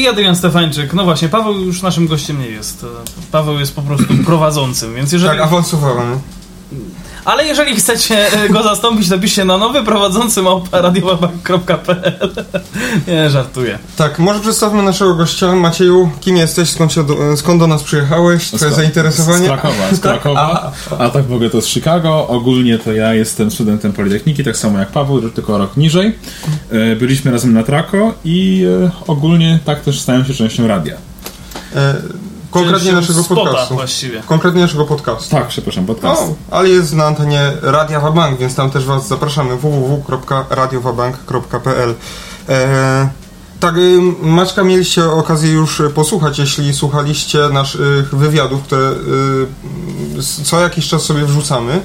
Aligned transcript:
I 0.00 0.08
Adrian 0.08 0.36
Stefańczyk. 0.36 0.94
No 0.94 1.04
właśnie, 1.04 1.28
Paweł 1.28 1.60
już 1.60 1.82
naszym 1.82 2.06
gościem 2.06 2.38
nie 2.38 2.48
jest. 2.48 2.86
Paweł 3.32 3.58
jest 3.58 3.76
po 3.76 3.82
prostu 3.82 4.14
prowadzącym, 4.26 4.94
więc 4.94 5.12
jeżeli... 5.12 5.38
Tak, 5.38 5.40
awansowałem. 5.40 6.18
Ale 7.30 7.44
jeżeli 7.44 7.76
chcecie 7.76 8.32
e, 8.32 8.48
go 8.48 8.62
zastąpić, 8.62 9.08
to 9.08 9.18
piszcie 9.18 9.44
na 9.44 9.58
nowy 9.58 9.82
prowadzący 9.84 10.40
radiowabank.pl 10.72 12.30
Nie, 13.08 13.30
żartuję. 13.30 13.78
Tak, 13.96 14.18
może 14.18 14.40
przedstawmy 14.40 14.82
naszego 14.82 15.14
gościa. 15.14 15.54
Macieju, 15.54 16.10
kim 16.20 16.36
jesteś, 16.36 16.68
skąd, 16.70 16.92
się 16.92 17.06
do, 17.06 17.36
skąd 17.36 17.60
do 17.60 17.66
nas 17.66 17.82
przyjechałeś, 17.82 18.50
twoje 18.50 18.72
zainteresowanie? 18.72 19.44
Z 19.44 19.48
Krakowa, 19.48 19.94
z 19.94 20.00
Krakowa. 20.06 20.72
A 20.98 21.08
tak 21.08 21.24
w 21.26 21.32
ogóle 21.32 21.50
to 21.50 21.62
z 21.62 21.66
Chicago. 21.66 22.28
Ogólnie 22.28 22.78
to 22.78 22.92
ja 22.92 23.14
jestem 23.14 23.50
studentem 23.50 23.92
Politechniki, 23.92 24.44
tak 24.44 24.56
samo 24.56 24.78
jak 24.78 24.88
Paweł, 24.88 25.30
tylko 25.30 25.54
o 25.54 25.58
rok 25.58 25.76
niżej. 25.76 26.18
E, 26.70 26.96
Byliśmy 26.96 27.30
razem 27.30 27.52
na 27.52 27.62
Trako 27.62 28.14
i 28.24 28.66
e, 28.84 28.90
ogólnie 29.06 29.58
tak 29.64 29.80
też 29.80 30.00
stałem 30.00 30.24
się 30.24 30.34
częścią 30.34 30.66
radia. 30.66 30.94
Konkretnie 32.50 32.92
naszego 32.92 33.22
spota 33.22 33.44
podcastu. 33.44 33.74
właściwie. 33.74 34.22
Konkretnie 34.26 34.60
naszego 34.60 34.84
podcastu. 34.84 35.30
Tak, 35.30 35.48
przepraszam, 35.48 35.86
podcast. 35.86 36.22
O, 36.22 36.34
ale 36.50 36.68
jest 36.68 36.92
na 36.92 37.04
antenie 37.04 37.52
Radia 37.62 38.00
Wabank, 38.00 38.38
więc 38.38 38.54
tam 38.54 38.70
też 38.70 38.84
Was 38.84 39.08
zapraszamy 39.08 39.56
www.radiowabank.pl 39.56 41.94
e, 42.48 43.08
Tak, 43.60 43.76
y, 43.76 44.00
Maczka 44.22 44.64
mieliście 44.64 45.04
okazję 45.10 45.52
już 45.52 45.80
y, 45.80 45.90
posłuchać, 45.90 46.38
jeśli 46.38 46.74
słuchaliście 46.74 47.38
naszych 47.52 48.14
wywiadów, 48.14 48.62
które 48.62 48.90
y, 50.18 50.44
co 50.44 50.60
jakiś 50.60 50.88
czas 50.88 51.02
sobie 51.02 51.24
wrzucamy. 51.24 51.80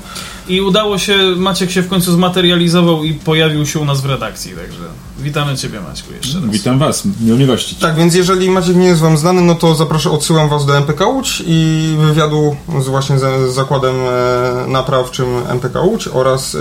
I 0.48 0.62
udało 0.62 0.98
się, 0.98 1.17
Maciek 1.38 1.72
się 1.72 1.82
w 1.82 1.88
końcu 1.88 2.14
zmaterializował 2.14 3.04
i 3.04 3.14
pojawił 3.14 3.66
się 3.66 3.80
u 3.80 3.86
nas 3.86 4.02
w 4.02 4.06
redakcji, 4.06 4.52
także 4.52 4.82
witamy 5.20 5.58
Ciebie 5.58 5.82
Maćku 5.82 6.14
jeszcze 6.14 6.40
raz. 6.40 6.50
Witam 6.50 6.80
Was, 6.80 7.04
miło 7.22 7.38
mnie 7.38 7.48
gościć. 7.48 7.80
Tak, 7.80 7.95
więc 7.95 8.16
jeżeli 8.16 8.50
Maciek 8.50 8.76
nie 8.76 8.86
jest 8.86 9.02
Wam 9.02 9.17
znany, 9.17 9.42
no 9.42 9.56
to 9.56 9.76
zapraszam, 9.76 10.12
odsyłam 10.12 10.50
Was 10.50 10.66
do 10.66 10.78
MPK 10.78 11.08
Łódź 11.08 11.44
i 11.48 11.95
wywiadu 12.00 12.56
z 12.82 12.88
właśnie 12.88 13.20
z, 13.20 13.54
zakładem 13.54 13.95
e, 13.95 14.66
naprawczym 14.67 15.28
MPK 15.50 15.82
Łódź 15.82 16.08
oraz 16.08 16.56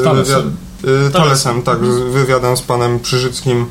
e, 0.00 0.04
Talesem. 0.04 0.42
wywiad- 0.82 1.06
e, 1.06 1.10
Talesem, 1.10 1.62
tak, 1.62 1.78
z 1.84 2.12
wywiadem 2.12 2.56
z 2.56 2.62
panem 2.62 3.00
Przyżyckim, 3.00 3.66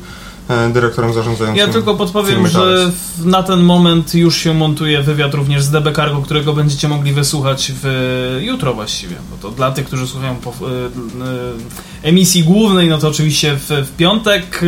dyrektorem 0.72 1.12
zarządzającym. 1.12 1.66
Ja 1.66 1.72
tylko 1.72 1.94
podpowiem, 1.94 2.48
że 2.48 2.92
na 3.24 3.42
ten 3.42 3.60
moment 3.60 4.14
już 4.14 4.36
się 4.36 4.54
montuje 4.54 5.02
wywiad 5.02 5.34
również 5.34 5.62
z 5.62 5.70
DB 5.70 5.92
Cargo, 5.92 6.22
którego 6.22 6.52
będziecie 6.52 6.88
mogli 6.88 7.12
wysłuchać 7.12 7.72
w, 7.82 8.38
jutro 8.42 8.74
właściwie. 8.74 9.16
Bo 9.30 9.36
to 9.36 9.56
dla 9.56 9.70
tych, 9.70 9.86
którzy 9.86 10.06
słuchają 10.06 10.36
po, 10.36 10.50
y, 10.50 10.54
y, 10.62 12.08
emisji 12.08 12.44
głównej, 12.44 12.88
no 12.88 12.98
to 12.98 13.08
oczywiście 13.08 13.56
w, 13.56 13.68
w 13.68 13.96
piątek. 13.96 14.60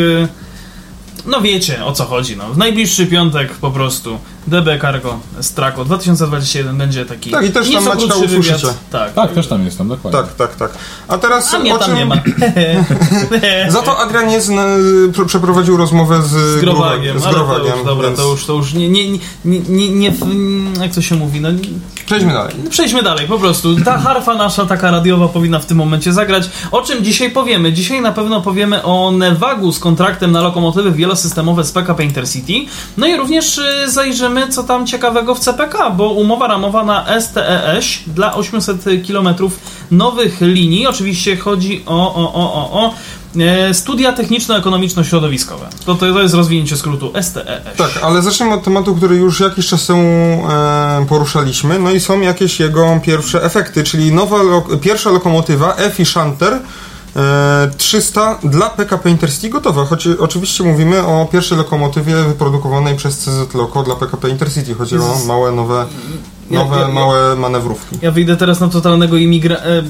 no 1.27 1.41
wiecie 1.41 1.85
o 1.85 1.93
co 1.93 2.05
chodzi. 2.05 2.37
No. 2.37 2.49
W 2.49 2.59
najbliższy 2.59 3.07
piątek 3.07 3.53
po 3.53 3.71
prostu 3.71 4.19
DB 4.47 4.79
Cargo 4.81 5.21
z 5.41 5.53
Trako 5.53 5.85
2021 5.85 6.79
będzie 6.79 7.07
taki. 7.07 7.31
Tak, 7.31 7.45
i 7.45 7.51
też 7.51 7.71
tam 7.73 7.85
wywiad. 7.85 8.03
usłyszycie. 8.25 8.67
Tak. 8.91 9.13
Tak, 9.13 9.33
też 9.33 9.47
tam 9.47 9.65
jestem, 9.65 9.89
dokładnie. 9.89 10.21
Tak, 10.21 10.35
tak, 10.35 10.57
tak. 10.57 10.71
A 11.09 11.19
teraz 11.19 11.55
A 11.55 11.59
mnie 11.59 11.75
o 11.75 11.79
tam 11.79 11.89
czym... 11.89 11.99
nie 11.99 12.07
ma. 12.07 12.17
Za 13.69 13.83
to 13.83 13.99
Adrian 13.99 14.31
jest, 14.31 14.51
na, 14.51 14.65
pr- 15.13 15.27
przeprowadził 15.27 15.77
rozmowę 15.77 16.23
z, 16.23 16.29
Z 16.29 16.61
Growagiem, 16.61 17.21
z 17.21 17.25
ale 17.25 17.35
to 17.35 17.45
Growagiem, 17.45 17.77
już, 17.77 17.87
dobra, 17.87 18.07
więc 18.07 18.19
to 18.19 18.31
już, 18.31 18.47
to 18.47 18.53
już 18.53 18.75
nie, 18.75 18.89
nie, 18.89 19.09
nie, 19.11 19.19
nie, 19.45 19.91
nie, 19.91 20.13
jak 20.81 20.95
to 20.95 21.03
się 21.03 21.15
mówi, 21.15 21.41
no 21.41 21.49
Przejdźmy 22.07 22.33
dalej. 22.33 22.55
Przejdźmy 22.71 23.03
dalej, 23.03 23.27
po 23.29 23.39
prostu. 23.39 23.77
Ta 23.85 23.99
harfa 23.99 24.35
nasza, 24.35 24.67
taka 24.67 24.91
radiowa, 24.91 25.29
powinna 25.29 25.59
w 25.59 25.67
tym 25.67 25.77
momencie 25.77 26.13
zagrać. 26.13 26.51
O 26.71 26.83
czym 26.83 27.05
dzisiaj 27.05 27.31
powiemy? 27.31 27.73
Dzisiaj 27.73 28.01
na 28.01 28.13
pewno 28.13 28.41
powiemy 28.41 28.83
o 28.83 29.11
Nevagu 29.11 29.73
z 29.73 29.79
kontraktem 29.79 30.33
na 30.33 30.41
lokomotywy 30.41 30.93
wielosystemowe 30.93 31.65
z 31.65 31.73
PKP 31.73 32.05
Intercity. 32.05 32.53
No 32.97 33.07
i 33.07 33.17
również 33.17 33.59
y, 33.59 33.91
zajrzymy, 34.35 34.53
co 34.53 34.63
tam 34.63 34.87
ciekawego 34.87 35.35
w 35.35 35.41
CPK, 35.41 35.91
bo 35.91 36.09
umowa 36.09 36.47
ramowa 36.47 36.85
na 36.85 37.21
STES 37.21 37.87
dla 38.07 38.35
800 38.35 38.85
km 39.07 39.29
nowych 39.91 40.41
linii. 40.41 40.87
Oczywiście 40.87 41.37
chodzi 41.37 41.83
o, 41.87 42.15
o, 42.15 42.35
o, 42.35 42.55
o, 42.55 42.85
o 42.85 42.95
e, 43.41 43.75
studia 43.75 44.13
techniczno-ekonomiczno-środowiskowe. 44.13 45.67
To, 45.87 45.95
to 45.95 46.23
jest 46.23 46.35
rozwinięcie 46.35 46.77
skrótu 46.77 47.13
STES. 47.21 47.45
Tak, 47.77 47.91
ale 48.03 48.23
zacznijmy 48.23 48.55
od 48.55 48.63
tematu, 48.63 48.95
który 48.95 49.17
już 49.17 49.41
jakiś 49.41 49.67
czas 49.67 49.87
temu 49.87 50.43
e, 50.51 51.07
poruszaliśmy. 51.09 51.79
No 51.79 51.91
i 51.91 52.01
są 52.01 52.21
jakieś 52.21 52.61
jego 52.61 53.01
pierwsze 53.05 53.45
efekty, 53.45 53.85
czyli 53.85 54.13
nowa 54.13 54.43
lo 54.43 54.61
pierwsza 54.61 55.11
lokomotywa 55.11 55.75
EFI 55.75 56.07
Shunter 56.07 56.53
e, 56.53 56.61
300 57.79 58.39
dla 58.45 58.71
PKP 58.71 59.11
Intercity 59.11 59.49
gotowa. 59.49 59.85
Choć 59.85 60.07
oczywiście 60.07 60.65
mówimy 60.65 61.07
o 61.07 61.29
pierwszej 61.33 61.59
lokomotywie 61.59 62.15
wyprodukowanej 62.15 62.97
przez 62.97 63.19
CZ 63.19 63.55
Loco 63.55 63.83
dla 63.83 63.95
PKP 63.97 64.29
Intercity. 64.29 64.75
Chodzi 64.75 64.99
o 64.99 65.19
małe, 65.27 65.53
nowe, 65.53 65.87
nowe, 66.51 66.77
ja- 66.77 66.83
ja- 66.83 66.89
małe 66.89 67.37
manewrówki. 67.37 67.97
Ja 68.03 68.11
wyjdę 68.11 68.37
teraz 68.37 68.61
na 68.61 68.69
totalnego 68.69 69.17
imigra... 69.17 69.57
E. 69.57 69.83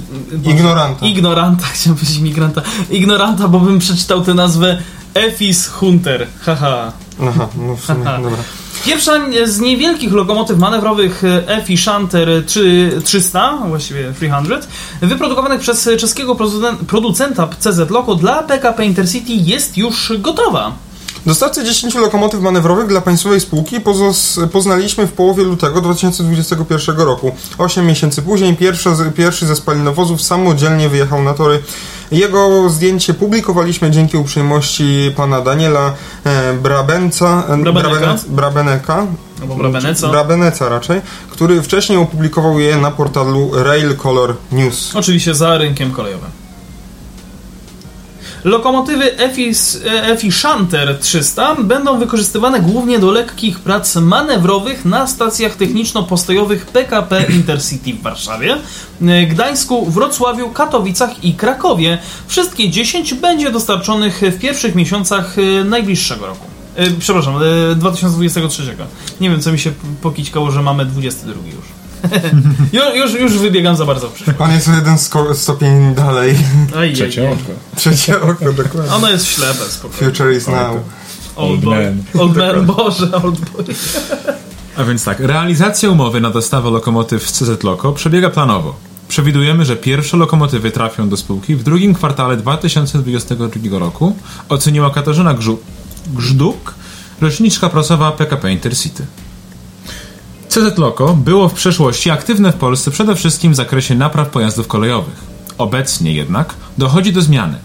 Ignoranta. 0.50 1.06
Ignoranta, 1.06 1.64
chciałem 1.74 1.96
powiedzieć 1.96 2.18
imigranta. 2.18 2.62
Ignoranta, 2.90 3.48
bo 3.48 3.60
bym 3.60 3.78
przeczytał 3.78 4.20
tę 4.24 4.34
nazwę 4.34 4.78
Efis 5.14 5.66
Hunter. 5.68 6.26
Haha. 6.40 6.92
Aha, 7.28 7.48
no 7.56 7.76
w 7.76 7.84
sumie, 7.84 8.04
dobra. 8.04 8.38
Pierwsza 8.84 9.12
z 9.44 9.60
niewielkich 9.60 10.12
lokomotyw 10.12 10.58
manewrowych 10.58 11.22
EFI 11.46 11.76
Shunter 11.76 12.28
3, 12.46 13.00
300, 13.04 13.56
właściwie 13.68 14.12
300, 14.12 14.42
wyprodukowanych 15.02 15.60
przez 15.60 15.88
czeskiego 15.98 16.34
producen- 16.34 16.76
producenta 16.76 17.48
CZ 17.58 17.90
Loco 17.90 18.14
dla 18.14 18.42
PKP 18.42 18.84
Intercity 18.86 19.32
jest 19.32 19.76
już 19.78 20.12
gotowa. 20.18 20.72
Dostawcę 21.26 21.64
10 21.64 21.94
lokomotyw 21.94 22.40
manewrowych 22.40 22.86
dla 22.86 23.00
państwowej 23.00 23.40
spółki 23.40 23.76
poznaliśmy 24.52 25.06
w 25.06 25.12
połowie 25.12 25.44
lutego 25.44 25.80
2021 25.80 26.96
roku. 26.96 27.32
8 27.58 27.86
miesięcy 27.86 28.22
później 28.22 28.56
pierwszy, 28.56 28.90
pierwszy 29.16 29.46
ze 29.46 29.56
spalinowozów 29.56 30.22
samodzielnie 30.22 30.88
wyjechał 30.88 31.22
na 31.22 31.34
tory. 31.34 31.62
Jego 32.12 32.70
zdjęcie 32.70 33.14
publikowaliśmy 33.14 33.90
dzięki 33.90 34.16
uprzejmości 34.16 35.12
pana 35.16 35.40
Daniela 35.40 35.94
e, 36.24 36.52
Brabenca, 36.54 37.44
e, 37.48 37.56
Brabeneka. 37.56 38.16
Brabeneka, 38.28 39.06
Albo 39.40 39.54
Brabeneco. 39.54 40.08
Brabeneca 40.08 40.68
raczej, 40.68 41.00
który 41.30 41.62
wcześniej 41.62 41.98
opublikował 41.98 42.58
je 42.58 42.76
na 42.76 42.90
portalu 42.90 43.50
Rail 43.54 43.96
Color 43.96 44.36
News. 44.52 44.96
Oczywiście 44.96 45.34
za 45.34 45.58
rynkiem 45.58 45.90
kolejowym. 45.90 46.41
Lokomotywy 48.44 49.18
EFI, 49.86 50.32
Shunter 50.32 50.98
300 51.00 51.54
będą 51.54 51.98
wykorzystywane 51.98 52.60
głównie 52.60 52.98
do 52.98 53.10
lekkich 53.10 53.60
prac 53.60 53.96
manewrowych 53.96 54.84
na 54.84 55.06
stacjach 55.06 55.56
techniczno-postojowych 55.56 56.66
PKP 56.66 57.26
Intercity 57.30 57.92
w 57.92 58.02
Warszawie, 58.02 58.56
e, 59.02 59.26
Gdańsku, 59.26 59.90
Wrocławiu, 59.90 60.50
Katowicach 60.50 61.24
i 61.24 61.34
Krakowie. 61.34 61.98
Wszystkie 62.26 62.70
10 62.70 63.14
będzie 63.14 63.50
dostarczonych 63.50 64.20
w 64.20 64.38
pierwszych 64.38 64.74
miesiącach 64.74 65.36
e, 65.38 65.64
najbliższego 65.64 66.26
roku. 66.26 66.46
E, 66.76 66.90
Przepraszam, 66.90 67.34
e, 67.72 67.74
2023. 67.74 68.62
Nie 69.20 69.30
wiem, 69.30 69.40
co 69.40 69.52
mi 69.52 69.58
się 69.58 69.72
pokićkało, 70.02 70.50
że 70.50 70.62
mamy 70.62 70.86
22 70.86 71.46
już. 71.46 71.81
już, 72.72 72.94
już, 72.94 73.20
już 73.20 73.38
wybiegam 73.38 73.76
za 73.76 73.84
bardzo 73.86 74.08
w 74.08 74.12
przyszłość. 74.12 74.38
Pan 74.38 74.52
jest 74.52 74.68
o 74.68 74.72
jeden 74.74 74.98
stopień 75.34 75.94
dalej. 75.94 76.34
Aj, 76.76 76.92
Trzecie 76.92 77.30
oko. 77.30 77.36
Trzecie 77.76 78.20
oko, 78.22 78.52
dokładnie. 78.52 78.92
Ono 78.94 79.10
jest 79.10 79.26
ślepe, 79.26 79.64
spokojnie. 79.68 80.06
Future 80.06 80.32
is 80.36 80.48
now. 80.48 80.76
Old 81.36 81.60
boy. 81.60 81.84
man. 81.84 82.22
Old 82.22 82.36
man, 82.36 82.66
Boże, 82.66 83.12
old 83.12 83.40
boy. 83.50 83.64
A 84.76 84.84
więc 84.84 85.04
tak, 85.04 85.20
realizacja 85.20 85.90
umowy 85.90 86.20
na 86.20 86.30
dostawę 86.30 86.70
lokomotyw 86.70 87.30
z 87.30 87.32
CZ 87.32 87.62
Loco 87.62 87.92
przebiega 87.92 88.30
planowo. 88.30 88.74
Przewidujemy, 89.08 89.64
że 89.64 89.76
pierwsze 89.76 90.16
lokomotywy 90.16 90.70
trafią 90.70 91.08
do 91.08 91.16
spółki 91.16 91.56
w 91.56 91.62
drugim 91.62 91.94
kwartale 91.94 92.36
2022 92.36 93.78
roku, 93.78 94.16
oceniła 94.48 94.90
Katarzyna 94.90 95.34
Grzu- 95.34 95.56
Grzduk, 96.06 96.74
rzeczniczka 97.22 97.68
prasowa 97.68 98.12
PKP 98.12 98.52
Intercity. 98.52 99.06
CZ 100.52 100.78
Loco 100.78 101.14
było 101.14 101.48
w 101.48 101.54
przeszłości 101.54 102.10
aktywne 102.10 102.52
w 102.52 102.56
Polsce 102.56 102.90
przede 102.90 103.16
wszystkim 103.16 103.52
w 103.52 103.56
zakresie 103.56 103.94
napraw 103.94 104.28
pojazdów 104.28 104.68
kolejowych. 104.68 105.14
Obecnie 105.58 106.12
jednak 106.12 106.54
dochodzi 106.78 107.12
do 107.12 107.22
zmiany. 107.22 107.58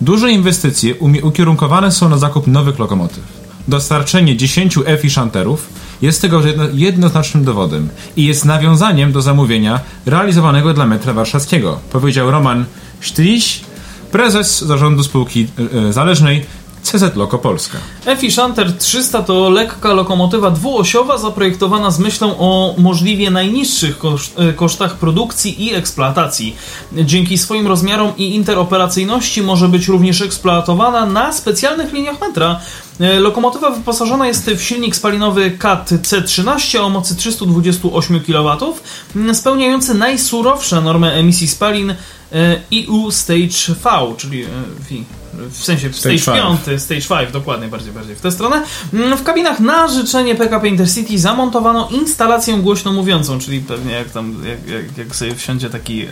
Duże 0.00 0.30
inwestycje 0.30 0.94
ukierunkowane 1.22 1.92
są 1.92 2.08
na 2.08 2.18
zakup 2.18 2.46
nowych 2.46 2.78
lokomotyw. 2.78 3.20
Dostarczenie 3.68 4.36
10 4.36 4.78
EFI 4.86 5.10
szanterów 5.10 5.68
jest 6.02 6.22
tego 6.22 6.46
jedno, 6.46 6.64
jednoznacznym 6.74 7.44
dowodem 7.44 7.88
i 8.16 8.24
jest 8.24 8.44
nawiązaniem 8.44 9.12
do 9.12 9.22
zamówienia 9.22 9.80
realizowanego 10.06 10.74
dla 10.74 10.86
metra 10.86 11.12
warszawskiego, 11.12 11.78
powiedział 11.92 12.30
Roman 12.30 12.64
Sztyś, 13.00 13.60
prezes 14.12 14.62
zarządu 14.62 15.04
spółki 15.04 15.46
e, 15.74 15.88
e, 15.88 15.92
zależnej 15.92 16.46
CZ 16.84 17.16
Loko 17.16 17.38
Polska. 17.38 17.78
Efi 18.06 18.30
Shunter 18.30 18.72
300 18.78 19.22
to 19.22 19.50
lekka 19.50 19.92
lokomotywa 19.92 20.50
dwuosiowa 20.50 21.18
zaprojektowana 21.18 21.90
z 21.90 21.98
myślą 21.98 22.38
o 22.38 22.74
możliwie 22.78 23.30
najniższych 23.30 23.96
e, 24.36 24.52
kosztach 24.52 24.96
produkcji 24.96 25.64
i 25.64 25.74
eksploatacji. 25.74 26.56
Dzięki 26.92 27.38
swoim 27.38 27.66
rozmiarom 27.66 28.12
i 28.16 28.34
interoperacyjności 28.34 29.42
może 29.42 29.68
być 29.68 29.88
również 29.88 30.22
eksploatowana 30.22 31.06
na 31.06 31.32
specjalnych 31.32 31.92
liniach 31.92 32.20
metra. 32.20 32.60
E, 33.00 33.20
Lokomotywa 33.20 33.70
wyposażona 33.70 34.26
jest 34.26 34.50
w 34.50 34.62
silnik 34.62 34.96
spalinowy 34.96 35.58
CAT 35.58 35.90
C13 35.90 36.78
o 36.78 36.90
mocy 36.90 37.16
328 37.16 38.20
kW, 38.20 38.74
spełniający 39.32 39.94
najsurowsze 39.94 40.80
normy 40.80 41.12
emisji 41.12 41.48
spalin 41.48 41.94
EU 42.72 43.10
Stage 43.10 43.74
V, 43.84 44.14
czyli 44.16 44.42
e, 44.42 44.46
V, 44.80 45.23
w 45.50 45.64
sensie 45.64 45.92
Stage 45.92 46.18
Stage 46.18 46.38
five. 46.38 46.64
5, 46.66 46.82
Stage 46.82 47.20
5, 47.20 47.32
dokładnie, 47.32 47.68
bardziej, 47.68 47.92
bardziej 47.92 48.16
w 48.16 48.20
tę 48.20 48.30
stronę. 48.30 48.62
Mm, 48.94 49.18
W 49.18 49.22
kabinach 49.22 49.60
na 49.60 49.88
życzenie 49.88 50.34
PKP 50.34 50.68
Intercity 50.68 51.18
zamontowano 51.18 51.88
instalację 51.90 52.56
głośno 52.56 52.92
mówiącą, 52.92 53.38
czyli 53.38 53.60
pewnie 53.60 53.92
jak 53.92 54.10
tam, 54.10 54.36
jak, 54.48 54.68
jak, 54.68 54.98
jak 54.98 55.16
sobie 55.16 55.34
wsiądzie 55.34 55.70
taki 55.70 56.06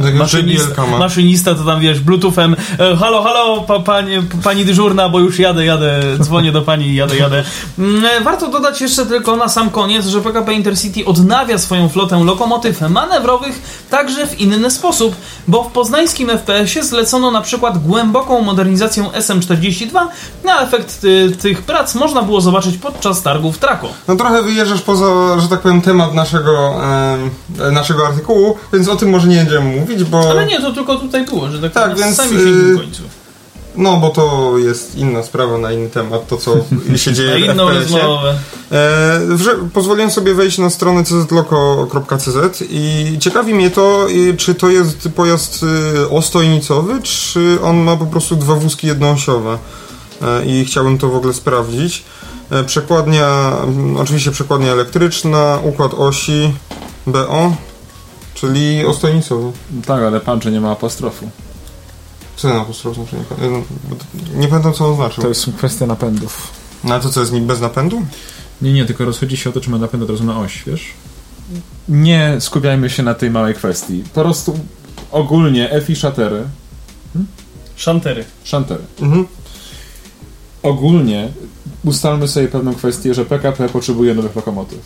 e, 0.00 0.12
maszynista, 0.14 0.86
maszynista, 0.86 1.54
to 1.54 1.64
tam 1.64 1.80
wiesz, 1.80 2.00
bluetoothem 2.00 2.56
e, 2.78 2.96
halo, 2.96 3.22
halo, 3.22 3.60
pa, 3.62 3.80
panie, 3.80 4.22
pani 4.44 4.64
dyżurna, 4.64 5.08
bo 5.08 5.20
już 5.20 5.38
jadę, 5.38 5.64
jadę, 5.64 6.00
dzwonię 6.20 6.52
do 6.52 6.62
pani, 6.62 6.94
jadę, 6.94 7.16
jadę. 7.16 7.44
Mm, 7.78 8.04
e, 8.04 8.20
Warto 8.20 8.48
dodać 8.48 8.80
jeszcze 8.80 9.06
tylko 9.06 9.36
na 9.36 9.48
sam 9.48 9.70
koniec, 9.70 10.06
że 10.06 10.20
PKP 10.20 10.54
Intercity 10.54 11.04
odnawia 11.04 11.58
swoją 11.58 11.88
flotę 11.88 12.24
lokomotyw 12.24 12.80
manewrowych 12.80 13.86
także 13.90 14.26
w 14.26 14.40
inny 14.40 14.70
sposób, 14.70 15.16
bo 15.48 15.62
w 15.64 15.72
poznańskim 15.72 16.28
FPS-ie 16.28 16.84
zlecono 16.84 17.30
na 17.30 17.40
przykład 17.40 17.78
głęboką 17.78 18.35
modernizację 18.42 19.02
SM42, 19.02 20.06
a 20.48 20.62
efekt 20.62 21.04
y, 21.04 21.36
tych 21.36 21.62
prac 21.62 21.94
można 21.94 22.22
było 22.22 22.40
zobaczyć 22.40 22.76
podczas 22.76 23.22
targów 23.22 23.58
Trako. 23.58 23.88
No 24.08 24.16
trochę 24.16 24.42
wyjeżdżasz 24.42 24.82
poza, 24.82 25.38
że 25.40 25.48
tak 25.48 25.60
powiem, 25.60 25.82
temat 25.82 26.14
naszego, 26.14 26.74
e, 27.58 27.70
naszego 27.72 28.06
artykułu, 28.06 28.56
więc 28.72 28.88
o 28.88 28.96
tym 28.96 29.10
może 29.10 29.28
nie 29.28 29.36
będziemy 29.36 29.80
mówić, 29.80 30.04
bo... 30.04 30.30
Ale 30.30 30.46
nie, 30.46 30.60
to 30.60 30.72
tylko 30.72 30.96
tutaj 30.96 31.24
było, 31.24 31.48
że 31.48 31.60
tak, 31.60 31.72
Tak, 31.72 31.90
powiem, 31.90 32.04
więc, 32.04 32.16
sami 32.16 32.30
się 32.30 32.36
y, 32.36 32.74
w 32.74 32.78
końcu. 32.78 33.02
No, 33.76 33.96
bo 33.96 34.10
to 34.10 34.54
jest 34.58 34.94
inna 34.98 35.22
sprawa 35.22 35.58
na 35.58 35.72
inny 35.72 35.88
temat, 35.88 36.26
to 36.26 36.36
co 36.36 36.56
się 36.96 37.12
dzieje 37.12 37.46
Na 37.46 37.52
w 37.52 37.54
inną 37.54 37.70
rozmowę. 37.70 38.38
E, 38.72 39.20
pozwoliłem 39.74 40.10
sobie 40.10 40.34
wejść 40.34 40.58
na 40.58 40.70
stronę 40.70 41.04
czloko.cz 41.28 42.62
i 42.70 43.16
ciekawi 43.20 43.54
mnie 43.54 43.70
to, 43.70 44.06
czy 44.36 44.54
to 44.54 44.68
jest 44.68 45.08
pojazd 45.16 45.62
y, 45.62 46.10
ostojnicowy, 46.10 47.02
czy 47.02 47.58
on 47.62 47.76
ma 47.76 47.96
po 47.96 48.06
prostu 48.06 48.36
dwa 48.36 48.54
wózki 48.54 48.86
jednoosiowe. 48.86 49.58
E, 50.22 50.46
I 50.46 50.64
chciałbym 50.64 50.98
to 50.98 51.08
w 51.08 51.16
ogóle 51.16 51.34
sprawdzić. 51.34 52.04
E, 52.50 52.64
przekładnia, 52.64 53.52
mm, 53.62 53.96
oczywiście 53.96 54.30
przekładnia 54.30 54.72
elektryczna, 54.72 55.58
układ 55.62 55.94
osi 55.94 56.54
BO, 57.06 57.56
czyli 58.34 58.86
ostojnicowy. 58.86 59.52
Tak, 59.86 60.02
ale 60.02 60.20
pan, 60.20 60.42
że 60.42 60.50
nie 60.50 60.60
ma 60.60 60.70
apostrofu. 60.70 61.30
Co 62.36 62.48
na 62.48 62.60
apostrof 62.60 62.94
znaczy? 62.96 63.16
Nie, 63.42 63.48
no, 64.40 64.48
pamiętam 64.48 64.72
co 64.72 64.88
on 64.88 64.96
znaczył. 64.96 65.22
To 65.22 65.28
jest 65.28 65.46
kwestia 65.56 65.86
napędów. 65.86 66.50
Na 66.84 67.00
to 67.00 67.10
co 67.10 67.20
jest 67.20 67.32
nim 67.32 67.46
bez 67.46 67.60
napędu? 67.60 68.02
Nie, 68.62 68.72
nie, 68.72 68.84
tylko 68.84 69.04
rozchodzi 69.04 69.36
się 69.36 69.50
o 69.50 69.52
to, 69.52 69.60
czy 69.60 69.70
ma 69.70 69.78
napęd 69.78 70.02
od 70.02 70.10
razu 70.10 70.24
na 70.24 70.38
oś, 70.40 70.62
wiesz? 70.66 70.84
Nie 71.88 72.36
skupiajmy 72.40 72.90
się 72.90 73.02
na 73.02 73.14
tej 73.14 73.30
małej 73.30 73.54
kwestii. 73.54 74.04
Po 74.14 74.20
prostu 74.22 74.58
ogólnie 75.12 75.80
FI 75.84 75.96
szatery, 75.96 76.42
Szantery. 77.76 78.24
szantery. 78.44 78.82
Mhm. 79.00 79.26
Ogólnie 80.62 81.28
ustalmy 81.84 82.28
sobie 82.28 82.48
pewną 82.48 82.74
kwestię, 82.74 83.14
że 83.14 83.24
PKP 83.24 83.68
potrzebuje 83.68 84.14
nowych 84.14 84.36
lokomotyw. 84.36 84.78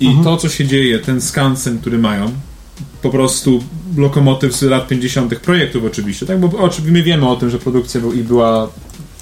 I 0.00 0.16
to, 0.24 0.36
co 0.36 0.48
się 0.48 0.66
dzieje, 0.66 0.98
ten 0.98 1.20
skansen, 1.20 1.78
który 1.78 1.98
mają, 1.98 2.30
po 3.02 3.10
prostu 3.10 3.62
lokomotyw 3.96 4.56
z 4.56 4.62
lat 4.62 4.88
50. 4.88 5.38
projektów 5.38 5.84
oczywiście, 5.84 6.26
tak? 6.26 6.40
Bo 6.40 6.58
oczywiście 6.58 6.92
my 6.92 7.02
wiemy 7.02 7.28
o 7.28 7.36
tym, 7.36 7.50
że 7.50 7.58
produkcja 7.58 8.00
był, 8.00 8.12
ich 8.12 8.24
była 8.24 8.68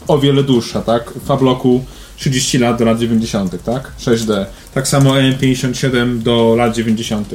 o 0.09 0.19
wiele 0.19 0.43
dłuższa, 0.43 0.81
tak? 0.81 1.13
Fabloku 1.25 1.85
30 2.17 2.59
lat 2.59 2.79
do 2.79 2.85
lat 2.85 2.99
90., 2.99 3.65
tak? 3.65 3.93
6D. 4.01 4.47
Tak 4.75 4.89
samo 4.89 5.15
EM57 5.15 6.19
do 6.19 6.55
lat 6.59 6.75
90. 6.75 7.35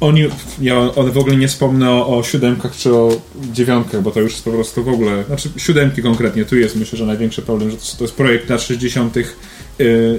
Oni, 0.00 0.24
ja 0.60 0.78
one 0.78 1.10
w 1.10 1.18
ogóle 1.18 1.36
nie 1.36 1.48
wspomnę 1.48 1.90
o, 1.90 2.18
o 2.18 2.22
siódemkach 2.22 2.76
czy 2.76 2.94
o 2.94 3.20
dziewiątkach, 3.52 4.02
bo 4.02 4.10
to 4.10 4.20
już 4.20 4.32
jest 4.32 4.44
po 4.44 4.50
prostu 4.50 4.84
w 4.84 4.88
ogóle, 4.88 5.24
znaczy 5.24 5.48
siódemki 5.56 6.02
konkretnie, 6.02 6.44
tu 6.44 6.56
jest 6.56 6.76
myślę, 6.76 6.98
że 6.98 7.06
największy 7.06 7.42
problem, 7.42 7.70
że 7.70 7.76
to, 7.76 7.82
to 7.98 8.04
jest 8.04 8.14
projekt 8.14 8.50
lat 8.50 8.62
60. 8.62 9.16
y, 9.16 9.24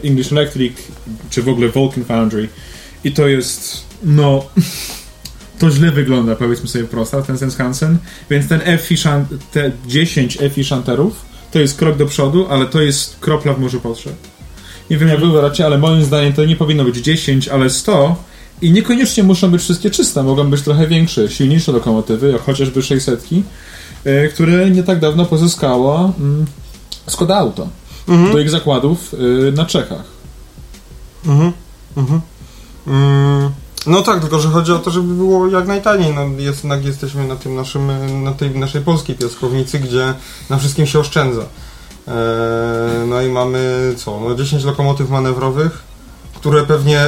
English 0.04 0.31
Electric, 0.31 0.74
czy 1.30 1.42
w 1.44 1.50
ogóle 1.50 1.69
Vulcan 1.69 2.06
Foundry 2.06 2.50
i 3.04 3.12
to 3.12 3.27
jest, 3.27 3.86
no, 4.04 4.45
to 5.60 5.72
źle 5.72 5.92
wygląda, 5.92 6.36
powiedzmy 6.36 6.68
sobie 6.68 6.84
prosto, 6.86 7.22
ten 7.22 7.38
Senskansen, 7.38 7.98
więc 8.30 8.48
ten 8.48 8.62
FI 8.80 8.96
szan- 8.98 9.25
te 9.52 9.72
10 9.88 10.38
FI 10.54 10.63
Shunterów 10.63 11.25
to 11.52 11.60
jest 11.60 11.78
krok 11.78 11.98
do 11.98 12.06
przodu, 12.06 12.48
ale 12.50 12.66
to 12.66 12.81
jest 12.81 13.18
kropla 13.19 13.54
w 13.54 13.60
morzu 13.60 13.80
potrzeb. 13.81 14.13
Nie 14.90 14.98
wiem 14.98 15.10
jak 15.10 15.19
wy 15.19 15.28
uważacie, 15.28 15.66
ale 15.66 15.78
moim 15.78 16.04
zdaniem 16.04 16.34
to 16.34 16.46
nie 16.46 16.56
powinno 16.56 16.84
być 16.84 16.96
10, 16.98 17.48
ale 17.48 17.69
100 17.69 18.16
i 18.62 18.72
niekoniecznie 18.72 19.24
muszą 19.24 19.52
być 19.52 19.62
wszystkie 19.62 19.92
czyste, 19.92 20.24
mogą 20.24 20.50
być 20.50 20.62
trochę 20.62 20.88
większe, 20.88 21.30
silniejsze 21.30 21.72
lokomotywy, 21.72 22.31
jak 22.31 22.42
chociażby 22.42 22.81
600, 22.81 23.24
e, 24.06 24.28
które 24.28 24.69
nie 24.69 24.84
tak 24.84 25.00
dawno 25.00 25.25
pozyskała 25.25 26.12
mm, 26.19 26.46
Skoda 27.08 27.36
Auto 27.36 27.68
do 28.34 28.40
ich 28.40 28.50
zakładów 28.50 29.13
y, 29.13 29.51
na 29.51 29.66
Czechach. 29.66 30.04
Mhm. 31.25 31.51
Mhm. 31.98 32.22
Mm, 32.88 33.51
no 33.88 34.02
tak, 34.02 34.22
tylko 34.22 34.40
że 34.40 34.50
chodzi 34.50 34.72
o 34.72 34.80
to, 34.80 34.92
żeby 34.92 35.14
było 35.14 35.48
jak 35.48 35.68
najtaniej. 35.68 36.14
No, 36.14 36.22
jest, 36.38 36.64
jednak 36.64 36.86
jesteśmy 36.86 37.28
na 37.28 37.36
tym 37.36 37.56
naszym, 37.56 37.88
na 38.24 38.32
tej 38.32 38.52
naszej 38.52 38.82
polskiej 38.82 39.16
piaskownicy, 39.16 39.80
gdzie 39.80 40.14
na 40.50 40.58
wszystkim 40.58 40.86
się 40.86 41.00
oszczędza. 41.00 41.42
Eee, 42.08 42.14
no 43.08 43.22
i 43.22 43.30
mamy 43.30 43.94
co? 43.98 44.20
No 44.20 44.36
10 44.36 44.63
lokomotyw 44.63 45.10
manewrowych, 45.10 45.84
które 46.36 46.63
pewnie 46.63 47.00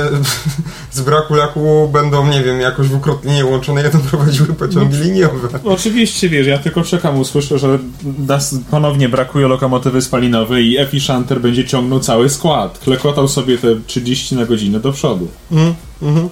z 0.92 1.02
braku 1.02 1.36
laku 1.36 1.90
będą, 1.94 2.28
nie 2.28 2.44
wiem, 2.44 2.62
jakoś 2.62 2.90
dwukrotnie 2.90 3.46
łączone, 3.46 3.84
jedno 3.84 4.00
prowadziły 4.00 4.48
pociągi 4.48 4.98
liniowe. 4.98 5.60
Oczywiście, 5.66 6.30
wiesz, 6.30 6.48
ja 6.48 6.58
tylko 6.58 6.84
czekam, 6.84 7.20
usłyszę, 7.20 7.60
że 7.60 7.80
nas 8.28 8.56
ponownie 8.72 9.10
brakuje 9.10 9.48
lokomotywy 9.48 10.02
spalinowej 10.02 10.66
i 10.66 10.78
Efi 10.78 11.00
Shunter 11.00 11.42
będzie 11.42 11.66
ciągnął 11.66 12.00
cały 12.00 12.30
skład. 12.30 12.80
Klekotał 12.80 13.28
sobie 13.28 13.58
te 13.58 13.68
30 13.88 14.36
na 14.36 14.46
godzinę 14.46 14.80
do 14.80 14.92
przodu. 14.92 15.28
Mhm. 15.52 15.76
Mm, 16.02 16.30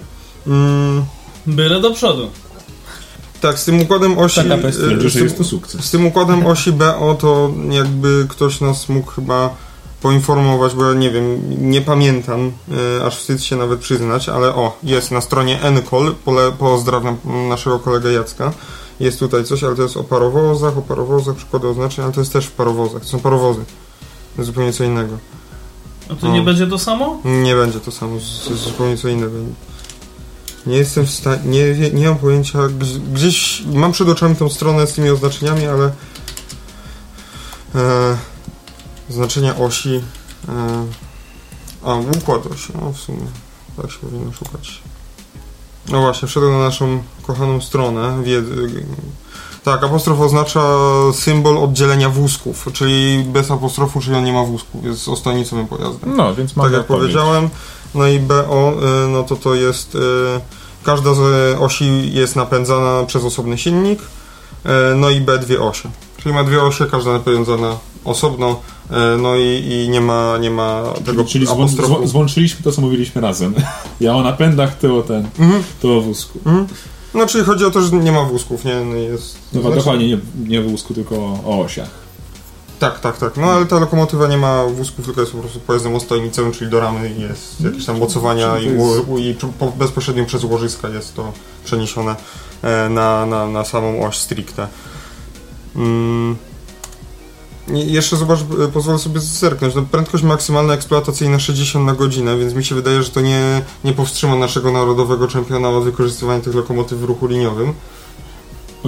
Byle 1.46 1.80
do 1.80 1.90
przodu. 1.90 2.30
tak, 3.40 3.58
z 3.58 3.64
tym 3.64 3.80
układem 3.80 4.18
osi... 4.18 4.40
PKP 4.40 4.68
e, 4.68 4.72
stwierdzi, 4.72 5.10
z 5.10 5.12
tym- 5.14 5.24
jest 5.24 5.38
to 5.38 5.44
sukces. 5.44 5.84
Z 5.84 5.90
tym 5.90 6.06
układem 6.06 6.46
osi 6.46 6.72
BO 6.72 7.16
to 7.20 7.50
jakby 7.70 8.26
ktoś 8.28 8.60
nas 8.60 8.88
mógł 8.88 9.10
chyba 9.10 9.54
poinformować, 10.02 10.74
bo 10.74 10.84
ja 10.84 10.94
nie 10.94 11.10
wiem, 11.10 11.40
nie 11.70 11.80
pamiętam, 11.82 12.52
e, 12.98 13.04
aż 13.04 13.16
wstyd 13.18 13.44
się 13.44 13.56
nawet 13.56 13.80
przyznać, 13.80 14.28
ale 14.28 14.54
o, 14.54 14.78
jest 14.82 15.10
na 15.10 15.20
stronie 15.20 15.58
NCOL, 15.70 16.14
pole, 16.24 16.52
pozdrawiam 16.58 17.16
naszego 17.48 17.78
kolegę 17.78 18.12
Jacka, 18.12 18.52
jest 19.00 19.18
tutaj 19.18 19.44
coś, 19.44 19.64
ale 19.64 19.76
to 19.76 19.82
jest 19.82 19.96
o 19.96 20.04
parowozach, 20.04 20.78
o 20.78 20.82
parowozach, 20.82 21.36
przykłady 21.36 21.68
oznaczeń, 21.68 22.04
ale 22.04 22.12
to 22.14 22.20
jest 22.20 22.32
też 22.32 22.46
w 22.46 22.52
parowozach, 22.52 23.02
to 23.02 23.08
są 23.08 23.20
parowozy, 23.20 23.60
zupełnie 24.38 24.72
co 24.72 24.84
innego. 24.84 25.18
A 26.10 26.14
to 26.14 26.28
O. 26.28 26.32
nie 26.32 26.42
będzie 26.42 26.66
to 26.66 26.78
samo? 26.78 27.20
Nie 27.24 27.54
będzie 27.54 27.80
to 27.80 27.90
samo, 27.90 28.16
to 28.44 28.50
jest 28.50 28.64
zupełnie 28.64 28.96
co 28.96 29.08
innego. 29.08 29.32
Nie 30.66 30.76
jestem 30.76 31.06
w 31.06 31.10
stanie, 31.10 31.42
nie, 31.44 31.90
nie 31.90 32.08
mam 32.08 32.18
pojęcia, 32.18 32.58
gdzieś, 33.12 33.62
mam 33.66 33.92
przed 33.92 34.08
oczami 34.08 34.36
tą 34.36 34.48
stronę 34.48 34.86
z 34.86 34.92
tymi 34.92 35.10
oznaczeniami, 35.10 35.66
ale 35.66 35.92
e, 37.74 38.16
znaczenia 39.10 39.56
osi 39.56 40.02
e, 40.48 40.86
a, 41.84 41.94
układ 41.94 42.46
osi, 42.46 42.72
no 42.80 42.92
w 42.92 42.98
sumie 42.98 43.26
tak 43.76 43.90
się 43.90 43.98
powinno 43.98 44.32
szukać. 44.32 44.82
No 45.88 46.00
właśnie, 46.00 46.28
wszedłem 46.28 46.52
na 46.52 46.58
naszą 46.58 47.02
kochaną 47.22 47.60
stronę 47.60 48.22
wiedzy. 48.22 48.84
Tak, 49.64 49.84
apostrof 49.84 50.20
oznacza 50.20 50.60
symbol 51.12 51.58
oddzielenia 51.58 52.10
wózków, 52.10 52.68
czyli 52.72 53.24
bez 53.24 53.50
apostrofu, 53.50 54.00
czyli 54.00 54.16
on 54.16 54.24
nie 54.24 54.32
ma 54.32 54.44
wózków, 54.44 54.84
jest 54.84 55.08
ostojnicowym 55.08 55.66
pojazdem 55.66 56.16
No, 56.16 56.34
więc 56.34 56.56
mam 56.56 56.66
tak 56.66 56.72
jak 56.72 56.86
powiedziałem. 56.86 57.48
No 57.94 58.06
i 58.06 58.18
BO, 58.18 58.72
y, 59.04 59.08
no 59.08 59.22
to 59.22 59.36
to 59.36 59.54
jest. 59.54 59.94
y, 59.94 59.98
Każda 60.84 61.14
z 61.14 61.20
osi 61.60 62.12
jest 62.12 62.36
napędzana 62.36 63.04
przez 63.06 63.24
osobny 63.24 63.58
silnik. 63.58 64.00
y, 64.02 64.68
No 64.96 65.10
i 65.10 65.20
B 65.20 65.38
dwie 65.38 65.62
osie. 65.62 65.88
Czyli 66.22 66.34
ma 66.34 66.44
dwie 66.44 66.62
osie, 66.62 66.86
każda 66.90 67.12
napędzana 67.12 67.76
osobno, 68.04 68.60
No 69.18 69.36
i, 69.36 69.64
i 69.84 69.88
nie 69.90 70.00
ma, 70.00 70.38
nie 70.38 70.50
ma 70.50 70.82
tego 71.06 71.24
Czyli 71.24 71.46
złą, 71.46 71.68
złączyliśmy 72.06 72.62
to, 72.64 72.72
co 72.72 72.80
mówiliśmy 72.82 73.20
razem. 73.20 73.54
Ja 74.00 74.14
o 74.16 74.22
napędach, 74.22 74.78
ty 74.78 74.92
o 74.92 75.02
ten, 75.02 75.28
Mhm. 75.38 75.62
ty 75.82 75.88
o 75.88 76.00
wózku. 76.00 76.38
Mhm. 76.46 76.66
No 77.14 77.26
czyli 77.26 77.44
chodzi 77.44 77.64
o 77.64 77.70
to, 77.70 77.80
że 77.82 77.96
nie 77.96 78.12
ma 78.12 78.22
wózków, 78.24 78.64
nie? 78.64 78.74
No 78.84 78.94
jest, 78.94 79.36
No 79.52 79.60
znaczy- 79.60 79.76
dokładnie, 79.76 80.08
nie, 80.08 80.18
nie 80.48 80.60
wózku, 80.62 80.94
tylko 80.94 81.14
o 81.46 81.60
osiach. 81.64 81.90
Tak, 82.78 83.00
tak, 83.00 83.18
tak. 83.18 83.36
No 83.36 83.46
ale 83.46 83.66
ta 83.66 83.78
lokomotywa 83.78 84.28
nie 84.28 84.38
ma 84.38 84.64
wózków, 84.64 85.04
tylko 85.04 85.20
jest 85.20 85.32
po 85.32 85.38
prostu 85.38 85.60
pojazdem 85.60 85.94
ostojnicowym, 85.94 86.52
czyli 86.52 86.70
do 86.70 86.80
ramy 86.80 87.10
jest 87.18 87.60
jakieś 87.60 87.86
tam 87.86 87.98
mocowania 87.98 88.58
i, 88.58 88.66
i 89.30 89.34
po, 89.58 89.66
bezpośrednio 89.66 90.24
przez 90.24 90.44
łożyska 90.44 90.88
jest 90.88 91.14
to 91.14 91.32
przeniesione 91.64 92.16
e, 92.62 92.88
na, 92.88 93.26
na, 93.26 93.46
na 93.46 93.64
samą 93.64 94.06
oś 94.06 94.18
stricte. 94.18 94.68
Mm. 95.76 96.36
I 97.74 97.92
jeszcze 97.92 98.16
zobacz, 98.16 98.40
e, 98.40 98.68
pozwolę 98.68 98.98
sobie 98.98 99.20
zerknąć. 99.20 99.74
No, 99.74 99.82
prędkość 99.82 100.24
maksymalna 100.24 100.74
eksploatacyjna 100.74 101.38
60 101.38 101.86
na 101.86 101.94
godzinę, 101.94 102.38
więc 102.38 102.54
mi 102.54 102.64
się 102.64 102.74
wydaje, 102.74 103.02
że 103.02 103.10
to 103.10 103.20
nie, 103.20 103.62
nie 103.84 103.92
powstrzyma 103.92 104.36
naszego 104.36 104.72
narodowego 104.72 105.28
czempiona 105.28 105.68
od 105.68 105.84
wykorzystywania 105.84 106.40
tych 106.40 106.54
lokomotyw 106.54 106.98
w 106.98 107.04
ruchu 107.04 107.26
liniowym. 107.26 107.72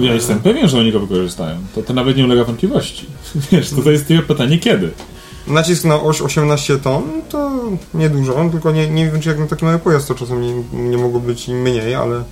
Ja 0.01 0.13
jestem 0.13 0.39
pewien, 0.39 0.69
że 0.69 0.77
oni 0.79 0.91
go 0.91 0.99
wykorzystają. 0.99 1.57
To, 1.75 1.81
to 1.83 1.93
nawet 1.93 2.17
nie 2.17 2.23
ulega 2.25 2.43
wątpliwości. 2.43 3.05
Wiesz, 3.51 3.69
to, 3.69 3.81
to 3.81 3.91
jest 3.91 4.07
tylko 4.07 4.27
pytanie 4.27 4.59
kiedy. 4.59 4.91
Nacisk 5.47 5.83
na 5.83 6.01
oś 6.01 6.21
18 6.21 6.77
ton 6.77 7.03
to 7.29 7.51
niedużo, 7.93 8.49
tylko 8.51 8.71
nie, 8.71 8.89
nie 8.89 9.11
wiem, 9.11 9.21
czy 9.21 9.29
jak 9.29 9.39
na 9.39 9.47
taki 9.47 9.65
mały 9.65 9.79
pojazd 9.79 10.07
to 10.07 10.15
czasem 10.15 10.41
nie, 10.41 10.53
nie 10.89 10.97
mogło 10.97 11.19
być 11.19 11.47
mniej, 11.47 11.95
ale. 11.95 12.23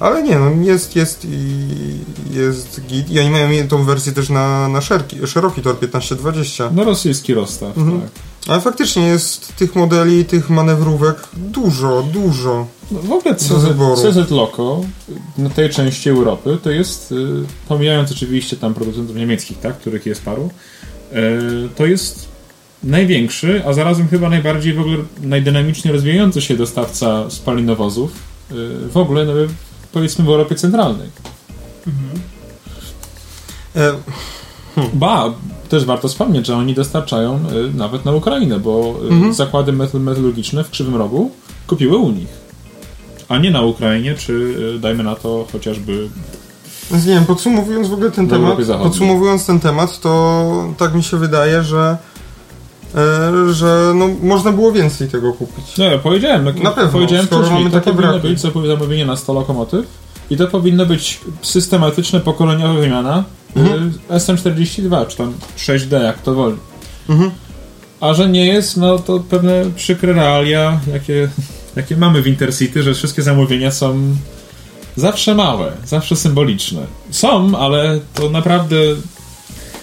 Ale 0.00 0.22
nie, 0.22 0.38
no 0.38 0.50
jest, 0.62 0.96
jest 0.96 1.24
i 1.24 1.58
jest 2.30 2.80
git. 2.86 3.10
I 3.10 3.20
oni 3.20 3.30
mają 3.30 3.68
tą 3.68 3.84
wersję 3.84 4.12
też 4.12 4.28
na, 4.28 4.68
na 4.68 4.80
szerki, 4.80 5.26
szeroki 5.26 5.62
tor 5.62 5.76
1520. 5.78 6.70
No 6.74 6.84
rosyjski 6.84 7.34
rozstaw, 7.34 7.78
Mhm. 7.78 8.00
tak. 8.00 8.10
Ale 8.48 8.60
faktycznie 8.60 9.06
jest 9.06 9.56
tych 9.56 9.74
modeli, 9.74 10.24
tych 10.24 10.50
manewrówek 10.50 11.16
dużo, 11.36 12.02
dużo. 12.02 12.66
No, 12.90 13.00
w 13.00 13.12
ogóle. 13.12 13.34
CZ, 13.34 14.30
Loco 14.30 14.80
na 15.38 15.50
tej 15.50 15.70
części 15.70 16.10
Europy 16.10 16.58
to 16.62 16.70
jest, 16.70 17.12
y, 17.12 17.16
pomijając 17.68 18.12
oczywiście 18.12 18.56
tam 18.56 18.74
producentów 18.74 19.16
niemieckich, 19.16 19.60
tak, 19.60 19.78
których 19.78 20.06
jest 20.06 20.22
paru, 20.22 20.50
y, 21.12 21.16
to 21.76 21.86
jest 21.86 22.28
największy, 22.82 23.62
a 23.66 23.72
zarazem 23.72 24.08
chyba 24.08 24.30
najbardziej 24.30 24.72
w 24.72 24.80
ogóle 24.80 24.96
najdynamicznie 25.20 25.92
rozwijający 25.92 26.40
się 26.40 26.56
dostawca 26.56 27.30
spalinowozów 27.30 28.12
y, 28.52 28.88
w 28.88 28.96
ogóle 28.96 29.24
no, 29.24 29.32
powiedzmy 29.92 30.24
w 30.24 30.28
Europie 30.28 30.54
Centralnej. 30.54 31.08
E, 33.76 33.92
Ba, 34.92 35.24
też 35.68 35.84
warto 35.84 36.08
wspomnieć, 36.08 36.46
że 36.46 36.56
oni 36.56 36.74
dostarczają 36.74 37.34
y, 37.72 37.74
nawet 37.76 38.04
na 38.04 38.12
Ukrainę, 38.12 38.58
bo 38.60 38.94
y, 39.04 39.08
Mhm. 39.12 39.34
zakłady 39.34 39.72
metal 39.72 40.00
metalurgiczne 40.00 40.64
w 40.64 40.70
Krzywym 40.70 40.96
Rogu 40.96 41.30
kupiły 41.66 41.96
u 41.96 42.10
nich. 42.10 42.28
A 43.28 43.38
nie 43.38 43.50
na 43.50 43.62
Ukrainie, 43.62 44.14
czy 44.14 44.32
y, 44.76 44.78
dajmy 44.78 45.02
na 45.04 45.14
to 45.14 45.46
chociażby 45.52 46.08
Więc 46.90 47.06
nie 47.06 47.14
wiem, 47.14 47.24
podsumowując 47.26 47.88
w 47.88 47.92
ogóle 47.92 48.10
ten 48.10 48.26
W 48.26 48.30
temat, 48.30 48.58
podsumowując 48.82 49.46
ten 49.46 49.60
temat, 49.60 50.00
to 50.00 50.44
tak 50.78 50.94
mi 50.94 51.02
się 51.02 51.16
wydaje, 51.16 51.62
że 51.62 51.96
e, 52.94 53.52
że 53.52 53.92
no, 53.94 54.08
można 54.22 54.52
było 54.52 54.72
więcej 54.72 55.08
tego 55.08 55.32
kupić. 55.32 55.76
No 55.78 55.84
ja 55.84 55.98
powiedziałem, 55.98 56.44
no, 56.44 56.52
Na 56.62 56.70
pewno, 56.70 56.92
powiedziałem 56.92 57.26
wcześniej, 57.26 57.50
mamy 57.58 57.70
to 57.70 57.76
takie 57.80 57.90
powinno 57.90 58.12
braki. 58.12 58.28
być 58.28 58.40
za- 58.40 58.50
zamówienie 58.66 59.06
na 59.06 59.16
100 59.16 59.32
lokomotyw 59.32 59.86
i 60.30 60.36
to 60.36 60.46
powinno 60.46 60.86
być 60.86 61.20
systematyczne, 61.42 62.20
pokoleniowa 62.20 62.74
wymiana 62.74 63.24
Mhm. 63.56 63.92
y, 64.10 64.14
SM42, 64.14 65.06
czy 65.06 65.16
tam 65.16 65.34
6D, 65.58 66.02
jak 66.02 66.22
to 66.22 66.34
woli. 66.34 66.56
Mhm. 67.08 67.30
A 68.00 68.14
że 68.14 68.28
nie 68.28 68.46
jest, 68.46 68.76
no 68.76 68.98
to 68.98 69.20
pewne 69.20 69.64
przykre 69.76 70.12
realia, 70.12 70.80
jakie, 70.92 71.28
jakie 71.76 71.96
mamy 71.96 72.22
w 72.22 72.26
Intercity, 72.26 72.82
że 72.82 72.94
wszystkie 72.94 73.22
zamówienia 73.22 73.70
są 73.70 74.16
zawsze 74.96 75.34
małe, 75.34 75.72
zawsze 75.86 76.16
symboliczne. 76.16 76.86
Są, 77.10 77.58
ale 77.58 78.00
to 78.14 78.30
naprawdę 78.30 78.76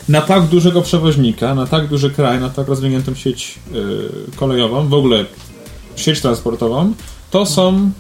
na 0.10 0.22
tak 0.22 0.44
dużego 0.44 0.82
przewoźnika, 0.82 1.56
na 1.56 1.68
tak 1.68 1.88
duży 1.88 2.12
kraj, 2.12 2.40
na 2.40 2.50
tak 2.50 2.68
rozwiniętą 2.68 3.16
sieć 3.16 3.60
y, 4.32 4.36
kolejową, 4.36 4.88
w 4.88 4.94
ogóle 4.94 5.26
sieć 5.96 6.22
transportową, 6.22 6.94
to 7.32 7.46
są 7.46 7.92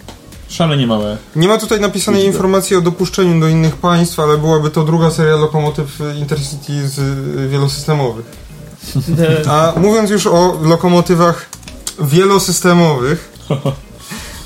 szalenie 0.49 0.87
małe. 0.87 1.17
Nie 1.35 1.47
ma 1.47 1.57
tutaj 1.57 1.79
napisanej 1.79 2.21
Liczby. 2.21 2.33
informacji 2.33 2.75
o 2.75 2.81
dopuszczeniu 2.81 3.39
do 3.39 3.47
innych 3.47 3.75
państw, 3.75 4.19
ale 4.19 4.37
byłaby 4.37 4.69
to 4.69 4.83
druga 4.83 5.11
seria 5.11 5.35
lokomotyw 5.35 5.99
Intercity 6.19 6.89
z 6.89 6.99
e, 6.99 7.47
wielosystemowych. 7.47 8.25
A 9.49 9.73
mówiąc 9.77 10.09
już 10.09 10.27
o 10.27 10.59
lokomotywach 10.63 11.49
wielosystemowych, 12.01 13.33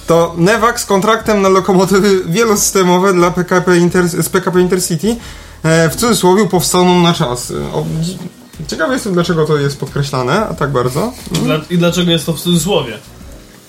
to 0.07 0.33
Nevak 0.37 0.79
z 0.79 0.85
kontraktem 0.85 1.41
na 1.41 1.49
lokomotywy 1.49 2.23
wielosystemowe 2.25 3.13
dla 3.13 3.31
PKP 3.31 3.77
Inter, 3.77 4.07
z 4.07 4.29
PKP 4.29 4.61
Intercity 4.61 5.15
e, 5.63 5.89
w 5.89 5.95
cudzysłowie 5.95 6.47
powstaną 6.47 7.01
na 7.01 7.13
czas. 7.13 7.53
O, 7.73 7.85
Ciekawy 8.67 8.93
jestem, 8.93 9.13
dlaczego 9.13 9.45
to 9.45 9.57
jest 9.57 9.79
podkreślane, 9.79 10.47
a 10.47 10.53
tak 10.53 10.71
bardzo. 10.71 11.13
I 11.69 11.77
dlaczego 11.77 12.11
jest 12.11 12.25
to 12.25 12.33
w 12.33 12.41
cudzysłowie? 12.41 12.97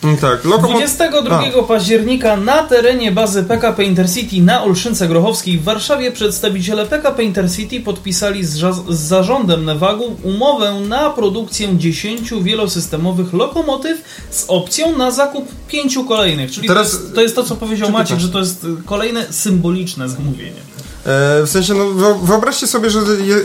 Mm, 0.03 0.17
Tak, 0.17 0.45
lokomot... 0.45 0.71
22 0.71 1.63
października 1.69 2.37
na 2.37 2.63
terenie 2.63 3.13
bazy 3.13 3.43
PKP 3.45 3.85
Intercity 3.85 4.41
na 4.41 4.63
Olszynce 4.65 5.09
Grochowskiej 5.09 5.59
w 5.59 5.63
Warszawie 5.65 6.13
przedstawiciele 6.13 6.87
PKP 6.87 7.23
Intercity 7.25 7.81
podpisali 7.81 8.45
z, 8.45 8.57
ża- 8.57 8.93
z 8.93 8.99
zarządem 9.01 9.65
Nevagu 9.65 10.17
umowę 10.23 10.81
na 10.89 11.11
produkcję 11.11 11.69
10 11.79 12.31
wielosystemowych 12.43 13.33
lokomotyw 13.33 14.03
z 14.31 14.45
opcją 14.49 14.97
na 14.99 15.11
zakup 15.11 15.49
pięciu 15.69 16.05
kolejnych. 16.05 16.51
Czyli 16.53 16.69
Teraz- 16.69 16.91
to, 16.91 16.97
jest, 17.03 17.15
to 17.15 17.21
jest 17.23 17.35
to, 17.35 17.43
co 17.45 17.57
powiedział 17.57 17.91
Maciek, 17.91 18.19
że 18.19 18.29
to 18.29 18.39
jest 18.39 18.65
y, 18.65 18.69
kolejne 18.87 19.33
symboliczne 19.33 20.09
zamówienie. 20.09 20.61
E, 21.07 21.43
w 21.47 21.49
sensie, 21.51 21.75
no, 21.75 21.85
wyo- 21.85 22.21
wyobraźcie 22.23 22.67
sobie, 22.67 22.91
że 22.91 22.99
je, 23.25 23.37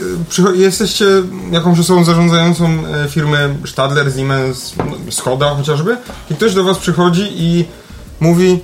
jesteście 0.56 1.06
jakąś 1.52 1.80
osobą 1.80 2.04
zarządzającą 2.04 2.66
e, 2.66 3.10
firmy 3.10 3.56
Stadler, 3.68 4.14
Siemens, 4.16 4.74
no, 4.78 5.12
Skoda 5.12 5.56
chociażby 5.56 5.98
i 6.32 6.36
ktoś 6.36 6.54
do 6.54 6.64
was 6.64 6.78
przychodzi 6.78 7.28
i 7.32 7.66
mówi 8.20 8.60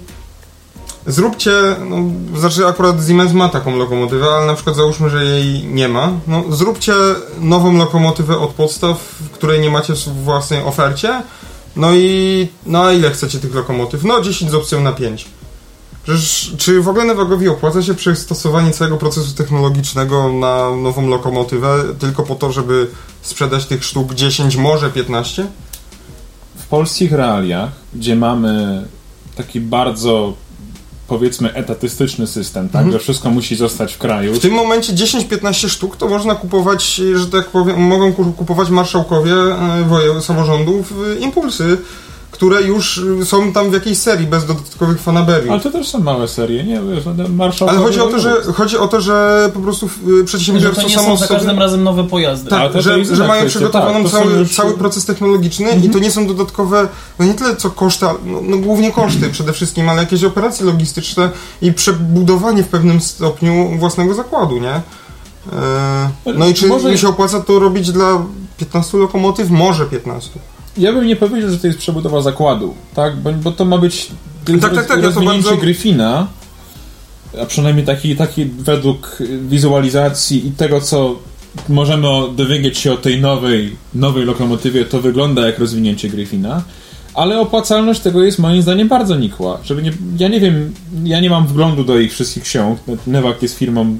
zróbcie, 1.07 1.51
no, 1.89 1.97
znaczy 2.39 2.67
akurat 2.67 2.95
Siemens 3.07 3.33
ma 3.33 3.49
taką 3.49 3.77
lokomotywę, 3.77 4.25
ale 4.25 4.45
na 4.45 4.53
przykład 4.53 4.75
załóżmy, 4.75 5.09
że 5.09 5.25
jej 5.25 5.63
nie 5.63 5.87
ma, 5.87 6.11
no 6.27 6.43
zróbcie 6.49 6.93
nową 7.39 7.77
lokomotywę 7.77 8.39
od 8.39 8.49
podstaw, 8.51 9.15
której 9.33 9.61
nie 9.61 9.69
macie 9.69 9.93
w 9.93 10.23
własnej 10.23 10.63
ofercie, 10.63 11.23
no 11.75 11.93
i 11.93 12.47
no 12.65 12.83
a 12.83 12.91
ile 12.93 13.11
chcecie 13.11 13.39
tych 13.39 13.55
lokomotyw? 13.55 14.03
No 14.03 14.21
10 14.21 14.51
z 14.51 14.55
opcją 14.55 14.81
na 14.81 14.91
5. 14.91 15.25
Przecież, 16.03 16.53
czy 16.57 16.81
w 16.81 16.87
ogóle 16.87 17.05
Nevagowi 17.05 17.47
opłaca 17.49 17.81
się 17.83 17.93
przystosowanie 17.93 18.71
całego 18.71 18.97
procesu 18.97 19.35
technologicznego 19.35 20.33
na 20.33 20.75
nową 20.75 21.07
lokomotywę 21.09 21.83
tylko 21.99 22.23
po 22.23 22.35
to, 22.35 22.51
żeby 22.51 22.87
sprzedać 23.21 23.65
tych 23.65 23.83
sztuk 23.85 24.13
10, 24.13 24.55
może 24.55 24.89
15? 24.89 25.47
W 26.57 26.67
polskich 26.67 27.11
realiach, 27.11 27.71
gdzie 27.93 28.15
mamy 28.15 28.83
taki 29.35 29.59
bardzo 29.61 30.33
powiedzmy 31.07 31.53
etatystyczny 31.53 32.27
system, 32.27 32.69
tak, 32.69 32.91
że 32.91 32.99
wszystko 32.99 33.29
musi 33.29 33.55
zostać 33.55 33.93
w 33.93 33.97
kraju. 33.97 34.33
W 34.33 34.39
tym 34.39 34.53
momencie 34.53 34.93
10-15 34.93 35.69
sztuk 35.69 35.95
to 35.97 36.07
można 36.07 36.35
kupować, 36.35 37.01
że 37.15 37.27
tak 37.27 37.47
powiem, 37.49 37.79
mogą 37.81 38.13
ku- 38.13 38.33
kupować 38.33 38.69
marszałkowie 38.69 39.33
e, 40.17 40.21
samorządów 40.21 40.93
e, 41.17 41.19
impulsy, 41.19 41.77
które 42.33 42.61
już 42.61 43.01
e, 43.21 43.25
są 43.25 43.51
tam 43.53 43.69
w 43.69 43.73
jakiejś 43.73 43.97
serii 43.97 44.27
bez 44.27 44.45
dodatkowych 44.45 44.99
fanaberiów. 45.01 45.51
Ale 45.51 45.61
to 45.61 45.71
też 45.71 45.87
są 45.89 45.99
małe 45.99 46.27
serie, 46.27 46.63
nie? 46.63 46.81
No, 47.17 47.27
marszał. 47.29 47.69
Ale 47.69 47.77
chodzi 47.79 47.99
o 48.01 48.07
to, 48.07 48.19
że 48.19 48.41
chodzi 48.55 48.77
o 48.77 48.87
to, 48.87 49.01
że 49.01 49.49
po 49.53 49.59
prostu 49.59 49.89
Że 50.17 50.23
przedsiębiorstwo 50.25 50.81
to 50.81 50.87
nie 50.87 50.95
samo 50.95 51.07
są 51.07 51.17
za 51.17 51.27
sobie- 51.27 51.39
każdym 51.39 51.59
razem 51.59 51.83
nowe 51.83 52.03
pojazdy. 52.03 52.49
Tak, 52.49 52.81
że, 52.81 53.05
że 53.05 53.27
mają 53.27 53.47
przygotowaną 53.47 54.03
tak, 54.03 54.11
cały, 54.11 54.31
już- 54.33 54.55
cały 54.55 54.73
proces 54.77 55.05
technologiczny 55.05 55.69
i 55.83 55.89
to 55.89 55.99
nie 55.99 56.11
są 56.11 56.27
dodatkowe, 56.27 56.87
no 57.19 57.25
nie 57.25 57.33
tyle 57.33 57.55
co 57.55 57.69
koszty, 57.69 58.05
ale 58.05 58.19
no, 58.25 58.39
no 58.43 58.57
głównie 58.57 58.91
koszty 58.91 59.29
przede 59.29 59.53
wszystkim, 59.53 59.89
ale 59.89 60.01
jakieś 60.01 60.23
operacje 60.23 60.65
logistyczne 60.65 61.29
i 61.61 61.73
przebudowanie 61.73 62.63
w 62.63 62.67
pewnym 62.67 63.01
stopniu 63.01 63.69
własnego 63.79 64.13
zakładu, 64.13 64.59
nie? 64.59 64.81
E, 65.53 66.09
no 66.35 66.47
i 66.47 66.53
czy 66.53 66.67
Może- 66.67 66.91
mi 66.91 66.97
się 66.97 67.07
opłaca 67.07 67.39
to 67.39 67.59
robić 67.59 67.91
dla 67.91 68.21
15 68.57 68.97
lokomotyw? 68.97 69.49
Może 69.49 69.85
15. 69.85 70.29
Ja 70.77 70.93
bym 70.93 71.07
nie 71.07 71.15
powiedział, 71.15 71.49
że 71.49 71.57
to 71.57 71.67
jest 71.67 71.79
przebudowa 71.79 72.21
zakładu, 72.21 72.73
tak? 72.95 73.17
Bo, 73.17 73.31
bo 73.31 73.51
to 73.51 73.65
ma 73.65 73.77
być 73.77 74.07
Tak, 74.61 74.73
tak, 74.75 74.87
tak, 74.87 75.03
ja 75.03 75.11
to 75.11 75.21
bardzo- 75.21 75.57
Gryfina, 75.57 76.27
a 77.41 77.45
przynajmniej 77.45 77.85
taki, 77.85 78.15
taki 78.15 78.45
według 78.45 79.17
wizualizacji 79.49 80.47
i 80.47 80.51
tego, 80.51 80.81
co 80.81 81.19
możemy 81.69 82.07
dowiedzieć 82.35 82.77
się 82.77 82.93
o 82.93 82.97
tej 82.97 83.21
nowej, 83.21 83.75
nowej 83.93 84.25
lokomotywie, 84.25 84.85
to 84.85 85.01
wygląda 85.01 85.45
jak 85.47 85.59
rozwinięcie 85.59 86.09
Gryfina. 86.09 86.63
Ale 87.13 87.39
opłacalność 87.39 87.99
tego 87.99 88.23
jest 88.23 88.39
moim 88.39 88.61
zdaniem 88.61 88.87
bardzo 88.87 89.15
nikła. 89.15 89.59
Żeby 89.63 89.83
nie, 89.83 89.93
ja 90.17 90.27
nie 90.27 90.39
wiem, 90.39 90.73
ja 91.03 91.19
nie 91.19 91.29
mam 91.29 91.47
wglądu 91.47 91.83
do 91.83 91.99
ich 91.99 92.11
wszystkich 92.11 92.43
ksiąg. 92.43 92.79
Newak 93.07 93.41
jest 93.41 93.57
firmą, 93.57 93.97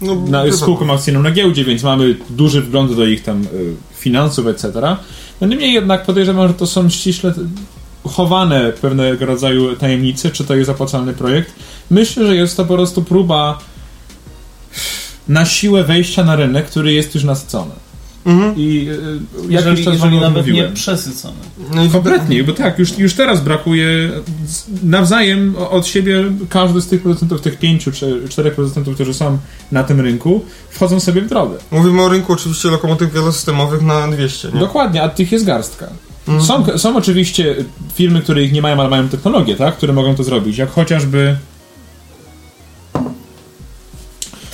No, 0.00 0.14
na, 0.14 0.52
spółką 0.52 0.92
akcyjną 0.92 1.22
na 1.22 1.30
giełdzie, 1.30 1.64
więc 1.64 1.82
mamy 1.82 2.16
duży 2.30 2.62
wgląd 2.62 2.96
do 2.96 3.06
ich 3.06 3.22
tam 3.22 3.42
y, 3.42 3.46
finansów, 3.94 4.46
etc. 4.46 4.72
No 5.40 5.46
niemniej 5.46 5.72
jednak 5.72 6.06
podejrzewam, 6.06 6.48
że 6.48 6.54
to 6.54 6.66
są 6.66 6.88
ściśle 6.88 7.34
chowane 8.04 8.72
pewnego 8.72 9.26
rodzaju 9.26 9.76
tajemnice, 9.76 10.30
czy 10.30 10.44
to 10.44 10.54
jest 10.54 10.70
opłacalny 10.70 11.12
projekt. 11.12 11.52
Myślę, 11.90 12.26
że 12.26 12.36
jest 12.36 12.56
to 12.56 12.64
po 12.64 12.74
prostu 12.74 13.02
próba 13.02 13.58
na 15.28 15.46
siłę 15.46 15.84
wejścia 15.84 16.24
na 16.24 16.36
rynek, 16.36 16.66
który 16.66 16.92
jest 16.92 17.14
już 17.14 17.24
nasycony. 17.24 17.70
Mhm. 18.26 18.54
I 18.56 18.88
y, 18.88 19.52
jakiś 19.52 19.68
Jeżeli, 19.68 19.84
jeżeli 19.92 20.20
nawet 20.20 20.36
mówiłem. 20.46 20.68
nie 20.70 20.74
przesycony. 20.76 21.34
No 21.74 21.84
i 21.84 21.88
Kompletnie, 21.88 22.44
bo 22.44 22.52
tak, 22.52 22.78
już, 22.78 22.98
już 22.98 23.14
teraz 23.14 23.40
brakuje 23.40 24.10
z- 24.46 24.64
nawzajem 24.82 25.54
od 25.70 25.86
siebie 25.86 26.24
każdy 26.48 26.80
z 26.80 26.86
tych 26.86 27.02
producentów, 27.02 27.40
tych 27.40 27.58
pięciu 27.58 27.92
czy 27.92 28.20
czterech 28.28 28.54
producentów, 28.54 28.94
którzy 28.94 29.14
są 29.14 29.38
na 29.72 29.84
tym 29.84 30.00
rynku, 30.00 30.44
wchodzą 30.70 31.00
sobie 31.00 31.20
w 31.22 31.28
drogę. 31.28 31.56
Mówimy 31.70 32.02
o 32.02 32.08
rynku 32.08 32.32
oczywiście 32.32 32.68
lokomotyw 32.68 33.12
wielosystemowych 33.12 33.82
na 33.82 34.08
200, 34.08 34.48
nie? 34.54 34.60
Dokładnie, 34.60 35.02
a 35.02 35.08
tych 35.08 35.32
jest 35.32 35.44
garstka. 35.44 35.86
Są, 36.40 36.78
są 36.78 36.96
oczywiście 36.96 37.56
firmy, 37.94 38.20
które 38.20 38.42
ich 38.44 38.52
nie 38.52 38.62
mają, 38.62 38.80
ale 38.80 38.88
mają 38.88 39.08
technologię, 39.08 39.56
tak, 39.56 39.76
które 39.76 39.92
mogą 39.92 40.14
to 40.14 40.24
zrobić, 40.24 40.58
jak 40.58 40.70
chociażby 40.70 41.36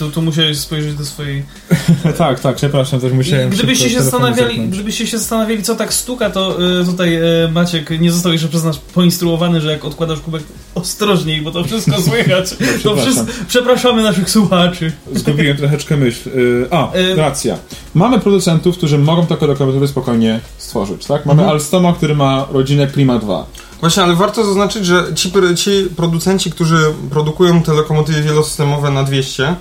Tu, 0.00 0.10
tu 0.10 0.22
musiałeś 0.22 0.58
spojrzeć 0.58 0.94
do 0.94 1.04
swojej... 1.04 1.42
tak, 2.18 2.40
tak, 2.40 2.56
przepraszam, 2.56 3.00
też 3.00 3.12
musiałem 3.12 3.50
Gdybyście 3.50 3.90
się, 3.90 4.02
zastanawiali, 4.02 4.68
gdybyście 4.68 5.06
się 5.06 5.18
zastanawiali, 5.18 5.62
co 5.62 5.74
tak 5.74 5.94
stuka, 5.94 6.30
to 6.30 6.62
y, 6.80 6.84
tutaj 6.84 7.16
y, 7.44 7.48
Maciek 7.52 8.00
nie 8.00 8.12
został 8.12 8.32
jeszcze 8.32 8.48
przez 8.48 8.64
nas 8.64 8.78
poinstruowany, 8.78 9.60
że 9.60 9.72
jak 9.72 9.84
odkładasz 9.84 10.20
kubek 10.20 10.42
ostrożniej, 10.74 11.42
bo 11.42 11.50
to 11.50 11.64
wszystko 11.64 12.02
słychać. 12.10 12.54
to 12.82 12.96
wszyscy, 12.96 13.24
przepraszamy 13.48 14.02
naszych 14.02 14.30
słuchaczy. 14.30 14.92
Zgubiłem 15.14 15.56
troszeczkę 15.56 15.96
myśl. 15.96 16.28
Y, 16.28 16.66
A, 16.70 16.94
Y, 16.96 17.16
racja. 17.16 17.58
Mamy 17.94 18.20
producentów, 18.20 18.76
którzy 18.76 18.98
mogą 18.98 19.26
takie 19.26 19.46
lokomotywy 19.46 19.88
spokojnie 19.88 20.40
stworzyć, 20.58 21.06
tak? 21.06 21.26
Mamy 21.26 21.46
Alstoma, 21.46 21.92
który 21.92 22.14
ma 22.14 22.46
rodzinę 22.52 22.86
Prima 22.86 23.18
2. 23.18 23.46
Właśnie, 23.80 24.02
ale 24.02 24.14
warto 24.14 24.44
zaznaczyć, 24.44 24.86
że 24.86 25.04
ci, 25.14 25.32
ci 25.56 25.70
producenci, 25.96 26.50
którzy 26.50 26.76
produkują 27.10 27.62
te 27.62 27.72
lokomotywy 27.72 28.22
wielosystemowe 28.22 28.90
na 28.90 29.04
200, 29.04 29.46
em, 29.46 29.56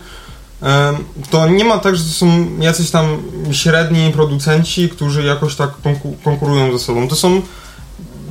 to 1.29 1.49
nie 1.49 1.63
ma 1.63 1.77
tak, 1.77 1.95
że 1.95 2.03
to 2.03 2.09
są 2.09 2.47
jacyś 2.59 2.91
tam 2.91 3.17
średni 3.51 4.11
producenci, 4.11 4.89
którzy 4.89 5.23
jakoś 5.23 5.55
tak 5.55 5.69
konku- 5.83 6.15
konkurują 6.23 6.71
ze 6.71 6.79
sobą. 6.79 7.07
To 7.07 7.15
są 7.15 7.41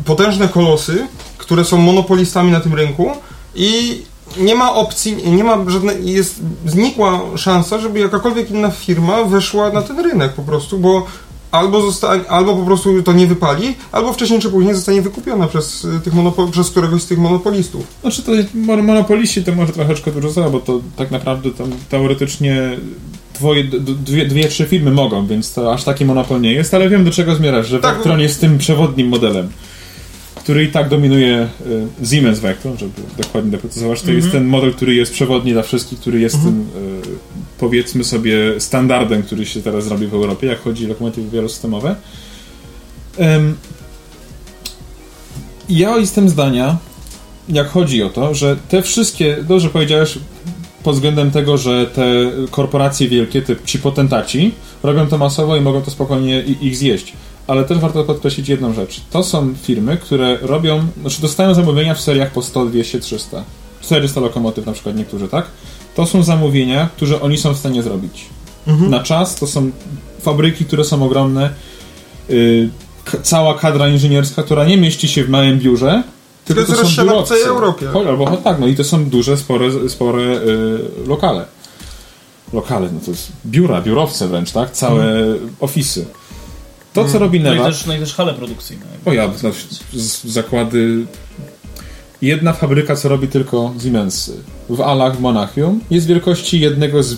potężne 0.04 0.48
kolosy, 0.48 1.06
które 1.38 1.64
są 1.64 1.76
monopolistami 1.76 2.52
na 2.52 2.60
tym 2.60 2.74
rynku 2.74 3.10
i 3.54 4.02
nie 4.36 4.54
ma 4.54 4.74
opcji, 4.74 5.32
nie 5.32 5.44
ma 5.44 5.56
żadnej, 5.66 6.12
jest 6.12 6.40
znikła 6.66 7.20
szansa, 7.36 7.78
żeby 7.78 7.98
jakakolwiek 7.98 8.50
inna 8.50 8.70
firma 8.70 9.24
weszła 9.24 9.70
na 9.70 9.82
ten 9.82 10.00
rynek 10.00 10.32
po 10.32 10.42
prostu, 10.42 10.78
bo 10.78 11.06
albo, 11.50 11.82
zostanie, 11.82 12.28
albo 12.28 12.56
po 12.56 12.62
prostu 12.66 13.02
to 13.02 13.12
nie 13.12 13.26
wypali, 13.26 13.74
albo 13.92 14.12
wcześniej 14.12 14.40
czy 14.40 14.50
później 14.50 14.74
zostanie 14.74 15.02
wykupiona 15.02 15.46
przez, 15.46 15.84
y, 15.84 16.00
tych 16.04 16.14
monopo- 16.14 16.50
przez 16.50 16.70
któregoś 16.70 17.02
z 17.02 17.06
tych 17.06 17.18
monopolistów. 17.18 17.86
Znaczy 18.00 18.22
to 18.22 18.32
mon- 18.54 18.82
monopoliści 18.82 19.44
to 19.44 19.54
może 19.54 19.72
troszeczkę 19.72 20.12
dużo 20.12 20.30
za, 20.30 20.50
bo 20.50 20.60
to 20.60 20.80
tak 20.96 21.10
naprawdę 21.10 21.50
tam 21.50 21.70
teoretycznie 21.88 22.78
dwoje, 23.34 23.64
dwie, 24.04 24.26
dwie, 24.26 24.48
trzy 24.48 24.66
firmy 24.66 24.90
mogą, 24.90 25.26
więc 25.26 25.54
to 25.54 25.72
aż 25.74 25.84
taki 25.84 26.04
monopol 26.04 26.40
nie 26.40 26.52
jest, 26.52 26.74
ale 26.74 26.88
wiem 26.88 27.04
do 27.04 27.10
czego 27.10 27.34
zmierzasz, 27.34 27.68
że 27.68 27.78
Tak. 27.80 27.94
Vectron 27.94 28.20
jest 28.20 28.40
tym 28.40 28.58
przewodnim 28.58 29.08
modelem, 29.08 29.48
który 30.36 30.64
i 30.64 30.68
tak 30.68 30.88
dominuje 30.88 31.48
y, 32.02 32.06
Siemens 32.06 32.38
Vectron, 32.38 32.78
żeby 32.78 32.92
dokładnie 33.18 33.50
doprecyzować. 33.50 34.02
To 34.02 34.12
jest 34.12 34.32
ten 34.32 34.44
model, 34.46 34.74
który 34.74 34.94
jest 34.94 35.12
przewodni 35.12 35.52
dla 35.52 35.62
wszystkich, 35.62 35.98
który 36.00 36.20
jest 36.20 36.36
tym 36.42 36.60
y, 36.60 37.27
powiedzmy 37.58 38.04
sobie 38.04 38.60
standardem, 38.60 39.22
który 39.22 39.46
się 39.46 39.62
teraz 39.62 39.88
robi 39.88 40.06
w 40.06 40.14
Europie, 40.14 40.46
jak 40.46 40.62
chodzi 40.62 40.86
o 40.86 40.88
lokomotywy 40.88 41.30
wielosystemowe. 41.30 41.96
Em, 43.18 43.56
ja 45.68 45.96
jestem 45.96 46.28
zdania, 46.28 46.76
jak 47.48 47.68
chodzi 47.68 48.02
o 48.02 48.08
to, 48.08 48.34
że 48.34 48.56
te 48.68 48.82
wszystkie, 48.82 49.36
dobrze 49.48 49.68
powiedziałeś 49.68 50.18
pod 50.82 50.94
względem 50.94 51.30
tego, 51.30 51.58
że 51.58 51.86
te 51.86 52.04
korporacje 52.50 53.08
wielkie, 53.08 53.42
te, 53.42 53.56
ci 53.64 53.78
potentaci, 53.78 54.54
robią 54.82 55.06
to 55.06 55.18
masowo 55.18 55.56
i 55.56 55.60
mogą 55.60 55.82
to 55.82 55.90
spokojnie 55.90 56.40
ich 56.40 56.76
zjeść. 56.76 57.12
Ale 57.46 57.64
też 57.64 57.78
warto 57.78 58.04
podkreślić 58.04 58.48
jedną 58.48 58.72
rzecz. 58.72 59.00
To 59.10 59.24
są 59.24 59.54
firmy, 59.62 59.96
które 59.96 60.38
robią, 60.40 60.86
znaczy 61.00 61.22
dostają 61.22 61.54
zamówienia 61.54 61.94
w 61.94 62.00
seriach 62.00 62.30
po 62.30 62.42
100, 62.42 62.66
200, 62.66 63.00
300. 63.00 63.44
400 63.80 64.20
lokomotyw 64.20 64.66
na 64.66 64.72
przykład 64.72 64.96
niektórzy, 64.96 65.28
tak? 65.28 65.46
To 65.98 66.06
są 66.06 66.22
zamówienia, 66.22 66.88
które 66.96 67.20
oni 67.20 67.38
są 67.38 67.54
w 67.54 67.58
stanie 67.58 67.82
zrobić. 67.82 68.26
Na 68.90 69.00
czas 69.02 69.34
to 69.36 69.46
są 69.46 69.70
fabryki, 70.20 70.64
które 70.64 70.84
są 70.84 71.02
ogromne. 71.02 71.50
Yy, 72.28 72.70
k- 73.04 73.18
cała 73.22 73.54
kadra 73.54 73.88
inżynierska, 73.88 74.42
która 74.42 74.64
nie 74.64 74.76
mieści 74.76 75.08
się 75.08 75.24
w 75.24 75.28
małym 75.28 75.58
biurze, 75.58 76.02
tylko 76.44 76.60
jest 76.60 76.72
to 76.72 76.76
są 76.78 77.24
w 77.24 77.28
całej 77.28 77.42
Europie. 77.42 77.86
Cho- 77.86 78.08
Albo 78.08 78.24
cho- 78.24 78.36
tak, 78.42 78.58
no 78.60 78.66
i 78.66 78.74
to 78.76 78.84
są 78.84 79.04
duże, 79.04 79.36
spore, 79.36 79.88
spore 79.88 80.22
y, 80.22 80.38
lokale. 81.06 81.44
Lokale, 82.52 82.88
no 82.92 83.00
to 83.04 83.10
jest 83.10 83.32
biura, 83.46 83.80
biurowce 83.82 84.28
wręcz, 84.28 84.52
tak? 84.52 84.70
Całe 84.70 85.04
ofisy. 85.60 86.06
To, 86.92 87.04
co 87.04 87.18
robi 87.18 87.40
No 87.40 87.50
i 87.52 87.54
Neva... 87.56 87.66
też, 87.68 87.86
no 87.86 87.94
i 87.94 87.98
też 87.98 88.14
hale 88.14 88.34
produkcyjne. 88.34 88.84
O 89.04 89.12
ja, 89.12 89.30
z- 89.92 90.24
zakłady... 90.24 91.06
Jedna 92.22 92.52
fabryka, 92.52 92.96
co 92.96 93.08
robi 93.08 93.28
tylko 93.28 93.74
Siemensy 93.82 94.32
w 94.70 94.80
Alach, 94.80 95.16
w 95.16 95.20
Monachium, 95.20 95.80
jest 95.90 96.06
wielkości 96.06 96.60
jednego 96.60 97.02
z... 97.02 97.16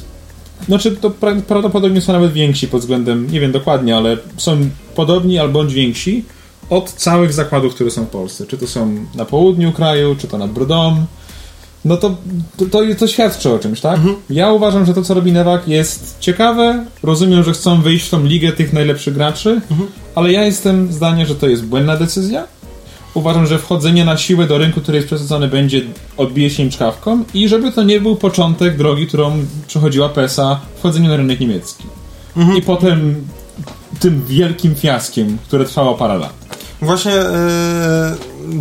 Znaczy, 0.67 0.97
to 0.97 1.11
pra- 1.11 1.43
prawdopodobnie 1.43 2.01
są 2.01 2.13
nawet 2.13 2.33
więksi 2.33 2.69
pod 2.69 2.81
względem, 2.81 3.31
nie 3.33 3.41
wiem 3.41 3.53
dokładnie, 3.53 3.97
ale 3.97 4.17
są 4.37 4.59
podobni 4.95 5.39
albo 5.39 5.59
bądź 5.59 5.75
więksi 5.75 6.25
od 6.71 6.93
całych 6.93 7.33
zakładów, 7.33 7.75
które 7.75 7.91
są 7.91 8.05
w 8.05 8.09
Polsce. 8.09 8.47
Czy 8.47 8.59
to 8.59 8.67
są 8.67 8.97
na 9.15 9.25
południu 9.25 9.73
kraju, 9.73 10.17
czy 10.19 10.29
to 10.29 10.39
nad 10.39 10.51
Brodą. 10.51 10.97
No 11.85 11.97
to, 11.97 12.17
to, 12.57 12.67
to, 12.67 12.81
to 12.99 13.07
świadczy 13.07 13.51
o 13.55 13.59
czymś, 13.59 13.81
tak? 13.81 14.01
Ja 14.31 14.53
uważam, 14.53 14.87
że 14.87 14.95
to, 14.95 15.03
co 15.03 15.15
robi 15.15 15.33
Newak 15.33 15.69
jest 15.69 16.17
ciekawe. 16.21 16.85
Rozumiem, 17.03 17.45
że 17.45 17.53
chcą 17.53 17.83
wyjść 17.83 18.07
w 18.07 18.11
tą 18.11 18.25
ligę 18.25 18.53
tych 18.53 18.73
najlepszych 18.73 19.15
graczy, 19.15 19.61
ale 20.15 20.33
ja 20.33 20.45
jestem 20.45 20.93
zdania, 20.93 21.27
że 21.27 21.35
to 21.35 21.49
jest 21.49 21.65
błędna 21.65 21.97
decyzja. 21.97 22.47
Uważam, 23.15 23.47
że 23.47 23.59
wchodzenie 23.59 24.05
na 24.05 24.17
siłę 24.17 24.47
do 24.47 24.59
rynku, 24.59 24.81
który 24.81 24.97
jest 24.97 25.09
przesadzony, 25.09 25.49
będzie 25.49 25.83
odbije 26.17 26.51
się 26.51 26.63
im 26.63 26.71
czkawką 26.71 27.25
i 27.35 27.49
żeby 27.49 27.73
to 27.73 27.83
nie 27.83 28.01
był 28.01 28.17
początek 28.17 28.77
drogi, 28.77 29.07
którą 29.07 29.45
przechodziła 29.67 30.09
PESA, 30.09 30.61
wchodzenie 30.79 31.09
na 31.09 31.17
rynek 31.17 31.41
niemiecki. 31.41 31.85
I 32.59 32.63
potem 32.63 33.25
tym 34.01 34.25
wielkim 34.27 34.75
fiaskiem, 34.75 35.39
które 35.39 35.65
trwało 35.65 35.95
parę 35.95 36.19
lat. 36.19 36.33
Właśnie 36.83 37.15
e, 37.15 37.27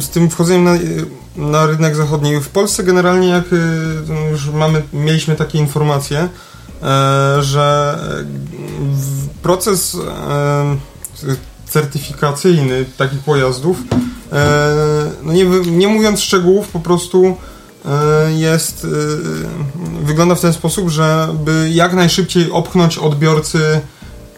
z 0.01 0.09
tym 0.09 0.29
wchodzeniem 0.29 0.63
na, 0.63 0.77
na 1.35 1.65
rynek 1.65 1.95
zachodni. 1.95 2.39
W 2.39 2.49
Polsce 2.49 2.83
generalnie 2.83 3.27
jak 3.27 3.45
e, 3.53 4.31
już 4.31 4.49
mamy, 4.49 4.81
mieliśmy 4.93 5.35
takie 5.35 5.59
informacje, 5.59 6.19
e, 6.19 6.29
że 7.43 7.99
proces 9.41 9.97
certyfikacyjny 11.65 12.85
takich 12.97 13.19
pojazdów, 13.19 13.77
no 15.23 15.33
nie, 15.33 15.45
nie 15.65 15.87
mówiąc 15.87 16.21
szczegółów, 16.21 16.67
po 16.67 16.79
prostu 16.79 17.37
e, 17.85 18.31
jest, 18.31 18.85
e, 18.85 20.05
wygląda 20.05 20.35
w 20.35 20.41
ten 20.41 20.53
sposób, 20.53 20.89
żeby 20.89 21.69
jak 21.69 21.93
najszybciej 21.93 22.51
opchnąć 22.51 22.97
odbiorcy 22.97 23.81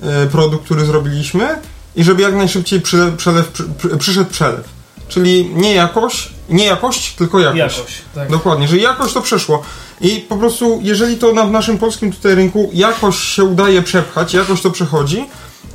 e, 0.02 0.28
produkt, 0.28 0.66
który 0.66 0.86
zrobiliśmy 0.86 1.48
i 1.96 2.04
żeby 2.04 2.22
jak 2.22 2.36
najszybciej 2.36 2.82
przy, 2.82 3.12
przelew, 3.18 3.48
przy, 3.48 3.64
przy, 3.78 3.98
przyszedł 3.98 4.30
przelew. 4.30 4.82
Czyli 5.08 5.50
nie 5.54 5.74
jakość, 5.74 6.32
nie 6.50 6.66
jakość, 6.66 7.16
tylko 7.16 7.40
jakość. 7.40 7.78
Jakoś, 7.78 8.02
tak. 8.16 8.32
Dokładnie, 8.32 8.68
że 8.68 8.78
jakoś 8.78 9.14
to 9.14 9.22
przeszło. 9.22 9.64
I 10.02 10.26
po 10.30 10.38
prostu, 10.38 10.80
jeżeli 10.84 11.18
to 11.18 11.34
na 11.34 11.46
w 11.46 11.52
naszym 11.52 11.78
polskim 11.78 12.12
tutaj 12.12 12.36
rynku 12.36 12.70
jakoś 12.74 13.20
się 13.20 13.44
udaje 13.44 13.82
przepchać, 13.82 14.34
jakoś 14.34 14.62
to 14.62 14.72
przechodzi, 14.72 15.26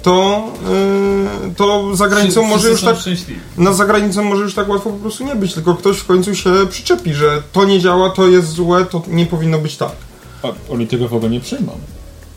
to, 0.07 0.45
yy, 1.45 1.55
to 1.57 1.97
za 1.97 2.09
granicą 2.09 2.41
Wszyscy 2.41 2.57
może 2.57 2.69
już 2.71 2.83
tak. 2.83 2.97
szczęśliwi. 2.99 3.41
Na 3.59 3.73
zagranicą 3.73 4.25
może 4.25 4.43
już 4.43 4.55
tak 4.55 4.69
łatwo 4.69 4.91
po 4.91 4.97
prostu 4.99 5.25
nie 5.25 5.35
być, 5.35 5.55
tylko 5.55 5.75
ktoś 5.75 5.97
w 5.99 6.07
końcu 6.07 6.35
się 6.35 6.51
przyczepi, 6.71 7.15
że 7.15 7.43
to 7.53 7.65
nie 7.65 7.81
działa, 7.81 8.11
to 8.11 8.27
jest 8.29 8.49
złe, 8.49 8.85
to 8.85 9.03
nie 9.09 9.27
powinno 9.27 9.59
być 9.59 9.77
tak. 9.77 9.93
A 10.43 10.49
oni 10.73 10.87
tego 10.87 11.09
w 11.09 11.15
ogóle 11.15 11.31
nie 11.31 11.41
przyjmą. 11.41 11.73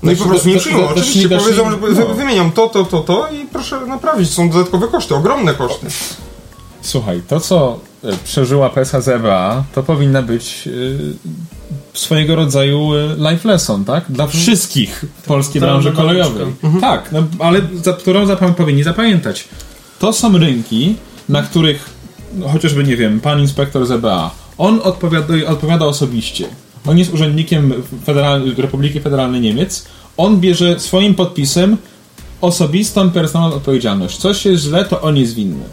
No 0.04 0.12
i 0.12 0.16
Znaczy, 0.16 0.24
po 0.24 0.30
prostu 0.30 0.48
nie 0.50 0.54
da- 0.56 0.60
przyjmą. 0.62 0.82
dasz 0.82 0.92
Oczywiście 0.98 1.30
powiedzą, 1.30 1.72
że 1.72 1.78
no. 1.78 1.88
wy- 2.08 2.14
wymieniam 2.14 2.52
to, 2.52 2.70
to, 2.70 2.84
to, 2.86 3.00
to 3.00 3.28
i 3.32 3.46
proszę 3.46 3.86
naprawić. 3.86 4.30
Są 4.30 4.50
dodatkowe 4.50 4.88
koszty, 4.88 5.16
ogromne 5.16 5.54
koszty. 5.54 5.88
Słuchaj, 6.82 7.22
to 7.28 7.40
co 7.40 7.80
e, 8.04 8.14
przeżyła 8.24 8.70
PESA 8.70 9.02
z 9.02 9.08
EBA, 9.08 9.64
to 9.76 9.84
powinna 9.84 10.22
być 10.22 10.68
e, 10.68 10.72
swojego 12.00 12.36
rodzaju 12.36 12.94
e, 12.94 13.32
life 13.32 13.48
lesson, 13.50 13.86
tak? 13.86 14.06
Dla 14.10 14.28
wszystkich 14.28 15.06
w 15.22 15.26
polskiej 15.26 15.62
branży 15.62 15.92
kolejowej. 15.92 16.46
Tak, 16.82 17.12
no, 17.12 17.24
ale 17.40 17.62
za, 17.84 17.94
którą 17.94 18.26
zapam 18.26 18.54
powinni 18.54 18.84
zapamiętać. 18.84 19.48
To 20.00 20.14
są 20.14 20.38
rynki, 20.38 20.96
na 21.30 21.44
których 21.44 21.90
no, 22.36 22.48
chociażby, 22.50 22.84
nie 22.84 22.98
wiem, 22.98 23.20
pan 23.20 23.40
inspektor 23.40 23.86
ZBA, 23.86 24.32
on 24.58 24.80
odpowiada, 24.84 25.34
odpowiada 25.48 25.86
osobiście. 25.86 26.46
On 26.88 26.98
jest 26.98 27.14
urzędnikiem 27.14 27.74
Federal, 28.06 28.56
Republiki 28.58 29.00
Federalnej 29.00 29.42
Niemiec. 29.42 29.86
On 30.18 30.40
bierze 30.40 30.80
swoim 30.80 31.16
podpisem 31.16 31.78
osobistą, 32.42 33.10
personalną 33.12 33.56
odpowiedzialność. 33.56 34.18
Coś 34.18 34.46
jest 34.46 34.64
źle, 34.64 34.86
to 34.86 35.02
on 35.02 35.18
jest 35.18 35.36
winny. 35.36 35.66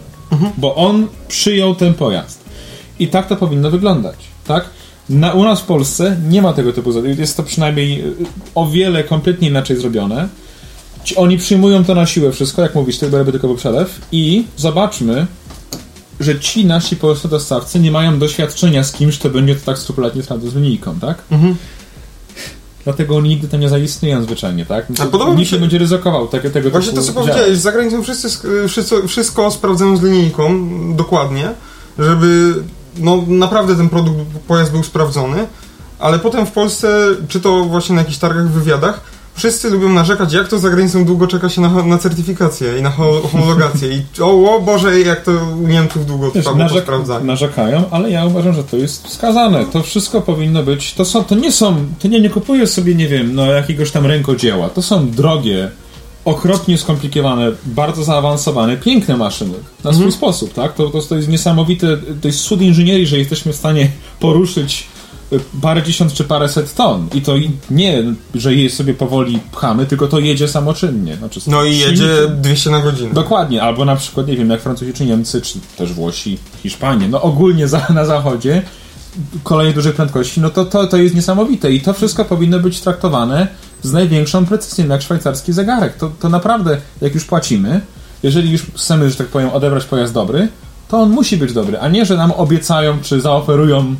Bo 0.57 0.75
on 0.75 1.07
przyjął 1.27 1.75
ten 1.75 1.93
pojazd. 1.93 2.43
I 2.99 3.07
tak 3.07 3.27
to 3.27 3.35
powinno 3.35 3.71
wyglądać, 3.71 4.15
tak? 4.47 4.69
Na, 5.09 5.33
u 5.33 5.43
nas 5.43 5.61
w 5.61 5.63
Polsce 5.63 6.17
nie 6.29 6.41
ma 6.41 6.53
tego 6.53 6.73
typu 6.73 6.91
zadań. 6.91 7.15
Jest 7.19 7.37
to 7.37 7.43
przynajmniej 7.43 8.01
y, 8.01 8.13
o 8.55 8.67
wiele 8.69 9.03
kompletnie 9.03 9.47
inaczej 9.47 9.77
zrobione. 9.77 10.27
Ci, 11.03 11.15
oni 11.15 11.37
przyjmują 11.37 11.85
to 11.85 11.95
na 11.95 12.05
siłę 12.05 12.31
wszystko, 12.31 12.61
jak 12.61 12.75
mówisz, 12.75 12.97
tylko 12.97 13.17
robię 13.17 13.31
tylko 13.31 13.55
przelew 13.55 13.99
i 14.11 14.45
zobaczmy, 14.57 15.27
że 16.19 16.39
ci 16.39 16.65
nasi 16.65 16.95
polscy 16.95 17.27
dostawcy 17.27 17.79
nie 17.79 17.91
mają 17.91 18.19
doświadczenia 18.19 18.83
z 18.83 18.91
kimś, 18.91 19.19
kto 19.19 19.29
będzie 19.29 19.55
to 19.55 19.65
tak 19.65 19.77
skrupulatnie 19.77 20.23
sprawdzał 20.23 20.49
z 20.49 20.55
linijką, 20.55 20.99
tak? 20.99 21.17
Dlatego 22.83 23.15
oni 23.17 23.29
nigdy 23.29 23.47
tam 23.47 23.59
nie 23.59 23.69
zaistnieją 23.69 24.23
zwyczajnie, 24.23 24.65
tak? 24.65 24.85
A 24.99 25.05
podoba 25.05 25.33
mi 25.33 25.45
się- 25.45 25.55
nie 25.55 25.59
będzie 25.61 25.77
ryzykował 25.77 26.27
tego, 26.27 26.49
tego 26.49 26.69
Właśnie 26.69 26.91
typu 26.91 27.01
to, 27.01 27.07
co 27.07 27.13
powiedziałeś, 27.13 27.57
za 27.57 27.71
granicą 27.71 28.03
wszyscy, 28.03 28.27
sk- 28.27 28.67
wszyscy 28.67 29.07
wszystko 29.07 29.51
sprawdzają 29.51 29.97
z 29.97 30.03
linijką 30.03 30.69
dokładnie, 30.95 31.49
żeby 31.99 32.53
no 32.99 33.23
naprawdę 33.27 33.75
ten 33.75 33.89
produkt, 33.89 34.19
pojazd 34.47 34.71
był 34.71 34.83
sprawdzony, 34.83 35.47
ale 35.99 36.19
potem 36.19 36.45
w 36.45 36.51
Polsce, 36.51 37.07
czy 37.27 37.39
to 37.39 37.63
właśnie 37.65 37.95
na 37.95 38.01
jakichś 38.01 38.17
targach, 38.17 38.49
wywiadach, 38.51 39.01
wszyscy 39.35 39.69
lubią 39.69 39.89
narzekać, 39.89 40.33
jak 40.33 40.47
to 40.47 40.59
za 40.59 40.69
granicą 40.69 41.05
długo 41.05 41.27
czeka 41.27 41.49
się 41.49 41.61
na, 41.61 41.83
na 41.83 41.97
certyfikację 41.97 42.79
i 42.79 42.81
na 42.81 42.89
ho- 42.91 43.21
homologację 43.31 43.93
i 43.93 44.01
o, 44.21 44.55
o 44.55 44.61
Boże, 44.61 44.99
jak 44.99 45.21
to 45.23 45.31
u 45.63 45.67
Niemców 45.67 46.05
długo 46.05 46.31
trwa, 46.31 46.51
narzek- 46.51 46.81
sprawdzanie. 46.81 47.25
narzekają, 47.25 47.83
ale 47.91 48.11
ja 48.11 48.25
uważam, 48.25 48.53
że 48.53 48.63
to 48.63 48.77
jest 48.77 49.07
wskazane. 49.07 49.65
To 49.65 49.83
wszystko 49.83 50.21
powinno 50.21 50.63
być. 50.63 50.93
To 50.93 51.05
są, 51.05 51.23
to 51.23 51.35
nie 51.35 51.51
są. 51.51 51.75
Ty 51.99 52.09
nie, 52.09 52.21
nie 52.21 52.29
kupujesz 52.29 52.69
sobie, 52.69 52.95
nie 52.95 53.07
wiem, 53.07 53.35
no 53.35 53.45
jakiegoś 53.45 53.91
tam 53.91 54.05
rękodzieła. 54.05 54.69
To 54.69 54.81
są 54.81 55.11
drogie, 55.11 55.71
okropnie 56.27 56.77
skomplikowane, 56.77 57.51
bardzo 57.65 58.03
zaawansowane, 58.03 58.77
piękne 58.77 59.17
maszyny. 59.17 59.53
Na 59.83 59.93
swój 59.93 60.11
sposób, 60.11 60.53
tak? 60.53 60.73
To, 60.73 60.89
to, 60.89 61.01
to 61.01 61.15
jest 61.15 61.27
niesamowite. 61.27 61.97
To 62.21 62.27
jest 62.27 62.39
cud 62.39 62.61
inżynierii, 62.61 63.07
że 63.07 63.17
jesteśmy 63.17 63.53
w 63.53 63.55
stanie 63.55 63.89
poruszyć 64.19 64.87
y, 65.33 65.39
parę 65.61 65.83
dziesiąt 65.83 66.13
czy 66.13 66.23
paręset 66.23 66.75
ton. 66.75 67.07
I 67.13 67.21
to 67.21 67.33
nie, 67.71 68.03
że 68.35 68.55
je 68.55 68.69
sobie 68.69 68.93
powoli 68.93 69.39
pchamy, 69.51 69.85
tylko 69.85 70.07
to 70.07 70.19
jedzie 70.19 70.47
samoczynnie. 70.47 71.15
Znaczy, 71.15 71.39
No 71.47 71.63
i 71.63 71.77
jedzie 71.77 72.15
silnikiem. 72.15 72.41
200 72.41 72.69
na 72.69 72.81
godzinę. 72.81 73.13
Dokładnie, 73.13 73.61
albo 73.63 73.85
na 73.85 73.95
przykład, 73.95 74.27
nie 74.27 74.37
wiem, 74.37 74.49
jak 74.49 74.61
Francuzi 74.61 74.93
czy 74.93 75.05
Niemcy, 75.05 75.41
czy 75.41 75.59
też 75.77 75.93
Włosi, 75.93 76.37
Hiszpanie, 76.63 77.09
no 77.09 77.21
ogólnie 77.21 77.67
za, 77.67 77.87
na 77.93 78.05
zachodzie 78.05 78.61
koleje 79.43 79.73
dużej 79.73 79.93
prędkości, 79.93 80.41
no 80.41 80.49
to, 80.49 80.65
to, 80.65 80.87
to 80.87 80.97
jest 80.97 81.15
niesamowite 81.15 81.71
i 81.71 81.81
to 81.81 81.93
wszystko 81.93 82.25
powinno 82.25 82.59
być 82.59 82.81
traktowane 82.81 83.47
z 83.83 83.91
największą 83.93 84.45
precyzją, 84.45 84.87
jak 84.87 85.01
szwajcarski 85.01 85.53
zegarek. 85.53 85.95
To, 85.97 86.11
to 86.19 86.29
naprawdę, 86.29 86.77
jak 87.01 87.13
już 87.13 87.25
płacimy, 87.25 87.81
jeżeli 88.23 88.51
już 88.51 88.61
chcemy, 88.75 89.09
że 89.09 89.15
tak 89.15 89.27
powiem, 89.27 89.49
odebrać 89.49 89.85
pojazd 89.85 90.13
dobry, 90.13 90.47
to 90.87 90.97
on 90.97 91.09
musi 91.09 91.37
być 91.37 91.53
dobry, 91.53 91.79
a 91.79 91.87
nie, 91.87 92.05
że 92.05 92.17
nam 92.17 92.31
obiecają, 92.31 92.97
czy 93.01 93.21
zaoferują 93.21 93.95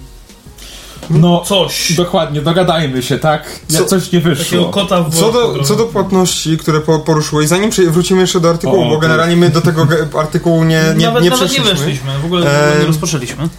no, 1.09 1.43
Coś. 1.45 1.93
dokładnie, 1.93 2.41
dogadajmy 2.41 3.03
się, 3.03 3.19
tak? 3.19 3.59
Co- 3.67 3.85
coś 3.85 4.11
nie 4.11 4.19
wyszło. 4.19 4.71
Co 5.11 5.31
do, 5.31 5.63
co 5.63 5.75
do 5.75 5.83
płatności, 5.83 6.57
które 6.57 6.81
po, 6.81 6.99
poruszyłeś, 6.99 7.47
zanim 7.47 7.71
wrócimy 7.71 8.21
jeszcze 8.21 8.39
do 8.39 8.49
artykułu, 8.49 8.83
O, 8.83 8.89
bo 8.89 8.97
generalnie 8.97 9.35
my 9.35 9.49
do 9.49 9.61
tego 9.61 9.87
artykułu 10.19 10.63
nie, 10.63 10.83
nie, 10.97 11.05
nawet, 11.05 11.23
nie 11.23 11.29
nawet 11.29 11.41
nie 11.41 11.47
przeszliśmy. 11.47 11.75
weszliśmy, 11.75 12.11
w 12.21 12.25
ogóle, 12.25 12.41
w 12.41 12.47
ogóle 12.47 12.79
nie 12.79 12.87
rozpoczęliśmy. 12.87 13.49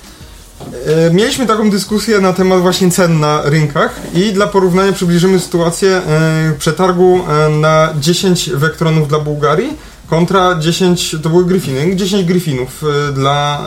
E, 0.87 1.11
Mieliśmy 1.11 1.47
taką 1.47 1.71
dyskusję 1.71 2.21
na 2.21 2.33
temat 2.33 2.61
właśnie 2.61 2.91
cen 2.91 3.21
na 3.21 3.43
rynkach 3.45 4.01
i 4.15 4.33
dla 4.33 4.47
porównania 4.47 4.93
przybliżymy 4.93 5.39
sytuację 5.41 5.91
e, 5.91 6.53
przetargu 6.59 7.21
e, 7.29 7.49
na 7.49 7.95
10 8.01 8.51
Vectronów 8.51 9.09
dla 9.09 9.19
Bułgarii 9.19 9.77
kontra 10.11 10.59
10, 10.59 11.17
to 11.23 11.29
były 11.29 11.45
Gryfiny, 11.45 11.97
10 11.97 12.25
Gryfinów 12.25 12.85
dla, 13.15 13.67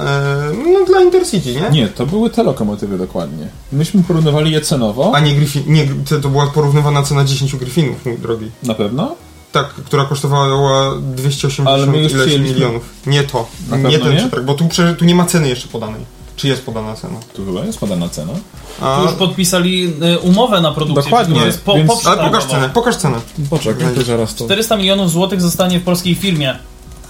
no, 0.74 0.86
dla 0.86 1.02
Intercity, 1.02 1.56
nie? 1.56 1.70
Nie, 1.72 1.88
to 1.88 2.06
były 2.06 2.30
te 2.30 2.44
lokomotywy 2.44 2.98
dokładnie. 2.98 3.48
Myśmy 3.72 4.04
porównywali 4.04 4.52
je 4.52 4.62
cenowo. 4.62 5.12
A 5.16 5.20
nie 5.20 5.36
Gryfin, 5.36 5.64
nie, 5.68 5.88
to, 6.22 6.30
była 6.30 6.48
porównywana 6.48 7.04
cena 7.04 7.26
10 7.26 7.56
Gryfinów, 7.56 8.06
mój 8.06 8.18
drogi. 8.18 8.52
Na 8.64 8.74
pewno? 8.74 9.16
Tak, 9.52 9.68
która 9.70 10.06
kosztowała 10.06 10.96
280 11.02 11.70
Ale 11.70 11.88
my 11.88 12.04
już 12.04 12.12
ileś 12.12 12.38
milionów. 12.38 12.84
Nie 13.06 13.24
to, 13.24 13.48
nie 13.90 14.00
ten 14.00 14.12
nie? 14.12 14.18
przetarg, 14.18 14.44
bo 14.44 14.54
tu, 14.54 14.70
tu 14.98 15.06
nie 15.06 15.16
ma 15.16 15.26
ceny 15.26 15.50
jeszcze 15.50 15.68
podanej. 15.68 16.21
Czy 16.42 16.48
jest 16.48 16.66
podana 16.66 16.96
cena? 16.96 17.20
Tu 17.34 17.46
chyba 17.46 17.66
jest 17.66 17.80
podana 17.80 18.10
cena. 18.10 18.34
A, 18.82 18.98
Tu 18.98 19.04
już 19.06 19.14
podpisali 19.14 19.94
y, 20.16 20.20
umowę 20.20 20.62
na 20.62 20.72
produkcję. 20.72 21.04
Dokładnie, 21.04 21.42
jest 21.42 21.62
po, 21.62 21.74
więc- 21.76 22.08
ale 22.08 22.24
pokaż 22.24 22.46
cenę, 22.46 22.70
pokaż 22.70 22.96
cenę. 22.96 23.18
Poczekaj, 23.50 23.96
to 23.96 24.04
zaraz 24.04 24.36
to... 24.36 24.46
400 24.46 24.78
milionów 24.78 25.12
złotych 25.12 25.42
zostanie 25.42 25.80
w 25.80 25.84
polskiej 25.84 26.16
firmie. 26.16 26.56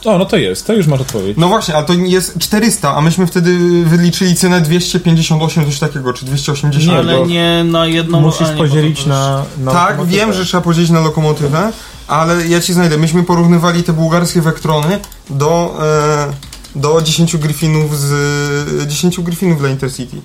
O, 0.05 0.17
no 0.17 0.25
to 0.25 0.37
jest, 0.37 0.67
to 0.67 0.73
już 0.73 0.87
masz 0.87 1.01
odpowiedź. 1.01 1.37
No 1.37 1.47
właśnie, 1.47 1.75
a 1.75 1.83
to 1.83 1.93
jest 1.93 2.39
400, 2.39 2.95
a 2.95 3.01
myśmy 3.01 3.27
wtedy 3.27 3.57
wyliczyli 3.85 4.35
cenę 4.35 4.61
258, 4.61 5.65
coś 5.65 5.79
takiego, 5.79 6.13
czy 6.13 6.25
280. 6.25 6.87
Nie, 6.87 6.97
ale 6.99 7.17
bo 7.17 7.25
nie 7.25 7.63
na 7.63 7.85
jedną 7.85 8.21
Musisz 8.21 8.49
nie, 8.49 8.55
podzielić 8.55 9.05
na, 9.05 9.43
na 9.57 9.71
tak, 9.71 9.89
lokomotywę. 9.89 10.17
wiem, 10.17 10.33
że 10.33 10.45
trzeba 10.45 10.61
podzielić 10.63 10.89
na 10.89 10.99
lokomotywę, 10.99 11.71
ale 12.07 12.47
ja 12.47 12.61
ci 12.61 12.73
znajdę. 12.73 12.97
Myśmy 12.97 13.23
porównywali 13.23 13.83
te 13.83 13.93
bułgarskie 13.93 14.41
Vectrony 14.41 14.99
do, 15.29 15.77
e, 15.81 16.50
do 16.75 17.01
10 17.01 17.37
Gryfinów 17.37 17.99
z 17.99 18.87
10 18.87 19.21
Gryfinów 19.21 19.59
dla 19.59 19.69
Intercity. 19.69 20.21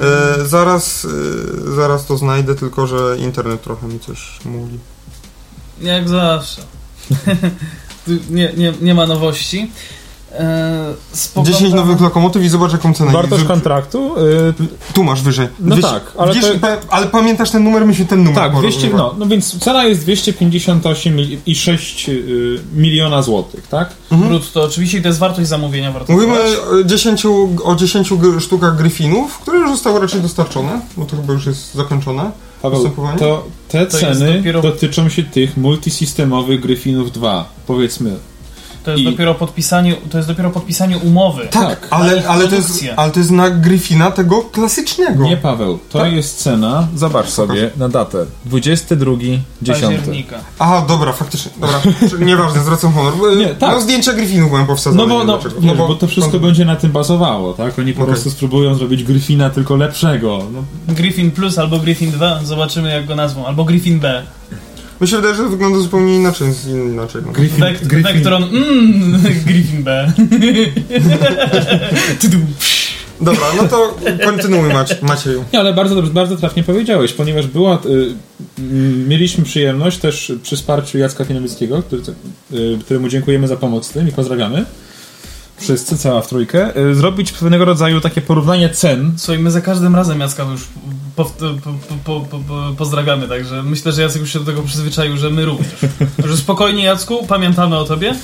E, 0.00 0.46
zaraz, 0.46 1.04
e, 1.04 1.74
zaraz 1.74 2.06
to 2.06 2.16
znajdę, 2.16 2.54
tylko 2.54 2.86
że 2.86 3.16
internet 3.18 3.62
trochę 3.62 3.86
mi 3.86 4.00
coś 4.00 4.38
mówi. 4.44 4.78
Jak 5.80 6.08
zawsze. 6.08 6.62
Nie, 8.30 8.52
nie, 8.56 8.72
nie 8.80 8.94
ma 8.94 9.06
nowości. 9.06 9.70
E, 10.32 10.94
spoglądam- 11.12 11.52
10 11.54 11.74
nowych 11.74 12.00
lokomotyw 12.00 12.42
i 12.42 12.48
zobacz 12.48 12.72
jaką 12.72 12.94
cenę. 12.94 13.12
Wartość 13.12 13.42
Wy- 13.42 13.48
kontraktu? 13.48 14.14
Y, 14.18 14.54
Tu 14.94 15.04
masz 15.04 15.22
wyżej. 15.22 15.48
No 15.60 15.76
tak, 15.76 16.02
ale 16.18 16.34
wiesz, 16.34 16.44
to- 16.44 16.66
ale 16.90 17.06
pamiętasz 17.06 17.50
ten 17.50 17.64
numer? 17.64 17.86
Myśmy 17.86 18.06
ten 18.06 18.24
numer 18.24 18.42
tak, 18.42 18.52
200, 18.58 18.80
porównywali. 18.80 19.12
no, 19.18 19.24
no 19.24 19.26
więc 19.30 19.58
cena 19.58 19.84
jest 19.84 20.00
258,6 20.00 22.08
y, 22.08 22.58
miliona 22.76 23.22
złotych, 23.22 23.66
tak? 23.66 23.90
Brutto, 24.10 24.62
oczywiście 24.62 25.02
to 25.02 25.08
jest 25.08 25.20
wartość 25.20 25.48
zamówienia. 25.48 25.92
Warto 25.92 26.12
Mówimy 26.12 26.32
o 26.34 26.84
10, 26.84 27.26
o 27.64 27.74
10 27.76 28.10
gr- 28.10 28.40
sztukach 28.40 28.76
Gryfinów, 28.76 29.38
które 29.38 29.58
już 29.58 29.70
zostały 29.70 30.00
raczej 30.00 30.20
dostarczone, 30.20 30.80
bo 30.96 31.04
to 31.04 31.16
chyba 31.16 31.32
już 31.32 31.46
jest 31.46 31.74
zakończone. 31.74 32.30
Paweł, 32.62 32.90
to 33.18 33.44
te 33.68 33.86
To 33.86 33.98
ceny 33.98 34.38
dopiero- 34.42 34.62
dotyczą 34.62 35.08
się 35.08 35.22
tych 35.22 35.56
multisystemowych 35.56 36.60
Gryfinów 36.60 37.12
2, 37.12 37.48
powiedzmy. 37.66 38.16
To 38.88 38.92
jest, 38.92 39.02
i- 39.02 39.10
dopiero 39.10 39.34
podpisanie, 39.34 39.94
to 40.10 40.16
jest 40.16 40.28
dopiero 40.28 40.50
podpisanie 40.50 40.98
umowy. 40.98 41.48
Tak, 41.50 41.88
ale, 41.90 42.18
ich 42.18 42.30
ale, 42.30 42.48
to 42.48 42.54
jest, 42.54 42.84
ale 42.96 43.10
to 43.12 43.18
jest 43.18 43.30
na 43.30 43.50
Gryfina 43.50 44.10
tego 44.10 44.42
klasycznego. 44.42 45.24
Nie, 45.24 45.36
Paweł, 45.36 45.78
to 45.92 45.98
Tak. 45.98 46.12
jest 46.12 46.38
cena, 46.38 46.88
zobacz 46.96 47.28
sobie 47.28 47.70
na 47.76 47.88
datę, 47.88 48.26
22 48.44 49.12
10. 49.62 49.86
Października. 49.96 50.36
Aha, 50.58 50.84
dobra, 50.88 51.12
faktycznie. 51.12 51.52
Dobra, 51.60 51.80
nieważne, 52.26 52.60
zwracam 52.62 52.92
honor. 52.92 53.14
Nie, 53.36 53.46
tak. 53.46 53.70
No 53.74 53.80
zdjęcia 53.80 54.12
Gryfinów 54.12 54.50
byłem 54.50 54.66
powsadzone. 54.66 55.02
No 55.02 55.08
bo, 55.18 55.24
no, 55.24 55.38
wiesz, 55.60 55.76
bo 55.78 55.94
to 55.94 56.06
wszystko 56.06 56.38
będzie 56.40 56.64
na 56.64 56.76
tym 56.76 56.92
bazowało, 56.92 57.52
tak? 57.52 57.78
Oni 57.78 57.92
po 57.92 58.02
Okej. 58.02 58.12
prostu 58.14 58.30
spróbują 58.30 58.74
zrobić 58.74 59.04
Gryfina 59.04 59.50
tylko 59.50 59.76
lepszego. 59.76 60.38
No, 60.52 60.62
Griffin 60.94 61.30
Plus 61.30 61.58
albo 61.58 61.78
Griffin 61.78 62.10
2, 62.10 62.40
zobaczymy 62.44 62.90
jak 62.90 63.06
go 63.06 63.16
nazwą. 63.16 63.46
Albo 63.46 63.64
Griffin 63.64 64.00
B. 64.00 64.22
Mi 65.00 65.08
się 65.08 65.16
wydaje, 65.16 65.34
że 65.34 65.42
to 65.42 65.48
wygląda 65.48 65.78
zupełnie 65.78 66.16
inaczej. 66.16 66.52
z- 66.52 66.66
Inaczej 66.66 67.22
no. 67.26 67.32
Griffin, 67.32 67.64
Vect- 67.64 68.02
Vectron, 68.02 68.42
mm, 68.44 69.22
Griffin 69.46 69.82
B. 69.82 70.12
Dobra, 73.20 73.46
no 73.56 73.68
to 73.68 73.96
kontynuuj 74.24 74.72
Macie, 74.72 74.96
Macieju. 75.02 75.44
Nie, 75.52 75.60
ale 75.60 75.72
bardzo 75.74 76.02
bardzo 76.02 76.36
trafnie 76.36 76.62
powiedziałeś, 76.64 77.12
ponieważ 77.12 77.46
była, 77.46 77.78
y, 77.86 78.14
mieliśmy 79.08 79.44
przyjemność 79.44 79.98
też 79.98 80.32
przy 80.42 80.56
wsparciu 80.56 80.98
Jacka 80.98 81.24
Fienowieckiego, 81.24 81.82
który, 81.82 82.02
y, 82.52 82.78
któremu 82.84 83.08
dziękujemy 83.08 83.48
za 83.48 83.56
pomoc 83.56 83.88
w 83.88 83.92
tym 83.92 84.08
i 84.08 84.12
pozdrawiamy. 84.12 84.64
Wszyscy, 85.60 85.98
cała 85.98 86.22
w 86.22 86.28
trójkę, 86.28 86.76
y, 86.76 86.94
zrobić 86.94 87.32
pewnego 87.32 87.64
rodzaju 87.64 88.00
takie 88.00 88.20
porównanie 88.20 88.68
cen. 88.70 89.12
Słuchaj, 89.16 89.42
my 89.42 89.50
za 89.50 89.60
każdym 89.60 89.96
razem 89.96 90.20
Jacka 90.20 90.42
już 90.42 90.60
po, 91.16 91.24
po, 92.04 92.20
po, 92.20 92.74
pozdrawiamy, 92.78 93.28
także 93.28 93.62
myślę, 93.62 93.92
że 93.92 94.02
Jacek 94.02 94.20
już 94.20 94.32
się 94.32 94.38
do 94.38 94.44
tego 94.44 94.62
przyzwyczaił, 94.62 95.16
że 95.16 95.30
my 95.30 95.44
również. 95.44 95.76
Także 96.16 96.36
spokojnie 96.36 96.84
Jacku, 96.84 97.26
pamiętamy 97.26 97.76
o 97.76 97.84
tobie. 97.84 98.14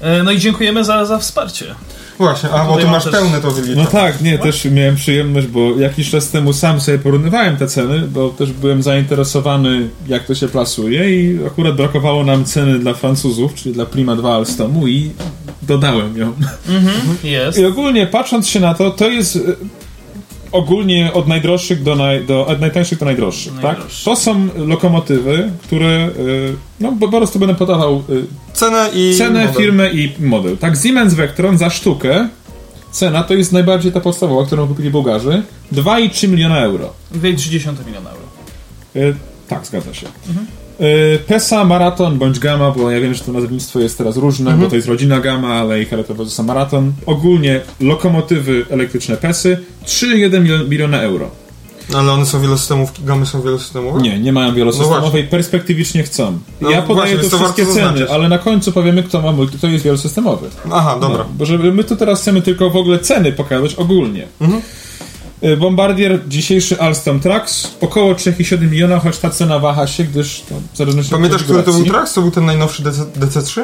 E, 0.00 0.22
No 0.22 0.30
i 0.30 0.38
dziękujemy 0.38 0.84
za, 0.84 1.06
za 1.06 1.18
wsparcie. 1.18 1.74
Właśnie, 2.18 2.50
a 2.50 2.64
bo 2.64 2.76
ty 2.76 2.86
masz 2.86 3.04
też- 3.04 3.12
pełne 3.12 3.40
to 3.40 3.50
wyliczone. 3.50 3.84
No 3.84 3.90
tak, 3.90 4.20
nie, 4.20 4.38
też 4.38 4.64
miałem 4.64 4.96
przyjemność, 4.96 5.46
bo 5.46 5.70
jakiś 5.78 6.10
czas 6.10 6.30
temu 6.30 6.52
sam 6.52 6.80
sobie 6.80 6.98
porównywałem 6.98 7.56
te 7.56 7.66
ceny, 7.66 8.00
bo 8.00 8.28
też 8.28 8.52
byłem 8.52 8.82
zainteresowany, 8.82 9.88
jak 10.08 10.26
to 10.26 10.34
się 10.34 10.48
plasuje 10.48 11.22
i 11.22 11.46
akurat 11.46 11.76
brakowało 11.76 12.24
nam 12.24 12.44
ceny 12.44 12.78
dla 12.78 12.94
Francuzów, 12.94 13.54
czyli 13.54 13.74
dla 13.74 13.86
Prima 13.86 14.16
2 14.16 14.34
Alstomu 14.34 14.88
i 14.88 15.10
dodałem 15.62 16.16
ją. 16.18 16.32
Jest. 17.24 17.58
I 17.58 17.64
ogólnie 17.64 18.06
patrząc 18.06 18.48
się 18.48 18.60
na 18.60 18.74
to, 18.74 18.90
to 18.90 19.08
jest 19.08 19.38
ogólnie 20.52 21.12
od 21.12 21.28
najdroższych 21.28 21.82
do, 21.82 21.96
naj, 21.96 22.24
do 22.24 22.46
od 22.46 22.60
najtańszych 22.60 22.98
do 22.98 23.04
najdroższych, 23.04 23.52
tak? 23.62 23.78
To 24.04 24.16
są 24.16 24.48
lokomotywy, 24.56 25.50
które 25.62 25.88
e, 25.88 26.10
no 26.80 26.92
po 27.00 27.08
prostu 27.08 27.38
będę 27.38 27.54
podawał 27.54 27.94
e, 27.94 28.52
Cenę 28.52 28.88
i... 28.94 29.14
cenę, 29.18 29.46
model. 29.46 29.62
firmę 29.62 29.90
i 29.90 30.12
model. 30.18 30.58
Tak, 30.58 30.76
Siemens 30.82 31.14
Vectron 31.14 31.58
za 31.58 31.70
sztukę 31.70 32.28
cena 32.92 33.22
to 33.22 33.34
jest 33.34 33.52
najbardziej 33.52 33.92
ta 33.92 34.00
podstawowa, 34.00 34.46
którą 34.46 34.68
kupili 34.68 34.90
Bułgarzy 34.90 35.42
2,3 35.72 36.28
miliona 36.28 36.58
euro. 36.60 36.92
2,3 37.14 37.86
miliona 37.86 38.10
euro. 38.10 38.22
E, 38.96 39.14
tak, 39.48 39.66
zgadza 39.66 39.94
się. 39.94 40.06
E, 40.06 40.61
PESA, 41.26 41.64
Maraton 41.64 42.18
bądź 42.18 42.38
Gamma, 42.38 42.70
bo 42.70 42.90
ja 42.90 43.00
wiem, 43.00 43.14
że 43.14 43.24
to 43.24 43.32
nazewnictwo 43.32 43.80
jest 43.80 43.98
teraz 43.98 44.16
różne, 44.16 44.52
bo 44.52 44.66
to 44.66 44.76
jest 44.76 44.88
rodzina 44.88 45.20
Gamma, 45.20 45.48
ale 45.54 45.82
ich 45.82 45.90
charakteryzowa 45.90 46.24
jest 46.24 46.42
Maraton. 46.42 46.92
Ogólnie 47.06 47.60
lokomotywy 47.80 48.66
elektryczne 48.70 49.16
PESy 49.16 49.58
3,1 49.86 50.42
mil- 50.42 50.68
miliona 50.68 51.00
euro. 51.02 51.30
Ale 51.96 52.12
one 52.12 52.26
są 52.26 52.40
wielosystemówki, 52.40 53.02
gamy 53.04 53.26
są 53.26 53.42
wielosystemowe? 53.42 54.00
Nie, 54.02 54.18
nie 54.18 54.32
mają 54.32 54.48
No 54.48 54.54
wielosystemowej, 54.54 55.00
właśnie. 55.00 55.24
perspektywicznie 55.24 56.02
chcą. 56.02 56.38
No 56.60 56.70
ja 56.70 56.82
podaję 56.82 57.14
właśnie, 57.14 57.30
tu 57.30 57.36
wszystkie 57.38 57.62
ceny, 57.66 57.74
zaznaczyć. 57.74 58.10
ale 58.10 58.28
na 58.28 58.38
końcu 58.38 58.72
powiemy, 58.72 59.02
kto 59.02 59.22
ma 59.22 59.32
multi, 59.32 59.58
to 59.58 59.66
jest 59.66 59.84
wielosystemowy. 59.84 60.48
Aha, 60.72 60.98
dobra. 61.00 61.18
No, 61.18 61.26
bo 61.38 61.44
żeby 61.46 61.72
my 61.72 61.84
tu 61.84 61.96
teraz 61.96 62.20
chcemy 62.20 62.42
tylko 62.42 62.70
w 62.70 62.76
ogóle 62.76 62.98
ceny 62.98 63.32
pokazać 63.32 63.74
ogólnie. 63.74 64.26
Mhm. 64.40 64.62
Y, 65.44 65.56
Bombardier, 65.56 66.20
dzisiejszy 66.28 66.80
Alstom 66.80 67.20
Trax, 67.20 67.70
około 67.80 68.14
3,7 68.14 68.70
miliona, 68.70 68.98
choć 68.98 69.18
ta 69.18 69.30
cena 69.30 69.58
waha 69.58 69.86
się, 69.86 70.04
gdyż 70.04 70.42
to 70.48 70.54
w 70.72 70.76
zależności 70.76 71.10
Pamiętasz, 71.12 71.40
od 71.40 71.44
który 71.46 71.62
to 71.62 71.72
był. 71.72 71.84
Trax? 71.84 72.12
To 72.14 72.22
był 72.22 72.30
ten 72.30 72.44
najnowszy 72.44 72.82
DC, 72.82 73.02
DC3? 73.20 73.62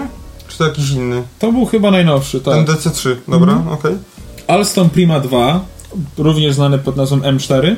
Czy 0.48 0.58
to 0.58 0.64
jakiś 0.64 0.90
inny? 0.90 1.22
To 1.38 1.52
był 1.52 1.66
chyba 1.66 1.90
najnowszy, 1.90 2.40
tak. 2.40 2.54
Ten 2.54 2.64
DC3, 2.76 3.16
dobra, 3.28 3.52
Mhm. 3.52 3.68
okej. 3.74 3.92
Alstom 4.46 4.90
Prima 4.90 5.20
2, 5.20 5.64
również 6.18 6.54
znany 6.54 6.78
pod 6.78 6.96
nazwą 6.96 7.16
M4. 7.18 7.76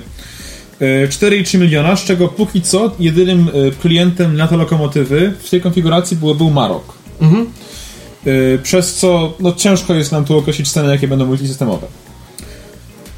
y, 0.83 1.09
4,3 1.11 1.59
miliona, 1.59 1.97
z 1.97 2.05
czego 2.05 2.29
póki 2.29 2.63
co 2.63 2.91
jedynym 2.99 3.49
y, 3.49 3.73
klientem 3.83 4.37
na 4.37 4.49
te 4.49 4.57
lokomotywy 4.57 5.35
w 5.43 5.51
tej 5.51 5.61
konfiguracji 5.61 6.17
było, 6.17 6.35
był 6.35 6.51
Marok. 6.51 6.85
Mhm. 7.21 7.47
Y, 8.27 8.59
Przez 8.63 8.95
co 8.95 9.33
no, 9.41 9.53
ciężko 9.53 9.95
jest 9.95 10.13
nam 10.13 10.25
tu 10.25 10.39
określić 10.39 10.73
ceny, 10.73 10.89
jakie 10.91 11.09
będą 11.09 11.27
multisystemowe. 11.27 11.87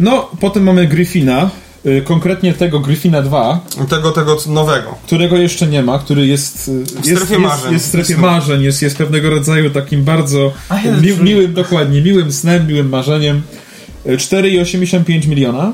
No, 0.03 0.29
potem 0.41 0.63
mamy 0.63 0.87
Griffina, 0.87 1.51
y, 1.87 2.03
konkretnie 2.05 2.53
tego 2.55 2.81
Griffina 2.81 3.23
2, 3.23 3.61
Tego, 3.91 4.11
tego 4.11 4.37
nowego. 4.47 4.95
którego 5.07 5.37
jeszcze 5.37 5.67
nie 5.67 5.83
ma, 5.83 5.99
który 5.99 6.27
jest 6.27 6.69
y, 6.69 6.73
jest, 6.73 6.89
strefie 7.01 7.35
jest, 7.35 7.39
marzeń. 7.47 7.73
jest 7.73 7.85
w 7.85 7.89
strefie 7.89 8.13
Jest- 8.13 8.23
marzeń, 8.23 8.63
jest, 8.63 8.83
jest 8.83 8.97
pewnego 8.99 9.31
rodzaju 9.31 9.71
takim 9.71 10.05
bardzo 10.05 10.53
mi, 11.03 11.25
miłym, 11.25 11.55
dokładnie, 11.55 12.03
miłym 12.03 12.33
snem, 12.33 12.67
miłym 12.67 12.89
marzeniem. 12.89 13.43
Y, 14.07 14.17
4,85 14.17 15.27
miliona 15.29 15.73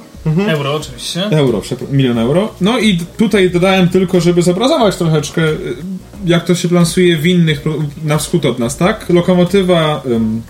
Euro 0.49 0.75
oczywiście. 0.75 1.23
euro, 1.31 1.63
milion 1.93 2.19
euro. 2.19 2.55
No 2.61 2.79
i 2.79 2.99
tutaj 3.19 3.51
dodałem 3.51 3.89
tylko, 3.89 4.21
żeby 4.21 4.43
zobrazować 4.43 4.97
troszeczkę, 4.97 5.43
y, 5.43 5.57
jak 6.27 6.45
to 6.45 6.55
się 6.55 6.69
lansuje 6.71 7.17
w 7.17 7.27
innych, 7.27 7.63
na 8.05 8.19
wschód 8.19 8.45
od 8.47 8.59
nas, 8.59 8.77
tak? 8.77 9.07
Lokomotywa 9.09 10.03
ym, 10.07 10.43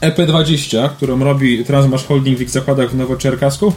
EP20, 0.00 0.88
którą 0.88 1.24
robi 1.24 1.64
Transmash 1.64 2.04
Holding 2.06 2.38
w 2.38 2.40
ich 2.40 2.50
zakładach 2.50 2.90
w 2.90 2.94
Nowoczerkasku, 2.96 3.72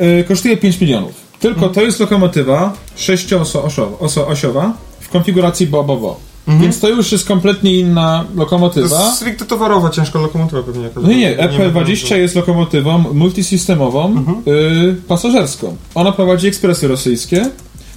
y, 0.00 0.24
kosztuje 0.28 0.56
5 0.56 0.80
milionów. 0.80 1.12
Tylko 1.40 1.68
to 1.68 1.82
jest 1.82 2.00
lokomotywa 2.00 2.72
6-osiowa 2.96 4.72
w 5.00 5.08
konfiguracji 5.08 5.66
Bobowo. 5.66 6.20
Więc 6.48 6.80
to 6.80 6.88
już 6.88 7.12
jest 7.12 7.26
kompletnie 7.26 7.78
inna 7.78 8.24
To 8.34 8.40
lokomotywa. 8.40 9.04
jest 9.04 9.16
stricte 9.16 9.44
towarowa, 9.44 9.90
ciężka 9.90 10.18
lokomotywa 10.18 10.62
pewnie 10.62 10.82
jakaś. 10.82 11.02
No 11.02 11.08
nie, 11.08 11.16
nie, 11.16 11.36
wiem, 11.36 11.72
EP20 11.72 12.14
jest 12.14 12.34
lokomotywą 12.34 12.98
multisystemową, 12.98 14.24
y, 14.46 14.96
pasażerską. 15.08 15.76
Ona 15.94 16.12
prowadzi 16.12 16.46
ekspresy 16.46 16.88
rosyjskie 16.88 17.50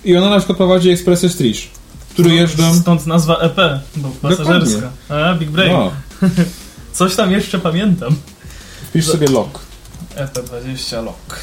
i 0.05 0.17
ona 0.17 0.29
na 0.29 0.37
przykład 0.37 0.57
prowadzi 0.57 0.89
ekspresy 0.89 1.29
Strish, 1.29 1.69
które 2.09 2.29
jeżdżą... 2.35 2.73
Stąd 2.75 3.07
nazwa 3.07 3.37
EP, 3.37 3.57
bo 3.95 4.09
pasażerska. 4.21 4.89
A, 5.09 5.33
Big 5.33 5.49
Brain. 5.49 5.71
No, 5.73 5.91
Coś 6.95 7.15
tam 7.15 7.31
jeszcze 7.31 7.59
pamiętam. 7.59 8.15
wpisz 8.89 9.05
sobie 9.07 9.27
lok. 9.27 9.59
EP20 10.17 11.05
Lock. 11.05 11.39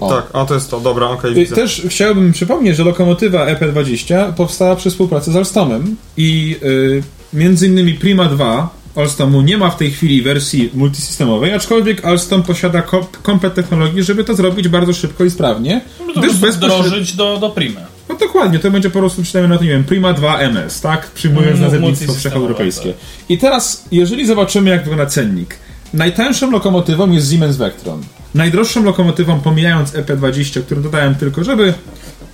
O. 0.00 0.08
Tak, 0.08 0.24
a 0.32 0.44
to 0.44 0.54
jest 0.54 0.70
to, 0.70 0.80
dobra, 0.80 1.06
okej, 1.08 1.30
Y, 1.30 1.34
widzę. 1.34 1.54
Też 1.56 1.82
chciałbym 1.88 2.32
przypomnieć, 2.32 2.76
że 2.76 2.84
lokomotywa 2.84 3.46
EP20 3.46 4.32
powstała 4.32 4.76
przy 4.76 4.90
współpracy 4.90 5.32
z 5.32 5.36
Alstomem 5.36 5.96
i 6.16 6.56
y, 6.62 7.02
między 7.32 7.66
innymi 7.66 7.94
Prima 7.94 8.24
2 8.24 8.70
Alstomu 8.96 9.42
nie 9.42 9.58
ma 9.58 9.70
w 9.70 9.76
tej 9.76 9.90
chwili 9.90 10.22
wersji 10.22 10.70
multisystemowej, 10.74 11.54
aczkolwiek 11.54 12.04
Alstom 12.04 12.42
posiada 12.42 12.80
komp- 12.80 13.16
komplet 13.22 13.54
technologii, 13.54 14.02
żeby 14.02 14.24
to 14.24 14.34
zrobić 14.34 14.68
bardzo 14.68 14.92
szybko 14.92 15.24
i 15.24 15.30
sprawnie. 15.30 15.80
No 16.06 16.12
to 16.14 16.20
Gdyż 16.20 16.36
bez 16.36 16.56
bezpośrednio- 16.56 16.82
wdrożyć 16.82 17.12
do, 17.16 17.36
do 17.40 17.50
Primy. 17.50 17.86
No 18.10 18.16
dokładnie, 18.16 18.58
to 18.58 18.70
będzie 18.70 18.90
po 18.90 18.98
prostu 18.98 19.22
przynajmniej 19.22 19.50
na 19.50 19.58
to, 19.58 19.64
nie 19.64 19.70
wiem, 19.70 19.84
Prima 19.84 20.12
2 20.12 20.38
MS, 20.38 20.80
tak? 20.80 21.06
Przyjmując 21.06 21.50
Mm, 21.58 21.60
nazewnictwo 21.62 22.06
multisystemowe, 22.06 22.20
wszecheuropejskie. 22.20 22.94
I 23.28 23.38
teraz, 23.38 23.84
jeżeli 23.92 24.26
zobaczymy, 24.26 24.70
jak 24.70 24.80
wygląda 24.80 25.06
cennik. 25.06 25.56
Najtańszą 25.94 26.50
lokomotywą 26.50 27.10
jest 27.10 27.30
Siemens 27.30 27.56
Vectron. 27.56 28.02
Najdroższą 28.34 28.84
lokomotywą, 28.84 29.40
pomijając 29.40 29.92
EP20, 29.92 30.62
którą 30.62 30.82
dodałem 30.82 31.14
tylko, 31.14 31.44
żeby, 31.44 31.74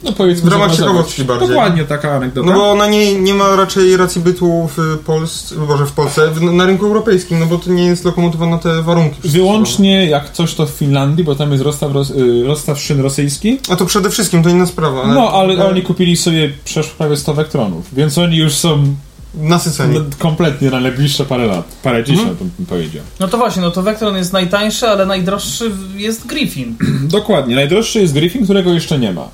no 0.07 0.13
powiedzmy, 0.13 0.51
W 0.51 0.53
ramach 0.53 0.77
ciekawości 0.77 1.25
bardziej. 1.25 1.49
Dokładnie 1.49 1.85
taka 1.85 2.13
anegdota. 2.13 2.47
No 2.51 2.55
bo 2.57 2.71
ona 2.71 2.87
nie, 2.87 3.15
nie 3.21 3.35
ma 3.35 3.57
raczej 3.57 3.97
racji 3.97 4.21
bytu 4.21 4.69
w 4.77 4.99
Polsce, 5.05 5.55
boże 5.69 5.87
w 5.87 5.93
Polsce, 5.93 6.31
w, 6.31 6.43
na 6.43 6.67
rynku 6.67 6.87
europejskim, 6.87 7.39
no 7.39 7.47
bo 7.47 7.59
to 7.59 7.71
nie 7.71 7.85
jest 7.85 8.05
lokomotywa 8.05 8.47
na 8.47 8.59
te 8.59 8.83
warunki. 8.83 9.29
Wyłącznie 9.29 10.07
jak 10.07 10.31
coś 10.33 10.55
to 10.55 10.67
w 10.67 10.71
Finlandii, 10.71 11.25
bo 11.25 11.35
tam 11.35 11.53
jest 11.53 11.65
rozstaw, 11.65 11.93
ros, 11.93 12.11
y, 12.11 12.45
rozstaw 12.47 12.81
szyn 12.81 13.01
rosyjski. 13.01 13.59
A 13.69 13.77
to 13.77 13.87
przede 13.87 14.11
wszystkim, 14.11 14.43
to 14.43 14.49
inna 14.49 14.67
sprawa. 14.67 15.03
Ale, 15.03 15.15
No, 15.15 15.31
ale 15.33 15.67
oni 15.69 15.83
kupili 15.83 16.17
sobie 16.17 16.53
przeszło 16.65 16.93
prawie 16.99 17.17
100 17.17 17.35
Vectronów, 17.35 17.95
więc 17.95 18.19
oni 18.19 18.37
już 18.37 18.53
są 18.55 18.95
Nasyceni. 19.35 19.95
no, 19.95 20.01
kompletnie 20.19 20.71
na 20.71 20.81
najbliższe 20.81 21.25
parę 21.25 21.47
lat. 21.47 21.65
Parę 21.83 22.05
dziesiąt, 22.05 22.31
Mhm. 22.31 22.51
bym 22.59 22.67
powiedział. 22.67 23.03
No 23.21 23.29
to 23.29 23.39
właśnie, 23.39 23.63
no 23.63 23.71
to 23.71 23.83
Vectron 23.83 24.17
jest 24.17 24.33
najtańszy, 24.33 24.89
ale 24.89 25.07
najdroższy 25.07 25.71
jest 25.97 26.27
Griffin. 26.27 26.77
Dokładnie. 27.19 27.55
Najdroższy 27.55 28.01
jest 28.01 28.15
Griffin, 28.15 28.45
którego 28.45 28.73
jeszcze 28.73 28.99
nie 28.99 29.13
ma. 29.13 29.29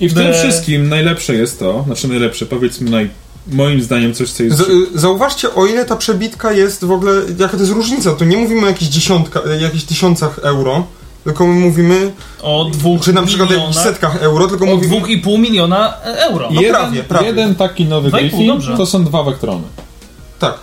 I 0.00 0.08
w 0.08 0.14
tym 0.14 0.32
wszystkim 0.32 0.88
najlepsze 0.88 1.34
jest 1.34 1.58
to, 1.58 1.82
znaczy 1.86 2.08
najlepsze, 2.08 2.46
powiedzmy 2.46 2.90
naj, 2.90 3.10
moim 3.52 3.82
zdaniem 3.82 4.14
coś, 4.14 4.30
co 4.30 4.42
jest... 4.42 4.56
Z, 4.56 4.66
zauważcie, 4.94 5.54
o 5.54 5.66
ile 5.66 5.84
ta 5.84 5.96
przebitka 5.96 6.52
jest 6.52 6.84
w 6.84 6.90
ogóle, 6.90 7.12
jaka 7.38 7.56
to 7.56 7.62
jest 7.62 7.72
różnica, 7.72 8.14
to 8.14 8.24
nie 8.24 8.36
mówimy 8.36 8.62
o 8.62 8.66
jakichś 8.66 8.90
dziesiątka, 8.90 9.40
y, 9.40 9.60
jakichś 9.60 9.84
tysiącach 9.84 10.38
euro, 10.42 10.86
tylko 11.24 11.46
my 11.46 11.54
mówimy, 11.54 12.12
O 12.42 12.64
dwóch 12.72 13.02
czy 13.02 13.12
na 13.12 13.22
przykład 13.22 13.50
o 13.50 13.52
jakichś 13.52 13.68
milionach, 13.68 13.92
setkach 13.92 14.22
euro, 14.22 14.48
tylko 14.48 14.64
o 14.64 14.68
mówimy... 14.68 14.86
dwóch 14.86 15.08
i 15.08 15.18
pół 15.18 15.38
miliona 15.38 15.94
euro. 16.02 16.48
No 16.52 16.60
jeden, 16.60 16.74
prawie, 16.80 17.02
prawie. 17.04 17.26
jeden 17.26 17.54
taki 17.54 17.84
nowy 17.84 18.10
Griffin 18.10 18.52
to 18.76 18.86
są 18.86 19.04
dwa 19.04 19.22
Vectrony. 19.22 19.64
Tak. 20.38 20.58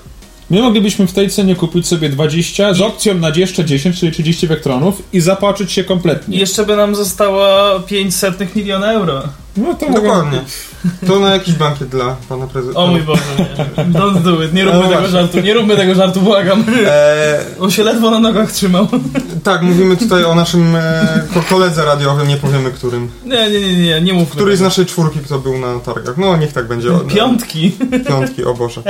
My 0.53 0.61
moglibyśmy 0.61 1.07
w 1.07 1.13
tej 1.13 1.29
cenie 1.29 1.55
kupić 1.55 1.87
sobie 1.87 2.09
20 2.09 2.73
z 2.73 2.81
opcją 2.81 3.15
na 3.15 3.29
jeszcze 3.35 3.65
10, 3.65 3.99
czyli 3.99 4.11
30 4.11 4.47
Vectronów 4.47 5.03
i 5.13 5.19
zapłacić 5.19 5.71
się 5.71 5.83
kompletnie. 5.83 6.37
I 6.37 6.39
jeszcze 6.39 6.65
by 6.65 6.75
nam 6.75 6.95
została 6.95 7.79
500 7.79 8.55
miliona 8.55 8.91
euro. 8.91 9.23
No 9.57 9.73
to 9.73 9.89
Dokładnie. 9.91 10.41
To 11.07 11.19
na 11.19 11.29
jakiś 11.33 11.53
bankiet 11.55 11.87
dla 11.89 12.15
pana 12.29 12.47
prezydenta. 12.47 12.79
O 12.79 12.87
mój 12.87 13.01
Boże, 13.01 13.21
nie. 13.39 13.83
Don't 13.85 14.21
do 14.21 14.43
it. 14.43 14.53
Nie 14.53 14.63
róbmy 14.63 14.79
No 14.79 14.83
tego 14.87 14.93
właśnie. 14.99 15.09
żartu, 15.19 15.39
nie 15.39 15.53
róbmy 15.53 15.75
tego 15.75 15.95
żartu, 15.95 16.21
błagam. 16.21 16.65
Eee, 16.69 16.85
On 17.59 17.71
się 17.71 17.83
ledwo 17.83 18.11
na 18.11 18.19
nogach 18.19 18.51
trzymał. 18.51 18.87
tak, 19.43 19.61
mówimy 19.61 19.97
tutaj 19.97 20.25
o 20.25 20.35
naszym 20.35 20.75
e, 20.75 21.23
ko- 21.33 21.43
koledze 21.49 21.85
radiowym, 21.85 22.27
nie 22.27 22.37
powiemy 22.37 22.71
którym. 22.71 23.09
Nie, 23.25 23.51
nie, 23.51 23.59
nie, 23.61 23.77
nie, 23.77 24.01
nie 24.01 24.13
mówmy 24.13 24.35
Który 24.35 24.57
z 24.57 24.61
naszej 24.61 24.85
czwórki, 24.85 25.19
kto 25.19 25.39
był 25.39 25.57
na 25.57 25.79
targach. 25.79 26.17
No, 26.17 26.37
niech 26.37 26.53
tak 26.53 26.67
będzie. 26.67 26.89
Piątki. 27.15 27.71
Piątki, 28.07 28.43
o 28.43 28.53
Boże. 28.53 28.81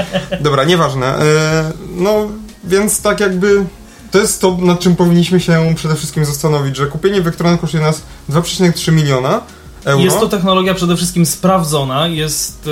Dobra, 0.41 0.63
nieważne. 0.63 1.05
E, 1.07 1.71
no, 1.97 2.27
więc 2.63 3.01
tak 3.01 3.19
jakby... 3.19 3.65
To 4.11 4.19
jest 4.19 4.41
to, 4.41 4.57
nad 4.61 4.79
czym 4.79 4.95
powinniśmy 4.95 5.39
się 5.39 5.73
przede 5.75 5.95
wszystkim 5.95 6.25
zastanowić, 6.25 6.77
że 6.77 6.85
kupienie 6.87 7.21
Vectrona 7.21 7.57
kosztuje 7.57 7.83
nas 7.83 8.01
2,3 8.29 8.91
miliona 8.91 9.41
euro. 9.85 10.03
Jest 10.03 10.19
to 10.19 10.27
technologia 10.27 10.73
przede 10.73 10.95
wszystkim 10.97 11.25
sprawdzona, 11.25 12.07
jest 12.07 12.69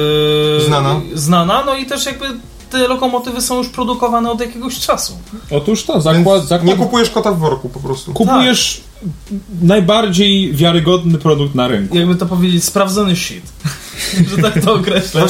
e, 0.59 0.65
Znana. 0.65 1.01
znana, 1.13 1.63
no 1.65 1.75
i 1.75 1.85
też 1.85 2.05
jakby 2.05 2.25
te 2.69 2.87
lokomotywy 2.87 3.41
są 3.41 3.57
już 3.57 3.69
produkowane 3.69 4.31
od 4.31 4.41
jakiegoś 4.41 4.79
czasu. 4.79 5.17
Otóż 5.51 5.83
to, 5.83 6.01
zakład, 6.01 6.41
zakład, 6.47 6.63
Nie 6.63 6.75
kupujesz 6.75 7.09
kota 7.09 7.31
w 7.31 7.39
worku 7.39 7.69
po 7.69 7.79
prostu. 7.79 8.13
kupujesz 8.13 8.81
najbardziej 9.61 10.53
wiarygodny 10.53 11.17
produkt 11.17 11.55
na 11.55 11.67
rynku. 11.67 11.97
Jakby 11.97 12.15
to 12.15 12.25
powiedzieć, 12.25 12.63
sprawdzony 12.63 13.15
shit. 13.15 13.43
Że 14.29 14.37
tak 14.37 14.63
to 14.63 14.73
określę. 14.73 15.25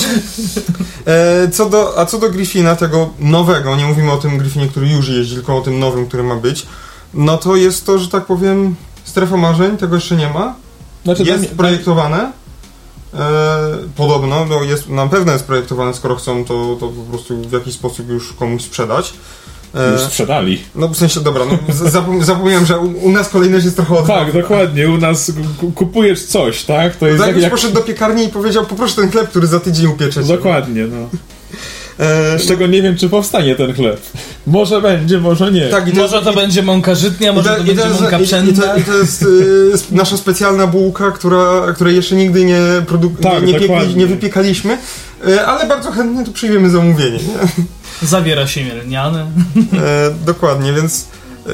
E, 1.07 1.49
co 1.51 1.69
do, 1.69 1.99
a 1.99 2.05
co 2.05 2.19
do 2.19 2.29
Griffina, 2.29 2.75
tego 2.75 3.09
nowego, 3.19 3.75
nie 3.75 3.85
mówimy 3.85 4.11
o 4.11 4.17
tym 4.17 4.37
Griffinie, 4.37 4.67
który 4.67 4.89
już 4.89 5.09
jeździ, 5.09 5.35
tylko 5.35 5.57
o 5.57 5.61
tym 5.61 5.79
nowym, 5.79 6.07
który 6.07 6.23
ma 6.23 6.35
być, 6.35 6.65
no 7.13 7.37
to 7.37 7.55
jest 7.55 7.85
to, 7.85 7.99
że 7.99 8.07
tak 8.07 8.25
powiem, 8.25 8.75
strefa 9.03 9.37
marzeń, 9.37 9.77
tego 9.77 9.95
jeszcze 9.95 10.15
nie 10.15 10.29
ma. 10.29 10.55
Znaczy, 11.03 11.23
jest 11.23 11.39
mnie- 11.39 11.49
projektowane 11.49 12.31
E, 13.13 13.17
podobno, 13.95 14.45
no 14.45 14.63
jest, 14.63 14.89
na 14.89 15.07
pewno 15.07 15.31
jest 15.33 15.45
projektowane, 15.45 15.93
skoro 15.93 16.15
chcą 16.15 16.45
to, 16.45 16.77
to 16.79 16.87
po 16.87 17.01
prostu 17.11 17.41
w 17.41 17.51
jakiś 17.51 17.73
sposób 17.73 18.09
już 18.09 18.33
komuś 18.33 18.61
sprzedać. 18.61 19.13
E, 19.75 19.91
Już 19.91 20.01
sprzedali. 20.01 20.63
no 20.75 20.87
w 20.87 20.97
sensie, 20.97 21.19
dobra, 21.19 21.45
no, 21.45 21.73
zapom- 21.73 22.23
zapomniałem, 22.23 22.65
że 22.65 22.79
u, 22.79 23.05
u 23.05 23.11
nas 23.11 23.29
kolejność 23.29 23.65
jest 23.65 23.75
trochę 23.77 23.97
odwrotna. 23.97 24.25
Tak, 24.25 24.33
dokładnie. 24.41 24.89
U 24.89 24.97
nas 24.97 25.31
ku- 25.59 25.71
kupujesz 25.71 26.25
coś, 26.25 26.63
tak? 26.63 26.95
To 26.95 27.07
jest 27.07 27.17
Tak 27.19 27.27
jak, 27.27 27.27
jakbyś 27.27 27.43
jak... 27.43 27.51
poszedł 27.51 27.73
do 27.73 27.81
piekarni 27.81 28.23
i 28.25 28.29
powiedział, 28.29 28.65
poproszę 28.65 28.95
ten 28.95 29.11
chleb, 29.11 29.29
który 29.29 29.47
za 29.47 29.59
tydzień 29.59 29.87
upieczecie. 29.87 30.27
Dokładnie, 30.27 30.87
no. 30.87 30.97
E, 32.01 32.39
Z 32.39 32.45
czego 32.47 32.67
nie 32.67 32.81
wiem, 32.81 32.97
czy 32.97 33.09
powstanie 33.09 33.55
ten 33.55 33.73
chleb. 33.73 34.01
Może 34.47 34.81
będzie, 34.81 35.17
może 35.19 35.51
nie. 35.51 35.67
tak, 35.67 35.87
i 35.87 35.91
to, 35.91 35.97
Może 36.01 36.21
to 36.21 36.33
będzie 36.33 36.63
mąka 36.63 36.95
żytnia, 36.95 37.31
i 37.31 37.35
może 37.35 37.49
to, 37.49 37.55
to 37.55 37.61
i 37.63 37.65
będzie 37.65 37.89
mąka 37.89 38.19
i, 38.19 38.23
i, 38.23 38.25
pszenna. 38.25 38.63
to, 38.63 38.77
I 38.77 38.83
to 38.83 38.97
jest 38.97 39.21
y, 39.21 39.71
nasza 39.91 40.17
specjalna 40.17 40.67
bułka, 40.67 41.11
która, 41.11 41.73
której 41.75 41.95
jeszcze 41.95 42.15
nigdy 42.15 42.45
nie, 42.45 42.59
produ- 42.87 43.15
Tak, 43.21 43.45
nie, 43.45 43.53
nie, 43.53 43.59
piekli, 43.59 43.95
nie 43.95 44.05
wypiekaliśmy, 44.07 44.77
y, 45.27 45.41
ale 45.45 45.67
bardzo 45.67 45.91
chętnie 45.91 46.25
tu 46.25 46.31
przyjmiemy 46.31 46.69
zamówienie. 46.69 47.17
Nie? 47.17 47.63
Zawiera 48.07 48.47
się 48.47 48.61
lniane. 48.85 49.19
E, 49.73 50.11
dokładnie, 50.25 50.73
więc 50.73 51.07
e, 51.47 51.49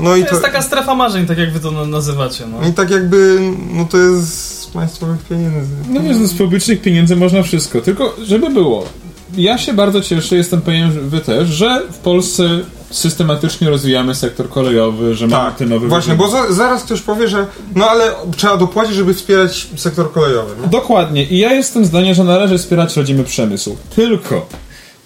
no 0.00 0.16
i 0.16 0.20
To 0.22 0.28
to, 0.28 0.34
jest 0.34 0.44
taka 0.46 0.62
strefa 0.62 0.94
marzeń, 0.94 1.26
tak 1.26 1.38
jak 1.38 1.52
wy 1.52 1.60
to 1.60 1.70
na- 1.70 1.86
nazywacie. 1.86 2.44
No. 2.46 2.68
i 2.68 2.72
tak 2.72 2.90
jakby, 2.90 3.40
no 3.72 3.84
to 3.84 3.96
jest 3.98 4.60
z 4.60 4.66
państwowych 4.66 5.18
pieniędzy. 5.28 5.70
No 5.90 6.00
wiesz, 6.00 6.16
no 6.20 6.26
z 6.26 6.34
publicznych 6.34 6.80
pieniędzy 6.80 7.16
można 7.16 7.42
wszystko. 7.42 7.80
Tylko, 7.80 8.16
żeby 8.24 8.50
było. 8.50 8.86
Ja 9.36 9.58
się 9.58 9.74
bardzo 9.74 10.00
cieszę, 10.00 10.36
jestem 10.36 10.60
pewien, 10.60 10.92
że 10.92 11.00
wy 11.00 11.20
też, 11.20 11.48
że 11.48 11.82
w 11.92 11.98
Polsce 11.98 12.60
systematycznie 12.90 13.70
rozwijamy 13.70 14.14
sektor 14.14 14.48
kolejowy, 14.48 15.14
że 15.14 15.26
mamy 15.26 15.44
Tak, 15.44 15.56
te 15.56 15.66
nowe... 15.66 15.88
właśnie, 15.88 16.14
bo 16.14 16.28
za, 16.30 16.52
zaraz 16.52 16.82
ktoś 16.82 17.00
powie, 17.00 17.28
że 17.28 17.46
no 17.74 17.90
ale 17.90 18.10
trzeba 18.36 18.56
dopłacić, 18.56 18.94
żeby 18.94 19.14
wspierać 19.14 19.66
sektor 19.76 20.12
kolejowy. 20.12 20.54
Nie? 20.62 20.68
Dokładnie. 20.68 21.24
I 21.24 21.38
ja 21.38 21.52
jestem 21.52 21.84
zdania, 21.84 22.14
że 22.14 22.24
należy 22.24 22.58
wspierać 22.58 22.96
rodzimy 22.96 23.24
przemysł. 23.24 23.76
Tylko 23.96 24.46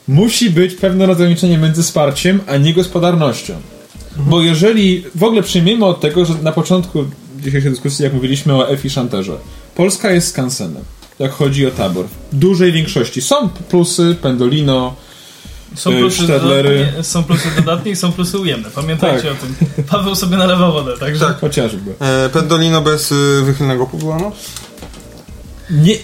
musi 0.09 0.51
być 0.51 0.75
pewne 0.75 1.07
rozgraniczenie 1.07 1.59
między 1.59 1.83
wsparciem, 1.83 2.41
a 2.47 2.57
niegospodarnością. 2.57 3.55
Bo 4.17 4.43
jeżeli 4.43 5.05
w 5.15 5.25
ogóle 5.25 5.43
przyjmiemy 5.43 5.85
od 5.85 6.01
tego, 6.01 6.25
że 6.25 6.35
na 6.43 6.53
początku 6.53 7.05
dzisiejszej 7.41 7.71
dyskusji, 7.71 8.05
jak 8.05 8.13
mówiliśmy 8.13 8.55
o 8.55 8.71
F 8.71 8.85
i 8.85 8.91
szanterze, 8.91 9.37
Polska 9.75 10.11
jest 10.11 10.29
skansenem, 10.29 10.83
jak 11.23 11.33
chodzi 11.33 11.67
o 11.67 11.71
tabor. 11.71 12.07
W 12.33 12.37
dużej 12.37 12.73
większości. 12.73 13.23
Są 13.23 13.49
plusy, 13.49 14.17
Pendolino, 14.23 14.95
Są 15.75 15.91
Y, 15.93 15.99
plusy, 15.99 16.25
Stadlery. 16.25 16.79
dodatnie, 16.79 17.03
są 17.05 17.25
plusy 17.25 17.49
dodatnie 17.57 17.93
i 17.93 17.97
są 17.97 18.13
plusy 18.13 18.39
ujemne. 18.39 18.69
Pamiętajcie 18.75 19.23
Tak. 19.29 19.33
o 19.33 19.35
tym. 19.35 19.85
Paweł 19.85 20.15
sobie 20.15 20.37
nalewa 20.37 20.71
wodę, 20.71 20.93
także... 21.01 21.27
Tak. 21.27 21.41
chociażby. 21.41 21.95
E, 22.01 22.29
Pendolino 22.29 22.83
bez 22.83 23.13
y, 23.13 23.43
wychylnego 23.45 23.87
pudła? 23.87 24.19
Nie, 25.71 25.95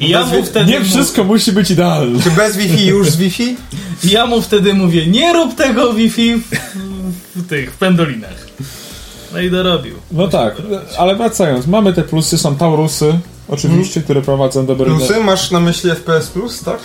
ja 0.00 0.26
mu 0.26 0.44
wtedy 0.44 0.70
nie 0.70 0.84
wszystko 0.84 1.24
musi 1.24 1.52
być 1.52 1.70
idealne. 1.70 2.22
Czy 2.22 2.30
bez 2.30 2.56
Wi-Fi 2.56 2.86
już 2.86 3.10
z 3.10 3.16
Wi-Fi? 3.16 3.46
Mu, 3.52 3.56
ja 4.04 4.26
mu 4.26 4.42
wtedy 4.42 4.74
mówię, 4.74 5.06
nie 5.06 5.32
rób 5.32 5.54
tego 5.54 5.92
Wi-Fi 5.94 6.34
w, 6.34 6.42
w 7.36 7.48
tych, 7.48 7.70
pendolinach. 7.72 8.46
No 9.32 9.40
i 9.40 9.50
dorobił. 9.50 9.94
No 10.12 10.28
tak, 10.28 10.56
ale 10.98 11.16
wracając, 11.16 11.66
mamy 11.66 11.92
te 11.92 12.02
plusy, 12.02 12.38
są 12.38 12.56
Taurusy, 12.56 13.18
oczywiście, 13.48 14.00
które 14.00 14.22
prowadzą 14.22 14.66
do 14.66 14.76
Berlina. 14.76 14.98
Plusy? 14.98 15.20
Masz 15.20 15.50
na 15.50 15.60
myśli 15.60 15.90
FPS 15.90 16.30
Plus, 16.30 16.62
tak? 16.62 16.78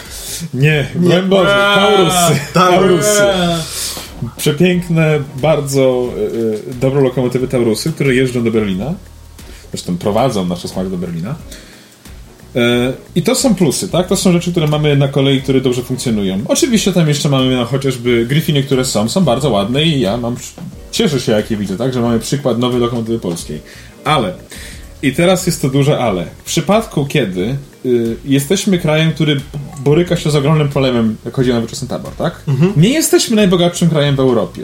Nie, 0.54 0.88
nie. 0.96 1.22
Boże, 1.22 1.56
Taurusy. 1.76 2.40
Taurusy. 2.54 3.22
Przepiękne, 4.38 5.20
bardzo 5.42 6.10
y, 6.18 6.22
y, 6.72 6.74
dobre 6.82 7.02
lokomotywy 7.02 7.48
Taurusy, 7.48 7.92
które 7.92 8.16
jeżdżą 8.16 8.44
do 8.44 8.52
Berlina. 8.52 8.94
Zresztą 9.72 9.98
prowadzą 9.98 10.46
nasze 10.46 10.68
smak 10.68 10.90
do 10.90 10.98
Berlina. 10.98 11.36
E, 12.56 12.94
I 13.16 13.22
to 13.22 13.36
są 13.36 13.56
plusy, 13.56 13.90
tak? 13.90 14.08
To 14.08 14.16
są 14.16 14.32
rzeczy, 14.32 14.52
które 14.52 14.68
mamy 14.68 14.98
na 14.98 15.08
kolei, 15.08 15.42
które 15.42 15.62
dobrze 15.62 15.82
funkcjonują. 15.82 16.40
Oczywiście 16.48 16.94
tam 16.94 17.08
jeszcze 17.08 17.30
mamy 17.30 17.56
no, 17.56 17.66
chociażby 17.66 18.26
Griffiny, 18.26 18.64
które 18.64 18.86
są, 18.86 19.10
są 19.10 19.24
bardzo 19.24 19.50
ładne 19.50 19.84
i 19.84 20.00
ja 20.00 20.18
mam, 20.18 20.36
cieszę 20.92 21.20
się 21.20 21.32
jak 21.32 21.52
je 21.52 21.58
widzę, 21.58 21.78
tak? 21.78 21.94
Że 21.94 22.02
mamy 22.02 22.20
przykład 22.20 22.60
nowej 22.60 22.80
lokomotywy 22.80 23.20
polskiej. 23.20 23.62
Ale, 24.04 24.34
i 25.04 25.14
teraz 25.14 25.46
jest 25.46 25.62
to 25.62 25.70
duże 25.70 26.00
ale. 26.00 26.26
W 26.26 26.44
przypadku, 26.44 27.06
kiedy 27.06 27.56
y, 27.86 28.16
jesteśmy 28.26 28.80
krajem, 28.80 29.12
który 29.12 29.42
boryka 29.80 30.16
się 30.16 30.32
z 30.32 30.36
ogromnym 30.36 30.70
problemem, 30.70 31.16
jak 31.26 31.34
chodzi 31.34 31.52
o 31.52 31.56
nowoczesny 31.56 31.88
tabor, 31.88 32.14
tak? 32.14 32.42
Nie 32.78 32.90
jesteśmy 32.90 33.36
najbogatszym 33.36 33.90
krajem 33.90 34.16
w 34.16 34.20
Europie. 34.20 34.62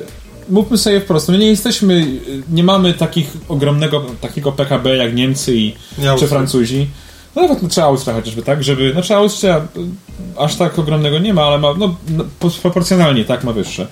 Mówmy 0.50 0.78
sobie 0.78 1.02
wprost, 1.02 1.30
my 1.30 1.38
nie 1.38 1.48
jesteśmy, 1.48 1.94
y, 1.94 2.44
nie 2.52 2.64
mamy 2.64 2.94
takich 2.94 3.34
ogromnego, 3.48 4.06
takiego 4.22 4.52
PKB 4.52 4.98
jak 4.98 5.16
Niemcy 5.16 5.56
i, 5.56 5.74
czy. 6.20 6.28
Francuzi. 6.28 6.88
No 7.36 7.42
nawet 7.42 7.74
czy 7.74 7.84
Austria 7.84 8.14
chociażby, 8.14 8.42
tak? 8.42 8.64
Żeby, 8.64 8.92
znaczy 8.92 9.16
Austria 9.16 9.58
y, 9.58 9.62
aż 10.38 10.56
tak 10.56 10.80
ogromnego 10.80 11.20
nie 11.20 11.34
ma, 11.34 11.44
ale 11.44 11.58
ma, 11.58 11.74
no, 11.74 11.96
no 12.10 12.26
po- 12.40 12.50
proporcjonalnie 12.50 13.26
tak 13.26 13.44
ma 13.44 13.54
wyższe. 13.54 13.88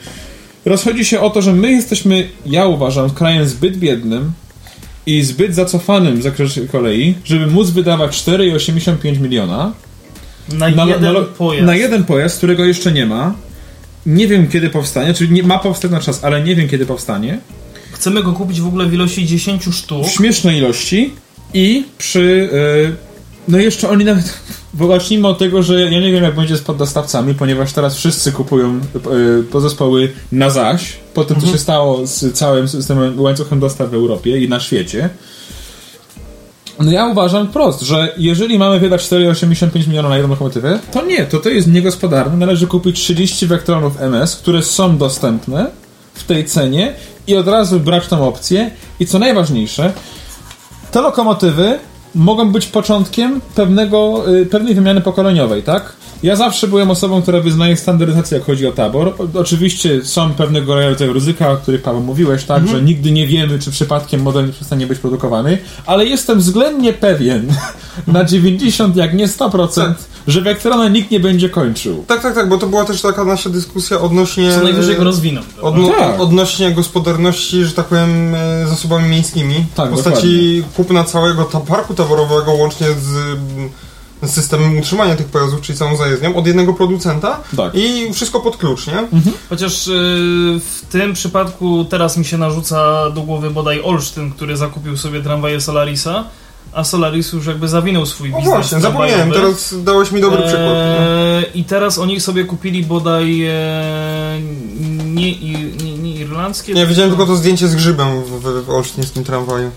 Rozchodzi 0.65 1.05
się 1.05 1.19
o 1.19 1.29
to, 1.29 1.41
że 1.41 1.53
my 1.53 1.71
jesteśmy, 1.71 2.29
ja 2.45 2.65
uważam, 2.65 3.09
krajem 3.09 3.47
zbyt 3.47 3.77
biednym 3.77 4.31
i 5.07 5.23
zbyt 5.23 5.55
zacofanym 5.55 6.19
w 6.19 6.23
zakresie 6.23 6.67
kolei, 6.67 7.15
żeby 7.25 7.47
móc 7.47 7.69
wydawać 7.69 8.23
4,85 8.23 9.19
miliona 9.21 9.73
na, 10.53 10.69
na, 10.69 10.85
jeden 10.85 11.13
na, 11.13 11.21
pojazd. 11.21 11.65
na 11.65 11.75
jeden 11.75 12.03
pojazd, 12.03 12.37
którego 12.37 12.65
jeszcze 12.65 12.91
nie 12.91 13.05
ma. 13.05 13.35
Nie 14.05 14.27
wiem 14.27 14.47
kiedy 14.47 14.69
powstanie, 14.69 15.13
czyli 15.13 15.31
nie, 15.31 15.43
ma 15.43 15.59
powstać 15.59 15.91
na 15.91 15.99
czas, 15.99 16.23
ale 16.23 16.43
nie 16.43 16.55
wiem 16.55 16.69
kiedy 16.69 16.85
powstanie. 16.85 17.39
Chcemy 17.91 18.23
go 18.23 18.33
kupić 18.33 18.61
w 18.61 18.67
ogóle 18.67 18.85
w 18.85 18.93
ilości 18.93 19.25
10 19.25 19.63
sztuk. 19.71 20.07
W 20.07 20.11
śmiesznej 20.11 20.57
ilości 20.57 21.11
i 21.53 21.85
przy. 21.97 22.49
e, 22.93 23.06
no 23.47 23.57
jeszcze 23.57 23.89
oni 23.89 24.05
nawet. 24.05 24.33
Bo 24.73 24.87
zacznijmy 24.87 25.27
od 25.27 25.37
tego, 25.37 25.63
że 25.63 25.81
ja 25.81 25.99
nie 25.99 26.11
wiem 26.11 26.23
jak 26.23 26.35
będzie 26.35 26.57
z 26.57 26.61
poddostawcami, 26.61 27.33
ponieważ 27.33 27.73
teraz 27.73 27.95
wszyscy 27.95 28.31
kupują 28.31 28.79
e, 28.95 29.43
podzespoły 29.43 30.11
na 30.31 30.49
zaś, 30.49 30.93
po 31.13 31.23
tym 31.23 31.41
co 31.41 31.47
się 31.47 31.57
stało 31.57 32.07
z 32.07 32.33
całym 32.33 32.67
systemem 32.67 33.19
łańcuchem 33.19 33.59
dostaw 33.59 33.89
w 33.89 33.93
Europie 33.93 34.43
i 34.43 34.49
na 34.49 34.59
świecie. 34.59 35.09
No 36.79 36.91
ja 36.91 37.05
uważam 37.05 37.47
wprost, 37.47 37.81
że 37.81 38.13
jeżeli 38.17 38.59
mamy 38.59 38.79
wydać 38.79 39.01
4,85 39.01 39.87
miliona 39.87 40.09
na 40.09 40.17
jedną 40.17 40.29
lokomotywę, 40.29 40.79
to 40.91 41.05
nie, 41.05 41.25
to 41.25 41.39
to 41.39 41.49
jest 41.49 41.67
niegospodarne. 41.67 42.37
Należy 42.37 42.67
kupić 42.67 42.99
30 42.99 43.47
Vectronów 43.47 44.01
MS, 44.01 44.35
które 44.35 44.63
są 44.63 44.97
dostępne 44.97 45.71
w 46.13 46.23
tej 46.23 46.45
cenie 46.45 46.93
i 47.27 47.35
od 47.35 47.47
razu 47.47 47.79
brać 47.79 48.07
tą 48.07 48.27
opcję. 48.27 48.71
I 48.99 49.05
co 49.05 49.19
najważniejsze, 49.19 49.93
te 50.91 51.01
lokomotywy 51.01 51.79
mogą 52.17 52.51
być 52.51 52.67
początkiem 52.67 53.41
pewnego, 53.55 54.23
y, 54.35 54.45
pewnej 54.45 54.75
wymiany 54.75 55.01
pokoleniowej, 55.01 55.63
tak? 55.63 55.93
Ja 56.23 56.35
zawsze 56.35 56.67
byłem 56.67 56.91
osobą, 56.91 57.21
która 57.21 57.39
wyznaje 57.41 57.77
standaryzację, 57.77 58.37
jak 58.37 58.47
chodzi 58.47 58.67
o 58.67 58.71
tabor. 58.71 59.13
Oczywiście 59.33 60.05
są 60.05 60.33
pewnego 60.33 60.75
rodzaju 60.89 61.13
ryzyka, 61.13 61.51
o 61.51 61.57
których 61.57 61.81
Paweł 61.81 62.01
mówiłeś, 62.01 62.43
tak? 62.43 62.67
Że 62.67 62.81
nigdy 62.81 63.11
nie 63.11 63.27
wiemy, 63.27 63.59
czy 63.59 63.71
przypadkiem 63.71 64.21
model 64.21 64.45
nie 64.45 64.51
przestanie 64.53 64.87
być 64.87 64.99
produkowany, 64.99 65.57
ale 65.85 66.05
jestem 66.05 66.39
względnie 66.39 66.93
pewien, 66.93 67.47
na 68.07 68.23
90, 68.23 68.95
jak 68.95 69.13
nie 69.13 69.27
100%, 69.27 69.93
że 70.27 70.41
Vectrona 70.41 70.87
nikt 70.89 71.11
nie 71.11 71.19
będzie 71.19 71.49
kończył. 71.49 72.03
Tak, 72.07 72.21
tak, 72.21 72.35
tak, 72.35 72.49
bo 72.49 72.57
to 72.57 72.67
była 72.67 72.85
też 72.85 73.01
taka 73.01 73.23
nasza 73.23 73.49
dyskusja 73.49 73.99
odnośnie... 74.01 74.51
Co 74.53 74.63
najwyżej 74.63 74.95
go 74.97 75.03
rozwiną. 75.03 75.41
Odno- 75.61 75.89
Tak. 75.99 76.19
Odnośnie 76.21 76.71
gospodarności, 76.71 77.63
że 77.65 77.71
tak 77.71 77.85
powiem, 77.85 78.35
e, 78.35 78.67
zasobami 78.67 79.09
miejskimi. 79.09 79.65
Tak, 79.75 79.89
w 79.89 79.93
postaci 79.93 80.63
kupna 80.75 81.03
całego 81.03 81.43
ta 81.43 81.59
parku 81.59 81.93
taborowego 81.93 82.51
łącznie 82.53 82.87
z 82.87 83.37
systemem 84.25 84.77
utrzymania 84.79 85.15
tych 85.15 85.27
pojazdów, 85.27 85.61
czyli 85.61 85.77
całą 85.77 85.97
zajezdnią, 85.97 86.35
od 86.35 86.47
jednego 86.47 86.73
producenta 86.73 87.39
Tak. 87.57 87.75
i 87.75 88.13
wszystko 88.13 88.39
pod 88.39 88.57
klucz, 88.57 88.87
nie? 88.87 89.07
Chociaż 89.49 89.87
y, 89.87 89.91
w 90.59 90.81
tym 90.89 91.13
przypadku 91.13 91.85
teraz 91.89 92.17
mi 92.17 92.25
się 92.25 92.37
narzuca 92.37 93.09
do 93.09 93.21
głowy 93.21 93.49
bodaj 93.49 93.81
Olsztyn, 93.83 94.31
który 94.31 94.57
zakupił 94.57 94.97
sobie 94.97 95.21
tramwaje 95.21 95.61
Solarisa, 95.61 96.23
a 96.73 96.83
Solaris 96.83 97.33
już 97.33 97.45
jakby 97.45 97.67
zawinął 97.67 98.05
swój 98.05 98.29
No 98.29 98.37
biznes 98.37 98.53
właśnie, 98.53 98.79
zapomniałem, 98.79 99.31
teraz 99.31 99.83
dałeś 99.83 100.11
mi 100.11 100.21
dobry 100.21 100.37
przykład. 100.37 100.73
Nie? 100.73 100.99
Eee, 100.99 101.59
I 101.59 101.63
teraz 101.63 101.97
oni 101.97 102.19
sobie 102.19 102.45
kupili 102.45 102.83
bodaj 102.83 103.43
e, 103.43 104.39
nie, 105.05 105.39
nie, 105.39 105.97
nie 105.97 106.15
irlandzkie. 106.15 106.73
Nie, 106.73 106.85
widziałem 106.85 107.11
tylko 107.11 107.25
to 107.25 107.35
zdjęcie 107.35 107.67
z 107.67 107.75
grzybem 107.75 108.23
w, 108.23 108.29
w, 108.29 108.65
w 108.65 108.69
olsztyńskim 108.69 109.23
tramwaju. 109.23 109.71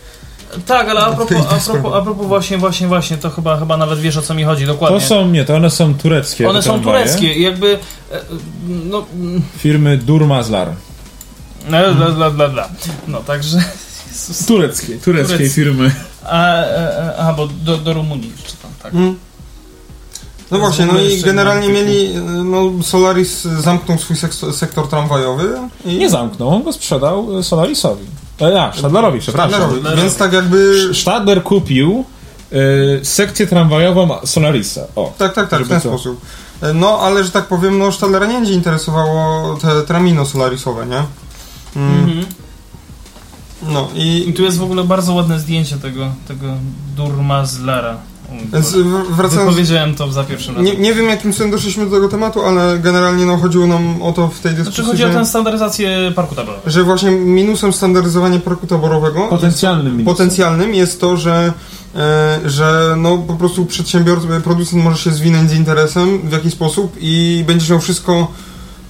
Tak, 0.67 0.89
ale 0.89 1.01
a 1.01 1.13
propos, 1.13 1.47
a, 1.51 1.71
propos, 1.71 1.95
a 1.95 2.03
propos 2.03 2.27
właśnie, 2.27 2.59
właśnie, 2.59 2.89
właśnie, 2.89 3.17
to 3.17 3.31
chyba, 3.31 3.57
chyba 3.57 3.77
nawet 3.77 4.01
wiesz 4.01 4.17
o 4.17 4.23
co 4.23 4.35
mi 4.35 4.45
chodzi, 4.45 4.67
dokładnie. 4.67 5.01
To 5.01 5.07
są, 5.07 5.29
nie, 5.29 5.45
to 5.45 5.57
one 5.57 5.71
są 5.71 5.95
tureckie. 5.95 6.49
One 6.49 6.63
są 6.63 6.73
tramwaje. 6.73 7.05
tureckie 7.05 7.35
i 7.35 7.43
jakby 7.43 7.79
e, 8.13 8.21
no 8.69 9.07
mm, 9.15 9.43
Firmy 9.59 9.99
Durmazlar. 9.99 10.73
bla, 11.69 11.95
bla, 11.95 12.11
bla, 12.11 12.31
bla, 12.31 12.49
bla. 12.49 12.69
No 13.09 13.21
także 13.21 13.63
Jezus. 14.11 14.47
Tureckie, 14.47 14.99
tureckiej 14.99 15.37
Tureckie. 15.37 15.55
firmy. 15.55 15.95
A, 16.25 16.57
e, 16.57 17.17
a 17.17 17.33
bo 17.33 17.47
do, 17.47 17.77
do 17.77 17.93
Rumunii 17.93 18.31
jeszcze 18.31 18.57
tam, 18.63 18.71
tak. 18.83 18.95
Mm. 18.95 19.19
No 20.51 20.59
jest 20.59 20.61
właśnie, 20.61 20.87
no 20.93 21.01
i 21.01 21.23
generalnie 21.23 21.69
mieli, 21.69 22.15
no 22.45 22.83
Solaris 22.83 23.43
zamknął 23.43 23.99
swój 23.99 24.17
sektor, 24.53 24.89
tramwajowy 24.89 25.59
i... 25.85 25.99
Nie 25.99 26.11
zamknął, 26.11 26.49
on 26.49 26.63
go 26.63 26.73
sprzedał 26.73 27.39
e, 27.39 27.43
Solarisowi. 27.43 28.07
Ja, 28.49 28.73
Stadlerowi, 28.79 29.21
przepraszam. 29.21 29.61
Stadlerowi, 29.61 30.03
Więc 30.03 30.17
tak 30.17 30.33
jakby... 30.33 30.91
Stadler 30.95 31.43
kupił 31.43 32.05
y, 32.53 33.01
sekcję 33.03 33.47
tramwajową 33.47 34.09
Solarisa. 34.25 34.81
O. 34.97 35.13
Tak, 35.19 35.35
tak, 35.35 35.49
tak, 35.49 35.65
w 35.65 35.69
ten 35.69 35.81
to- 35.81 35.89
sposób. 35.89 36.21
E, 36.63 36.75
No, 36.75 36.99
ale 37.01 37.25
że 37.25 37.31
tak 37.31 37.47
powiem, 37.47 37.79
no 37.79 37.93
Stallera 37.93 38.27
nie 38.27 38.35
będzie 38.35 38.53
interesowało 38.53 39.55
te 39.57 39.83
tramino 39.83 40.27
solarisowe, 40.27 40.87
nie? 40.87 41.03
Mm, 41.77 42.01
Mhm. 42.01 42.27
No 43.63 43.89
I 43.95 44.29
i 44.29 44.33
tu 44.33 44.43
jest 44.43 44.59
w 44.59 44.63
ogóle 44.63 44.85
bardzo 44.85 45.15
ładne 45.15 45.39
zdjęcie 45.41 45.77
tego, 45.77 46.09
tego 46.29 46.47
Durmazlara. 46.97 47.97
Więc 48.53 48.77
wracając... 49.11 49.51
Wypowiedziałem 49.51 49.95
to 49.95 50.13
za 50.13 50.25
pierwszym 50.25 50.57
razem. 50.57 50.73
Nie, 50.73 50.81
nie 50.81 50.95
wiem 50.95 51.09
jakim 51.09 51.33
cudem 51.33 51.51
doszliśmy 51.51 51.85
do 51.85 51.91
tego 51.91 52.09
tematu, 52.09 52.43
ale 52.43 52.79
generalnie 52.79 53.27
no, 53.27 53.37
chodziło 53.37 53.67
nam 53.67 54.03
o 54.03 54.13
to 54.13 54.29
w 54.29 54.41
tej 54.41 54.53
dyskusji, 54.55 54.85
Znaczy 54.85 54.91
chodzi 54.91 55.17
o 55.17 55.21
tę 55.21 55.27
standaryzację 55.27 56.13
parku 56.17 56.35
taborowego. 56.35 56.71
że 56.71 56.85
właśnie 56.85 57.11
minusem 57.11 57.73
standaryzowania 57.73 58.39
parku 58.39 58.67
taborowego 58.67 59.29
Potencjalnym 59.29 59.97
minusem. 59.97 60.15
potencjalnym 60.15 60.75
jest 60.75 61.01
to, 61.01 61.17
że, 61.17 61.53
e, 61.97 62.41
że 62.45 62.95
no, 62.99 63.19
po 63.19 63.35
prostu 63.35 63.67
przedsiębiorca, 63.67 64.27
producent 64.45 64.85
może 64.85 64.99
się 64.99 65.11
zwinąć 65.11 65.51
z 65.51 65.55
interesem 65.55 66.19
w 66.29 66.33
jakiś 66.33 66.53
sposób 66.53 66.97
i 67.01 67.45
będziesz 67.47 67.71
miał 67.71 67.81
wszystko 67.81 68.29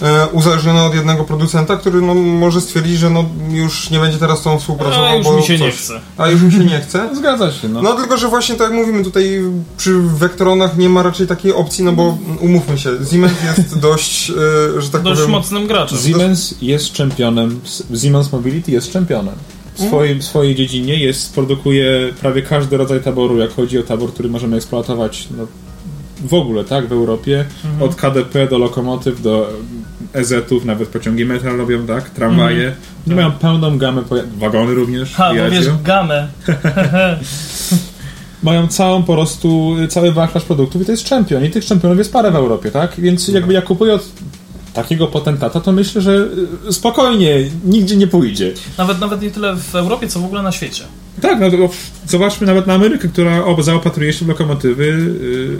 e, 0.01 0.27
uzależnione 0.27 0.83
od 0.83 0.95
jednego 0.95 1.23
producenta, 1.23 1.77
który 1.77 2.01
no, 2.01 2.13
może 2.15 2.61
stwierdzić, 2.61 2.99
że 2.99 3.09
no, 3.09 3.25
już 3.51 3.89
nie 3.89 3.99
będzie 3.99 4.17
teraz 4.17 4.39
z 4.39 4.43
tą 4.43 4.59
współpracował, 4.59 5.05
A 5.05 5.15
już 5.15 5.25
bo 5.25 5.37
mi 5.37 5.43
się 5.43 5.57
coś, 5.57 5.61
nie 5.61 5.71
chce. 5.71 6.01
A 6.17 6.29
już 6.29 6.41
mi 6.41 6.51
się 6.51 6.65
nie 6.65 6.79
chce. 6.79 7.09
Zgadza 7.15 7.51
się, 7.51 7.69
no. 7.69 7.81
No 7.81 7.93
tylko, 7.93 8.17
że 8.17 8.27
właśnie 8.27 8.55
tak 8.55 8.69
jak 8.69 8.79
mówimy 8.79 9.03
tutaj 9.03 9.41
przy 9.77 10.01
Vectronach 10.01 10.77
nie 10.77 10.89
ma 10.89 11.03
raczej 11.03 11.27
takiej 11.27 11.53
opcji, 11.53 11.83
no 11.83 11.91
bo 11.91 12.17
umówmy 12.39 12.77
się, 12.77 12.89
Siemens 13.11 13.33
jest 13.43 13.79
dość, 13.89 14.29
e, 14.29 14.81
że 14.81 14.89
tak 14.89 15.01
Dość 15.01 15.19
powiem... 15.19 15.31
mocnym 15.31 15.67
graczem. 15.67 15.97
Siemens 15.97 16.55
jest 16.61 16.91
czempionem, 16.91 17.59
Siemens 18.01 18.31
Mobility 18.31 18.71
jest 18.71 18.91
czempionem. 18.91 19.35
W 19.73 19.87
swoim, 19.87 20.19
w 20.19 20.23
swojej 20.23 20.55
dziedzinie 20.55 20.95
jest, 20.95 21.33
produkuje 21.33 22.13
prawie 22.21 22.41
każdy 22.41 22.77
rodzaj 22.77 23.01
taboru, 23.01 23.37
jak 23.37 23.53
chodzi 23.53 23.79
o 23.79 23.83
tabor, 23.83 24.13
który 24.13 24.29
możemy 24.29 24.57
eksploatować 24.57 25.27
no, 25.37 25.47
w 26.27 26.33
ogóle, 26.33 26.63
tak, 26.63 26.87
w 26.87 26.91
Europie. 26.91 27.45
Od 27.79 27.95
KDP 27.95 28.47
do 28.47 28.57
lokomotyw, 28.57 29.21
do 29.21 29.49
EZ-ów, 30.13 30.65
nawet 30.65 30.89
pociągi 30.89 31.25
metra 31.25 31.53
robią, 31.55 31.85
tak, 31.87 32.09
tramwaje. 32.09 32.73
Nie 33.07 33.15
mają 33.15 33.31
pełną 33.31 33.77
gamę, 33.77 34.03
wagony 34.37 34.73
również. 34.73 35.13
Ha, 35.13 35.33
wiesz, 35.51 35.65
gamę. 35.83 36.27
mają 38.43 38.67
całą 38.67 39.03
po 39.03 39.13
prostu, 39.13 39.75
cały 39.89 40.11
wachlarz 40.11 40.43
produktów 40.43 40.81
i 40.81 40.85
to 40.85 40.91
jest 40.91 41.03
czempion. 41.03 41.45
I 41.45 41.49
tych 41.49 41.65
czempionów 41.65 41.97
jest 41.97 42.13
parę 42.13 42.31
w 42.31 42.35
Europie, 42.35 42.71
tak? 42.71 42.91
Więc 42.97 43.27
jakby 43.27 43.53
ja 43.53 43.61
kupuję 43.61 43.93
od 43.93 44.09
takiego 44.73 45.07
potentata, 45.07 45.59
to 45.59 45.71
myślę, 45.71 46.01
że 46.01 46.27
y, 46.69 46.73
spokojnie, 46.73 47.35
nigdzie 47.65 47.95
nie 47.95 48.07
pójdzie. 48.07 48.53
Nawet, 48.77 48.99
nawet 48.99 49.21
nie 49.21 49.31
tyle 49.31 49.55
w 49.55 49.75
Europie, 49.75 50.07
co 50.07 50.19
w 50.19 50.25
ogóle 50.25 50.41
na 50.41 50.51
świecie. 50.51 50.83
Tak, 51.21 51.39
no 51.39 51.51
to 51.51 51.57
zobaczmy 52.07 52.47
nawet 52.47 52.67
na 52.67 52.73
Amerykę, 52.73 53.07
która 53.07 53.43
zaopatruje 53.59 54.13
się 54.13 54.25
w 54.25 54.27
lokomotywy. 54.27 54.83
y, 54.83 55.57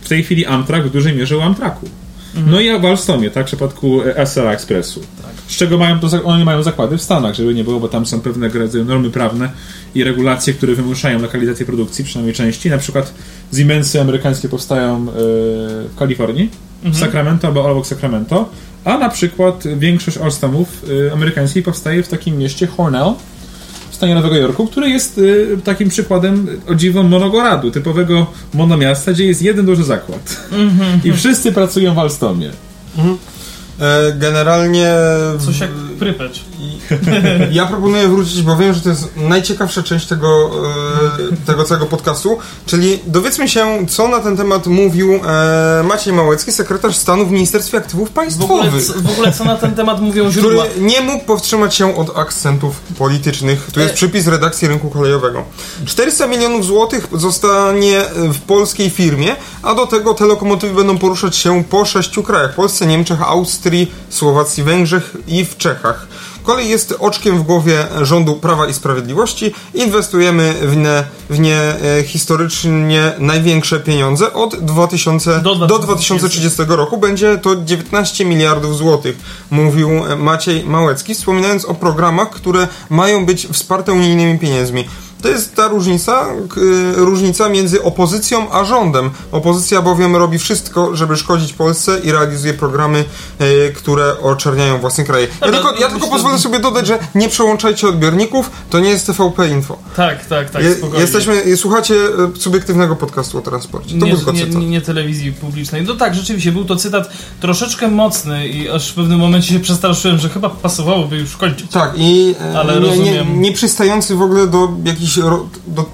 W 0.00 0.08
tej 0.08 0.24
chwili 0.24 0.46
Amtrak 0.46 0.86
w 0.86 0.90
dużej 0.90 1.16
mierze 1.16 1.38
u 1.38 1.40
Amtraku. 1.40 1.88
No 2.34 2.60
i 2.60 2.80
w 2.80 2.84
Alstomie, 2.84 3.30
tak, 3.30 3.44
w 3.44 3.46
przypadku 3.46 4.00
SL 4.16 4.48
Expressu. 4.48 5.00
Z 5.46 5.56
czego 5.56 5.78
mają 5.78 6.00
to, 6.00 6.24
oni 6.24 6.44
mają 6.44 6.62
zakłady 6.62 6.98
w 6.98 7.02
Stanach, 7.02 7.34
żeby 7.34 7.54
nie 7.54 7.64
było, 7.64 7.80
bo 7.80 7.88
tam 7.88 8.06
są 8.06 8.20
pewne 8.20 8.50
normy 8.84 9.10
prawne 9.10 9.50
i 9.94 10.04
regulacje, 10.04 10.54
które 10.54 10.74
wymuszają 10.74 11.22
lokalizację 11.22 11.66
produkcji, 11.66 12.04
przynajmniej 12.04 12.34
części. 12.34 12.70
Na 12.70 12.78
przykład 12.78 13.14
Siemensy 13.54 14.00
amerykańskie 14.00 14.48
powstają 14.48 15.08
y, 15.08 15.12
w 15.88 15.94
Kalifornii, 15.98 16.50
w 16.82 16.98
Sacramento 16.98 17.48
albo 17.48 17.70
obok 17.70 17.86
Sacramento, 17.86 18.48
a 18.84 18.98
na 18.98 19.08
przykład 19.08 19.64
większość 19.78 20.18
Alstomów 20.18 20.84
y, 20.88 21.12
amerykańskich 21.12 21.64
powstaje 21.64 22.02
w 22.02 22.08
takim 22.08 22.38
mieście 22.38 22.66
Hornell, 22.66 23.14
w 24.00 24.02
stanie 24.02 24.14
Nowego 24.14 24.36
Jorku, 24.36 24.66
który 24.66 24.88
jest 24.90 25.18
y, 25.18 25.58
takim 25.64 25.88
przykładem 25.88 26.46
o 26.68 26.74
dziwo 26.74 27.02
monogoradu, 27.02 27.70
typowego 27.70 28.26
monomiasta, 28.54 29.12
gdzie 29.12 29.24
jest 29.24 29.42
jeden 29.42 29.66
duży 29.66 29.84
zakład. 29.84 30.36
I 31.04 31.12
wszyscy 31.12 31.52
pracują 31.52 31.94
w 31.94 31.98
Alstomie. 31.98 32.50
E, 33.80 34.12
generalnie... 34.12 34.92
Coś 35.46 35.60
jak 35.60 35.70
prypeć. 36.00 36.44
Ja 37.50 37.66
proponuję 37.66 38.08
wrócić, 38.08 38.42
bo 38.42 38.56
wiem, 38.56 38.74
że 38.74 38.80
to 38.80 38.88
jest 38.88 39.08
najciekawsza 39.16 39.82
część 39.82 40.06
tego, 40.06 40.50
e, 41.32 41.46
tego 41.46 41.64
całego 41.64 41.86
podcastu, 41.86 42.38
czyli 42.66 42.98
dowiedzmy 43.06 43.48
się, 43.48 43.86
co 43.88 44.08
na 44.08 44.20
ten 44.20 44.36
temat 44.36 44.66
mówił 44.66 45.14
e, 45.14 45.82
Maciej 45.82 46.12
Małecki, 46.12 46.52
sekretarz 46.52 46.96
stanu 46.96 47.26
w 47.26 47.30
Ministerstwie 47.30 47.78
Aktywów 47.78 48.08
W 48.08 48.12
ogóle, 48.44 48.70
Państwowych. 48.70 49.02
w 49.02 49.10
ogóle 49.10 49.32
co 49.32 49.44
na 49.44 49.56
ten 49.56 49.74
temat 49.74 50.00
mówią 50.00 50.30
który 50.30 50.42
źródła? 50.42 50.64
nie 50.80 51.00
mógł 51.00 51.24
powstrzymać 51.24 51.74
się 51.74 51.96
od 51.96 52.16
akcentów 52.18 52.80
politycznych. 52.80 53.68
Tu 53.72 53.80
jest 53.80 53.92
E- 53.92 53.96
przypis 53.96 54.26
redakcji 54.26 54.68
rynku 54.68 54.90
kolejowego. 54.90 55.44
400 55.86 56.26
milionów 56.26 56.64
złotych 56.64 57.06
zostanie 57.12 58.00
w 58.16 58.40
polskiej 58.40 58.90
firmie, 58.90 59.36
a 59.62 59.74
do 59.74 59.86
tego 59.86 60.14
te 60.14 60.24
lokomotywy 60.26 60.74
będą 60.74 60.98
poruszać 60.98 61.36
się 61.36 61.64
po 61.64 61.84
sześciu 61.84 62.22
krajach. 62.22 62.54
Polsce, 62.54 62.86
Niemczech, 62.86 63.22
Austrii, 63.22 63.92
Słowacji, 64.10 64.62
Węgrzech 64.62 65.16
i 65.28 65.44
w 65.44 65.56
Czechach. 65.56 65.89
Kolej 66.42 66.68
jest 66.68 66.94
oczkiem 66.98 67.38
w 67.38 67.42
głowie 67.42 67.86
rządu 68.02 68.34
Prawa 68.34 68.66
i 68.66 68.74
Sprawiedliwości. 68.74 69.54
Inwestujemy 69.74 70.54
w 70.62 70.76
nie, 70.76 71.04
w 71.30 71.38
nie 71.38 71.56
e, 71.56 72.02
historycznie 72.04 73.12
największe 73.18 73.80
pieniądze 73.80 74.32
od 74.32 74.56
2000 74.56 75.40
Do 75.40 75.54
do 75.54 75.78
2030 75.78 76.62
roku. 76.68 76.98
Będzie 76.98 77.38
to 77.38 77.56
19 77.56 78.24
miliardów 78.24 78.76
złotych, 78.76 79.16
mówił 79.50 79.90
Maciej 80.18 80.64
Małecki, 80.64 81.14
wspominając 81.14 81.64
o 81.64 81.74
programach, 81.74 82.30
które 82.30 82.68
mają 82.90 83.26
być 83.26 83.46
wsparte 83.52 83.92
unijnymi 83.92 84.38
pieniędzmi. 84.38 84.84
To 85.22 85.28
jest 85.28 85.54
ta 85.54 85.68
różnica, 85.68 86.26
y, 86.56 86.94
różnica 86.96 87.48
między 87.48 87.82
opozycją 87.82 88.52
a 88.52 88.64
rządem. 88.64 89.10
Opozycja 89.32 89.82
bowiem 89.82 90.16
robi 90.16 90.38
wszystko, 90.38 90.96
żeby 90.96 91.16
szkodzić 91.16 91.52
Polsce 91.52 92.00
i 92.04 92.12
realizuje 92.12 92.54
programy, 92.54 93.04
y, 93.40 93.72
które 93.76 94.20
oczerniają 94.20 94.78
własny 94.78 95.04
kraj. 95.04 95.28
Ja 95.40 95.52
tylko, 95.52 95.74
ja 95.80 95.88
tylko 95.88 96.06
pozwolę 96.06 96.38
sobie 96.38 96.58
dodać, 96.58 96.86
że 96.86 96.98
nie 97.14 97.28
przełączajcie 97.28 97.88
odbiorników, 97.88 98.50
to 98.70 98.80
nie 98.80 98.90
jest 98.90 99.06
TVP 99.06 99.48
Info. 99.48 99.78
Tak, 99.96 100.26
tak, 100.26 100.50
tak, 100.50 100.62
Je, 100.62 100.76
jesteśmy, 100.98 101.56
słuchacie 101.56 101.94
y, 101.94 102.40
subiektywnego 102.40 102.96
podcastu 102.96 103.38
o 103.38 103.40
transporcie. 103.40 103.98
To 103.98 104.06
nie, 104.06 104.16
był 104.16 104.32
nie, 104.32 104.46
cytat. 104.46 104.62
nie, 104.62 104.80
telewizji 104.80 105.32
publicznej. 105.32 105.82
No 105.82 105.94
tak, 105.94 106.14
rzeczywiście, 106.14 106.52
był 106.52 106.64
to 106.64 106.76
cytat 106.76 107.10
troszeczkę 107.40 107.88
mocny 107.88 108.48
i 108.48 108.68
aż 108.68 108.90
w 108.90 108.94
pewnym 108.94 109.18
momencie 109.18 109.52
się 109.52 109.60
przestraszyłem, 109.60 110.18
że 110.18 110.28
chyba 110.28 110.50
pasowałoby 110.50 111.16
już 111.16 111.36
kończyć. 111.36 111.70
Tak, 111.70 111.92
i 111.96 112.34
Ale 112.56 112.80
nie, 112.80 112.98
nie, 112.98 113.24
nie 113.24 113.52
przystający 113.52 114.14
w 114.14 114.22
ogóle 114.22 114.46
do 114.46 114.68
jakichś, 114.84 115.09
ro, 115.16 115.48
do, 115.66 115.86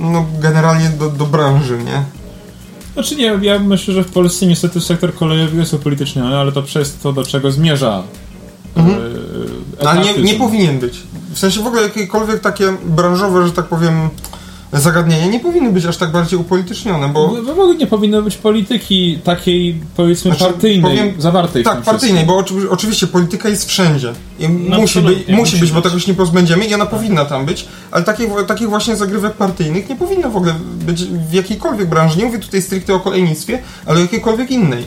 no 0.00 0.26
generalnie 0.40 0.88
do, 0.88 1.08
do 1.10 1.26
branży, 1.26 1.78
nie? 1.84 2.04
Znaczy 2.94 3.16
nie, 3.16 3.38
ja 3.42 3.58
myślę, 3.58 3.94
że 3.94 4.04
w 4.04 4.10
Polsce 4.10 4.46
niestety 4.46 4.80
sektor 4.80 5.14
kolejowy 5.14 5.56
jest 5.56 5.74
upolityczniony, 5.74 6.36
ale 6.36 6.52
to 6.52 6.62
przez 6.62 6.96
to, 6.96 7.12
do 7.12 7.24
czego 7.24 7.52
zmierza. 7.52 8.02
Mhm. 8.76 8.98
e, 9.80 9.88
Ale 9.88 10.04
nie, 10.04 10.22
nie 10.22 10.34
powinien 10.34 10.78
być. 10.78 11.02
W 11.34 11.38
sensie 11.38 11.62
w 11.62 11.66
ogóle 11.66 11.82
jakiekolwiek 11.82 12.40
takie 12.40 12.72
branżowe, 12.84 13.46
że 13.46 13.52
tak 13.52 13.66
powiem, 13.66 14.10
zagadnienia 14.80 15.26
nie 15.26 15.40
powinny 15.40 15.72
być 15.72 15.84
aż 15.86 15.96
tak 15.96 16.10
bardziej 16.12 16.38
upolitycznione, 16.38 17.08
bo... 17.08 17.28
W 17.28 17.44
w 17.44 17.50
ogóle 17.50 17.74
nie 17.74 17.86
powinno 17.86 18.22
być 18.22 18.36
polityki 18.36 19.18
takiej, 19.24 19.80
powiedzmy, 19.96 20.30
Znaczy, 20.30 20.44
partyjnej, 20.52 20.96
powiem- 20.96 21.20
zawartej 21.20 21.64
Tak, 21.64 21.82
partyjnej, 21.82 22.24
bo 22.26 22.36
oczy, 22.36 22.54
oczywiście 22.70 23.06
polityka 23.06 23.48
jest 23.48 23.68
wszędzie. 23.68 24.12
I 24.38 24.48
No 24.48 24.76
musi, 24.80 24.98
być, 25.00 25.06
absolutnie, 25.06 25.34
musi 25.36 25.40
musi 25.52 25.56
być, 25.60 25.70
bo 25.70 25.80
być. 25.80 25.84
tego 25.84 26.00
się 26.00 26.12
nie 26.12 26.16
pozbędziemy 26.16 26.64
i 26.64 26.74
ona 26.74 26.86
powinna 26.86 27.24
tam 27.24 27.46
być, 27.46 27.66
ale 27.90 28.04
takich, 28.04 28.28
takich 28.46 28.68
właśnie 28.68 28.96
zagrywek 28.96 29.32
partyjnych 29.32 29.88
nie 29.88 29.96
powinno 29.96 30.30
w 30.30 30.36
ogóle 30.36 30.54
być 30.86 31.04
w 31.04 31.32
jakiejkolwiek 31.32 31.88
branży. 31.88 32.18
Nie 32.18 32.24
mówię 32.24 32.38
tutaj 32.38 32.62
stricte 32.62 32.94
o 32.94 33.00
kolejnictwie, 33.00 33.58
ale 33.86 33.98
o 33.98 34.02
jakiejkolwiek 34.02 34.50
innej. 34.50 34.84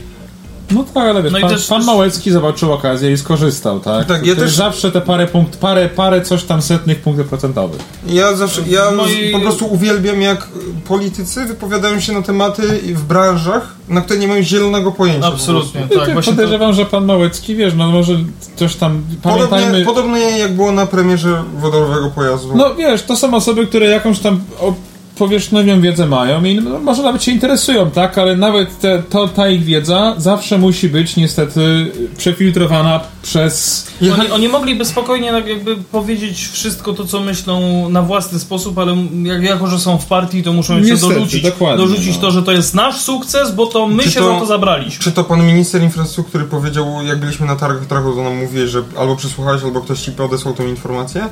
No 0.72 0.84
tak, 0.94 1.04
ale 1.10 1.24
wiesz, 1.24 1.34
No 1.34 1.40
pan, 1.40 1.50
też- 1.50 1.68
pan 1.68 1.84
Małecki 1.86 2.32
zobaczył 2.32 2.74
okazję 2.74 3.12
i 3.12 3.18
skorzystał, 3.18 3.80
tak? 3.80 4.08
Tak, 4.08 4.20
to, 4.20 4.26
ja 4.26 4.36
to 4.36 4.42
jest 4.42 4.54
też- 4.54 4.56
zawsze 4.56 4.92
te 4.92 5.02
parę 5.02 5.28
punkt, 5.28 5.58
parę, 5.58 5.90
parę 5.90 6.22
coś 6.22 6.44
tam 6.44 6.62
setnych 6.62 7.02
punktów 7.02 7.28
procentowych. 7.28 7.82
Ja 8.08 8.36
zawsze, 8.36 8.62
ja 8.68 8.92
mojej- 8.92 9.30
z- 9.30 9.34
po 9.34 9.40
prostu 9.40 9.66
uwielbiam 9.74 10.22
jak 10.22 10.42
y, 10.42 10.88
politycy 10.88 11.46
wypowiadają 11.46 12.00
się 12.00 12.14
na 12.14 12.22
tematy 12.22 12.62
w 12.96 13.04
branżach, 13.04 13.76
na 13.90 14.02
które 14.02 14.20
nie 14.20 14.28
mają 14.28 14.44
zielonego 14.44 14.92
pojęcia. 14.92 15.22
po 15.22 15.28
Absolutnie, 15.28 15.82
I 15.82 15.90
tak. 15.90 15.98
tak 16.06 16.14
Właśnie 16.14 16.34
to, 16.34 16.38
podejrzewam, 16.38 16.74
że 16.74 16.86
pan 16.86 17.06
Małecki, 17.06 17.56
wiesz, 17.56 17.74
no 17.78 17.92
może 17.92 18.14
coś 18.56 18.76
tam, 18.76 19.02
pamiętajmy... 19.24 19.66
Podobnie, 19.86 19.86
podobnie 19.86 20.40
jak 20.40 20.56
było 20.56 20.72
na 20.72 20.86
premierze 20.86 21.44
wodorowego 21.62 22.10
pojazdu. 22.10 22.56
No 22.56 22.76
wiesz, 22.76 23.04
to 23.04 23.16
są 23.16 23.34
osoby, 23.34 23.68
które 23.68 23.86
jakąś 23.86 24.20
tam 24.20 24.42
o, 24.60 24.74
powierzchowną 25.18 25.82
wiedzę 25.82 26.06
mają 26.06 26.44
i 26.44 26.56
no, 26.56 26.80
może 26.80 27.04
nawet 27.04 27.24
się 27.24 27.32
interesują, 27.32 27.92
tak? 27.92 28.18
Ale 28.18 28.36
nawet 28.38 28.80
te, 28.80 29.04
to, 29.10 29.28
ta 29.28 29.50
ich 29.50 29.64
wiedza 29.64 30.16
zawsze 30.18 30.58
musi 30.58 30.90
być 30.90 31.16
niestety 31.16 31.92
przefiltrowana 32.18 33.00
przez... 33.24 33.88
oni, 34.20 34.32
oni 34.32 34.48
mogliby 34.48 34.86
spokojnie 34.86 35.32
tak 35.32 35.48
jakby 35.48 35.76
powiedzieć 35.78 36.48
wszystko 36.48 36.94
to, 36.94 37.06
co 37.06 37.20
myślą 37.20 37.90
na 37.90 38.02
własny 38.02 38.40
sposób, 38.40 38.78
ale 38.80 38.96
jak, 39.24 39.44
jako, 39.44 39.68
że 39.68 39.80
są 39.80 39.98
w 39.98 40.06
partii, 40.06 40.44
to 40.44 40.54
muszą 40.54 40.78
jeszcze 40.78 40.92
Niestety, 40.92 41.14
dorzucić, 41.14 41.44
dokładnie, 41.44 41.88
dorzucić 41.88 42.16
no. 42.16 42.22
to, 42.22 42.32
że 42.32 42.44
to 42.44 42.52
jest 42.52 42.76
nasz 42.76 43.02
sukces, 43.02 43.52
bo 43.52 43.66
to 43.66 43.88
my 43.88 44.04
Czy 44.04 44.12
się 44.12 44.20
to- 44.20 44.34
za 44.34 44.40
to 44.40 44.46
zabraliśmy. 44.46 45.04
Czy 45.04 45.12
to 45.12 45.24
pan 45.24 45.46
minister 45.46 45.84
infrastruktury 45.84 46.44
powiedział, 46.44 46.88
jak 47.06 47.20
byliśmy 47.20 47.48
na 47.48 47.56
targach 47.56 47.86
Trachu, 47.86 48.16
to 48.16 48.24
nam 48.24 48.38
mówiłeś, 48.38 48.70
że 48.70 48.84
albo 49.00 49.16
przesłuchałeś, 49.16 49.64
albo 49.64 49.82
ktoś 49.82 50.02
ci 50.02 50.12
podesłał 50.12 50.54
tą 50.54 50.68
informację? 50.68 51.30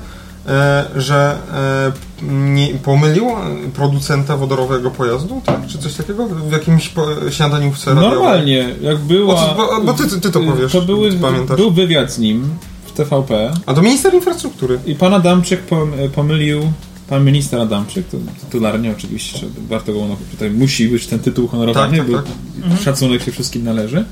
E, 0.48 0.86
że 0.96 1.38
e, 2.22 2.26
nie, 2.34 2.68
pomylił 2.74 3.26
producenta 3.76 4.38
wodorowego 4.38 4.92
pojazdu, 4.92 5.42
tak? 5.46 5.68
Czy 5.68 5.78
coś 5.78 5.94
takiego? 5.94 6.28
W 6.28 6.52
jakimś 6.52 6.90
po, 6.90 7.06
śniadaniówce 7.32 7.90
radiowej? 7.94 8.12
Normalnie, 8.20 8.76
jak 8.82 8.98
była... 8.98 9.36
Co, 9.36 9.56
bo, 9.56 9.82
bo 9.86 9.94
ty, 9.94 10.10
ty, 10.10 10.22
ty 10.22 10.32
to 10.32 10.40
powiesz, 10.40 10.72
To 10.72 10.82
były, 10.82 11.12
pamiętasz. 11.14 11.58
był 11.58 11.72
wywiad 11.72 12.12
z 12.14 12.20
nim 12.20 12.50
w 12.86 12.92
TVP 12.92 13.52
A 13.66 13.74
to 13.74 13.82
minister 13.82 14.14
infrastruktury. 14.14 14.80
i 14.86 14.96
pan 14.96 15.14
Adamczyk 15.14 15.62
pom- 15.70 16.10
pomylił, 16.16 16.62
pan 17.10 17.26
minister 17.26 17.60
Adamczyk, 17.62 18.08
to 18.08 18.18
tytularnie 18.46 18.92
oczywiście, 18.92 19.38
że 19.40 19.46
warto 19.70 19.94
go 19.94 20.00
honorować, 20.00 20.28
tutaj 20.32 20.50
musi 20.52 20.88
być 20.88 21.08
ten 21.08 21.20
tytuł 21.20 21.48
honorowany, 21.48 21.98
Tak, 21.98 22.08
tak, 22.08 22.16
bo 22.16 22.22
tak. 22.70 22.82
szacunek 22.82 23.24
się 23.24 23.32
wszystkim 23.32 23.64
należy. 23.64 24.06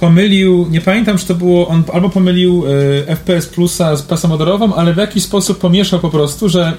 Pomylił, 0.00 0.66
nie 0.70 0.80
pamiętam, 0.80 1.18
czy 1.18 1.26
to 1.26 1.34
było, 1.34 1.68
on 1.68 1.82
albo 1.92 2.08
pomylił 2.10 2.64
e, 3.08 3.16
FPS 3.16 3.46
Plusa 3.46 3.96
z 3.96 4.02
pasą 4.02 4.28
wodorową, 4.28 4.74
ale 4.74 4.94
w 4.94 4.96
jakiś 4.96 5.22
sposób 5.24 5.58
pomieszał 5.58 6.00
po 6.00 6.10
prostu, 6.10 6.48
że 6.48 6.72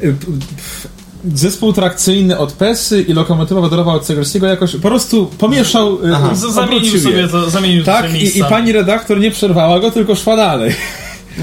p- 0.00 0.06
p- 0.12 0.88
zespół 1.34 1.72
trakcyjny 1.72 2.38
od 2.38 2.52
Pesy 2.52 3.02
i 3.02 3.12
lokomotywa 3.12 3.60
wodorowa 3.60 3.92
od 3.94 4.04
Cegerskiego 4.04 4.46
jakoś 4.46 4.72
po 4.72 4.78
prostu 4.88 5.26
pomieszał, 5.38 5.98
e, 6.08 6.16
Aha. 6.16 6.34
Z- 6.34 6.54
Zamienił 6.54 7.00
sobie 7.00 7.28
to, 7.28 7.50
zamienił 7.50 7.84
Tak, 7.84 8.06
sobie 8.06 8.18
i, 8.20 8.38
i 8.38 8.44
pani 8.44 8.72
redaktor 8.72 9.20
nie 9.20 9.30
przerwała 9.30 9.80
go, 9.80 9.90
tylko 9.90 10.14
szła 10.14 10.36
dalej. 10.36 10.74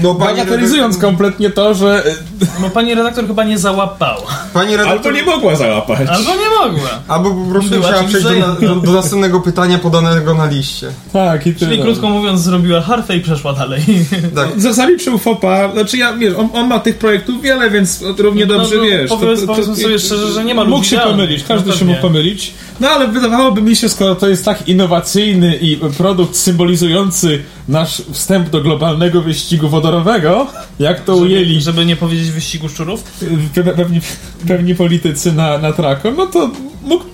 No, 0.02 0.14
Bagatelizując 0.14 0.94
redaktor- 0.96 1.00
kompletnie 1.00 1.50
to, 1.50 1.74
że 1.74 2.04
No 2.62 2.70
pani 2.70 2.94
redaktor 2.94 3.26
chyba 3.26 3.44
nie 3.44 3.58
załapała. 3.58 4.26
pani 4.52 4.76
redaktor... 4.76 5.06
albo 5.06 5.10
nie 5.10 5.22
mogła 5.22 5.56
załapać. 5.56 6.08
Albo 6.08 6.30
nie 6.30 6.48
mogła. 6.60 6.90
Albo 7.08 7.30
po 7.30 7.50
prostu 7.50 7.70
Była 7.70 7.86
musiała 7.86 8.04
przejść 8.04 8.26
do, 8.60 8.68
do, 8.68 8.74
do 8.74 8.92
następnego 8.92 9.40
pytania 9.40 9.78
podanego 9.78 10.34
na 10.34 10.46
liście. 10.46 10.86
Tak, 11.12 11.46
i 11.46 11.54
tyle. 11.54 11.70
Czyli 11.70 11.82
krótko 11.82 12.08
mówiąc 12.08 12.40
zrobiła 12.40 12.80
harfę 12.80 13.16
i 13.16 13.20
przeszła 13.20 13.52
dalej. 13.52 13.82
Tak. 14.34 14.74
Zaliczył 14.74 15.18
FOPA, 15.18 15.72
znaczy 15.72 15.98
ja, 15.98 16.12
wiesz, 16.12 16.34
on, 16.34 16.48
on 16.54 16.68
ma 16.68 16.80
tych 16.80 16.98
projektów 16.98 17.42
wiele, 17.42 17.70
więc 17.70 18.04
równie 18.18 18.46
No, 18.46 18.54
dobrze 18.54 18.76
no, 18.76 18.82
wiesz. 18.82 19.10
powiedz- 19.10 19.46
powiedzmy 19.46 19.76
sobie 19.76 19.98
szczerze, 19.98 20.32
że 20.32 20.44
nie 20.44 20.54
ma 20.54 20.64
Mógł 20.64 20.84
się 20.84 20.98
pomylić, 20.98 21.44
każdy 21.44 21.70
no 21.70 21.76
się 21.76 21.84
mógł 21.84 22.00
pomylić. 22.00 22.54
No 22.80 22.88
ale 22.88 23.08
wydawałoby 23.08 23.62
mi 23.62 23.76
się, 23.76 23.88
skoro 23.88 24.14
to 24.14 24.28
jest 24.28 24.44
tak 24.44 24.68
innowacyjny 24.68 25.56
i 25.56 25.76
produkt 25.76 26.36
symbolizujący 26.36 27.42
nasz 27.68 28.02
wstęp 28.12 28.50
do 28.50 28.60
globalnego 28.60 29.22
wyścigu 29.22 29.68
wodorowego, 29.68 30.46
jak 30.78 31.04
to 31.04 31.16
ujęli 31.16 31.60
Żeby 31.60 31.86
nie 31.86 31.96
powiedzieć 31.96 32.23
wyścigu 32.32 32.68
szczurów. 32.68 33.04
pe- 33.54 33.74
pewni, 33.76 34.00
pewni 34.48 34.74
politycy 34.74 35.32
na, 35.32 35.58
na 35.58 35.72
traku, 35.72 36.10
no 36.16 36.26
to 36.26 36.50
mógł 36.82 37.04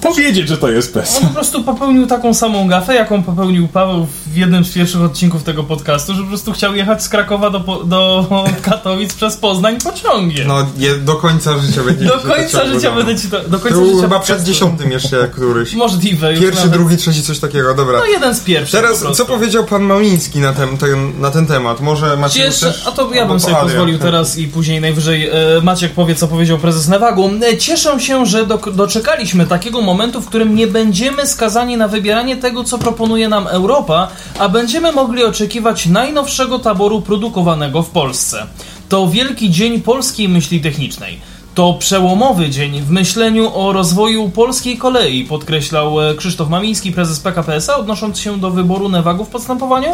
powiedzieć, 0.00 0.48
że 0.48 0.56
to 0.56 0.70
jest 0.70 0.96
On 0.96 1.02
PESA. 1.02 1.20
po 1.20 1.26
prostu 1.34 1.62
popełnił 1.62 2.06
taką 2.06 2.34
samą 2.34 2.68
gafę, 2.68 2.94
jaką 2.94 3.22
popełnił 3.22 3.68
Paweł 3.68 4.06
w 4.26 4.36
jednym 4.36 4.64
z 4.64 4.72
pierwszych 4.72 5.02
odcinków 5.02 5.42
tego 5.42 5.62
podcastu, 5.64 6.14
że 6.14 6.22
po 6.22 6.28
prostu 6.28 6.52
chciał 6.52 6.74
jechać 6.74 7.02
z 7.02 7.08
Krakowa 7.08 7.50
do, 7.50 7.58
do 7.84 8.28
Katowic 8.62 9.14
przez 9.14 9.36
Poznań 9.36 9.78
pociągiem. 9.80 10.48
No, 10.48 10.66
je, 10.78 10.94
do 10.94 11.14
końca 11.16 11.58
życia 11.58 11.82
będzie 11.82 12.04
do 12.04 12.18
to 12.18 12.28
końca 12.34 12.66
życia 12.66 12.90
będę 12.90 13.16
ci 13.16 13.28
to... 13.28 13.40
Do 13.40 13.58
To 13.58 13.58
końca 13.58 13.78
był 13.78 13.86
życia 13.88 14.00
chyba 14.02 14.20
przed 14.20 14.42
dziesiątym 14.42 14.90
jeszcze 14.92 15.16
jak 15.16 15.30
któryś. 15.30 15.74
Możliwe. 15.74 16.34
Pierwszy, 16.34 16.54
nawet. 16.56 16.70
drugi, 16.72 16.96
trzeci, 16.96 17.22
coś 17.22 17.38
takiego, 17.38 17.74
dobra. 17.74 17.98
No 17.98 18.04
jeden 18.06 18.34
z 18.34 18.40
pierwszych 18.40 18.80
Teraz, 18.80 19.02
po 19.02 19.10
co 19.10 19.24
powiedział 19.26 19.64
pan 19.64 19.82
Mamiński 19.82 20.38
na 20.38 20.52
ten, 20.52 20.78
ten, 20.78 21.20
na 21.20 21.30
ten 21.30 21.46
temat? 21.46 21.80
Może 21.80 22.10
Czy 22.10 22.16
macie 22.16 22.40
jeszcze, 22.42 22.66
też... 22.66 22.86
a 22.86 22.92
to 22.92 23.14
ja 23.14 23.26
bym 23.26 23.40
sobie 23.40 23.56
Adrian. 23.56 23.68
pozwolił 23.70 23.98
teraz 23.98 24.38
i 24.38 24.48
później 24.48 24.80
najwyżej 24.80 25.28
e, 25.28 25.32
Maciek 25.62 25.92
powie, 25.92 26.14
co 26.14 26.28
powiedział 26.28 26.58
prezes 26.58 26.88
Newagu. 26.88 27.30
E, 27.52 27.56
Cieszę 27.58 28.00
się, 28.00 28.26
że 28.26 28.46
do, 28.46 28.58
doczekaliśmy 28.72 29.46
takiego 29.46 29.80
momentu, 29.90 30.20
w 30.20 30.26
którym 30.26 30.54
nie 30.54 30.66
będziemy 30.66 31.26
skazani 31.26 31.76
na 31.76 31.88
wybieranie 31.88 32.36
tego, 32.36 32.64
co 32.64 32.78
proponuje 32.78 33.28
nam 33.28 33.46
Europa, 33.46 34.08
a 34.38 34.48
będziemy 34.48 34.92
mogli 34.92 35.24
oczekiwać 35.24 35.86
najnowszego 35.86 36.58
taboru 36.58 37.02
produkowanego 37.02 37.82
w 37.82 37.90
Polsce. 37.90 38.46
To 38.88 39.08
wielki 39.08 39.50
dzień 39.50 39.80
polskiej 39.80 40.28
myśli 40.28 40.60
technicznej. 40.60 41.18
To 41.54 41.74
przełomowy 41.74 42.50
dzień 42.50 42.80
w 42.80 42.90
myśleniu 42.90 43.50
o 43.54 43.72
rozwoju 43.72 44.28
polskiej 44.28 44.78
kolei, 44.78 45.24
podkreślał 45.24 46.00
e, 46.00 46.14
Krzysztof 46.14 46.48
Mamiński, 46.48 46.92
prezes 46.92 47.20
PKP 47.20 47.54
SA, 47.54 47.76
odnosząc 47.76 48.18
się 48.18 48.38
do 48.40 48.50
wyboru 48.50 48.88
Newagu 48.88 49.24
w 49.24 49.28
postępowaniu. 49.28 49.88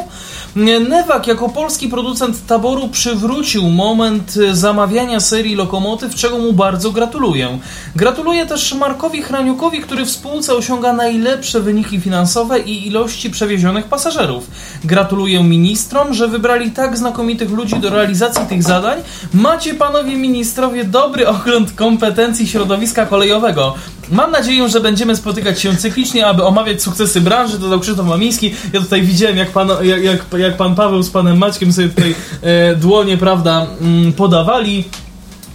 E, 0.56 0.60
Newag 0.80 1.26
jako 1.26 1.48
polski 1.48 1.88
producent 1.88 2.46
taboru 2.46 2.88
przywrócił 2.88 3.62
moment 3.62 4.34
e, 4.50 4.54
zamawiania 4.54 5.20
serii 5.20 5.54
lokomotyw, 5.54 6.14
czego 6.14 6.38
mu 6.38 6.52
bardzo 6.52 6.90
gratuluję. 6.90 7.58
Gratuluję 7.96 8.46
też 8.46 8.74
Markowi 8.74 9.22
Hraniukowi, 9.22 9.80
który 9.80 10.04
w 10.04 10.10
spółce 10.10 10.54
osiąga 10.54 10.92
najlepsze 10.92 11.60
wyniki 11.60 12.00
finansowe 12.00 12.60
i 12.60 12.86
ilości 12.86 13.30
przewiezionych 13.30 13.84
pasażerów. 13.84 14.50
Gratuluję 14.84 15.42
ministrom, 15.42 16.14
że 16.14 16.28
wybrali 16.28 16.70
tak 16.70 16.98
znakomitych 16.98 17.50
ludzi 17.50 17.76
do 17.76 17.90
realizacji 17.90 18.46
tych 18.46 18.62
zadań. 18.62 18.98
Macie 19.34 19.74
panowie 19.74 20.16
ministrowie 20.16 20.84
dobry 20.84 21.26
ogląd 21.46 21.72
kompetencji 21.72 22.48
środowiska 22.48 23.06
kolejowego. 23.06 23.74
Mam 24.10 24.30
nadzieję, 24.30 24.68
że 24.68 24.80
będziemy 24.80 25.16
spotykać 25.16 25.60
się 25.60 25.76
cyklicznie, 25.76 26.26
aby 26.26 26.44
omawiać 26.44 26.82
sukcesy 26.82 27.20
branży, 27.20 27.58
dodał 27.58 27.80
Krzysztof 27.80 28.06
Mamiński. 28.06 28.54
Ja 28.72 28.80
tutaj 28.80 29.02
widziałem, 29.02 29.36
jak 29.36 29.50
pan, 29.50 29.68
jak, 29.82 30.02
jak, 30.02 30.24
jak 30.38 30.56
pan 30.56 30.74
Paweł 30.74 31.02
z 31.02 31.10
panem 31.10 31.38
Maćkiem 31.38 31.72
sobie 31.72 31.88
tutaj 31.88 32.14
e, 32.42 32.76
dłonie, 32.76 33.16
prawda, 33.18 33.66
mm, 33.80 34.12
podawali, 34.12 34.84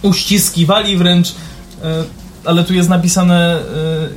uściskiwali 0.02 0.96
wręcz. 0.96 1.28
E, 1.28 1.34
ale 2.44 2.64
tu 2.64 2.74
jest 2.74 2.88
napisane, 2.88 3.58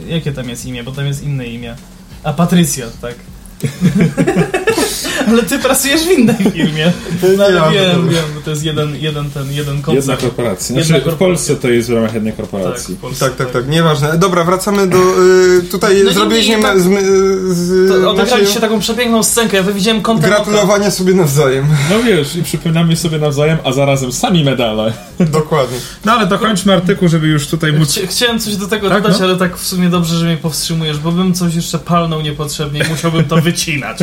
e, 0.08 0.14
jakie 0.14 0.32
tam 0.32 0.50
jest 0.50 0.66
imię, 0.66 0.84
bo 0.84 0.92
tam 0.92 1.06
jest 1.06 1.24
inne 1.24 1.48
imię. 1.48 1.76
A 2.24 2.34
Patrycja, 2.34 2.86
tak. 3.02 3.35
ale 5.28 5.44
ty 5.44 5.60
pracujesz 5.60 6.02
w 6.04 6.12
innej 6.12 6.36
firmie. 6.36 6.92
No, 7.38 7.50
Ja, 7.50 7.70
wiem, 7.72 8.10
wiem, 8.10 8.24
bo 8.36 8.42
to 8.42 8.50
jest 8.50 8.64
jeden, 8.64 8.96
jeden 8.96 9.30
ten, 9.32 9.52
jeden 9.52 9.76
Jedna 9.76 9.86
koncert. 9.86 10.22
korporacja. 10.22 10.76
Jedna 10.76 10.88
Znaczy, 10.88 11.02
w 11.02 11.06
korporacja. 11.06 11.28
Polsce 11.28 11.56
to 11.56 11.70
jest 11.70 11.90
w 11.90 11.94
ramach 11.94 12.14
jednej 12.14 12.34
Tak, 12.34 12.42
korporacji. 12.42 12.96
w 12.96 12.98
Polsce, 13.00 13.26
Tak, 13.26 13.36
tak, 13.36 13.52
tak, 13.52 13.68
nieważne. 13.68 14.18
Dobra, 14.18 14.44
wracamy 14.44 14.88
do... 14.88 14.98
Y, 14.98 15.64
tutaj 15.72 16.02
No 16.06 16.12
zrobiliśmy 16.14 16.62
tak- 16.62 16.80
z, 16.80 16.84
z, 16.84 17.90
To 17.90 18.10
Odegraliście 18.12 18.36
Maciejem 18.38 18.62
taką 18.62 18.80
przepiękną 18.80 19.24
scenkę, 19.24 19.58
ja 19.58 19.64
widziałem 19.64 20.00
oka. 20.00 20.14
gratulowania 20.14 20.92
sobie 20.92 21.14
nawzajem. 21.14 21.66
No 21.90 22.04
wiesz, 22.04 22.36
i 22.36 22.44
przypominamy 22.44 22.96
sobie 22.96 23.18
nawzajem, 23.18 23.58
a 23.64 23.72
zarazem 23.72 24.12
sami 24.12 24.44
medale. 24.44 24.94
Dokładnie. 25.20 25.78
No 26.06 26.12
ale 26.12 26.28
dokończmy 26.28 26.74
artykuł, 26.74 27.08
żeby 27.08 27.28
już 27.28 27.48
tutaj 27.48 27.74
móc... 27.74 27.90
Chci- 27.90 28.08
Chciałem 28.08 28.40
coś 28.40 28.56
do 28.56 28.68
tego 28.68 28.90
Tak, 28.90 29.04
dodać, 29.04 29.20
no. 29.20 29.26
ale 29.26 29.36
tak 29.36 29.58
w 29.58 29.68
sumie 29.68 29.90
dobrze, 29.90 30.16
że 30.18 30.26
mnie 30.26 30.38
powstrzymujesz, 30.38 30.98
bo 31.00 31.12
bym 31.12 31.34
coś 31.34 31.56
jeszcze 31.56 31.80
palnął 31.80 32.22
niepotrzebnie 32.22 32.80
i 32.88 32.90
musiałbym 32.90 33.24
to 33.26 33.36
wycinać. 33.46 33.98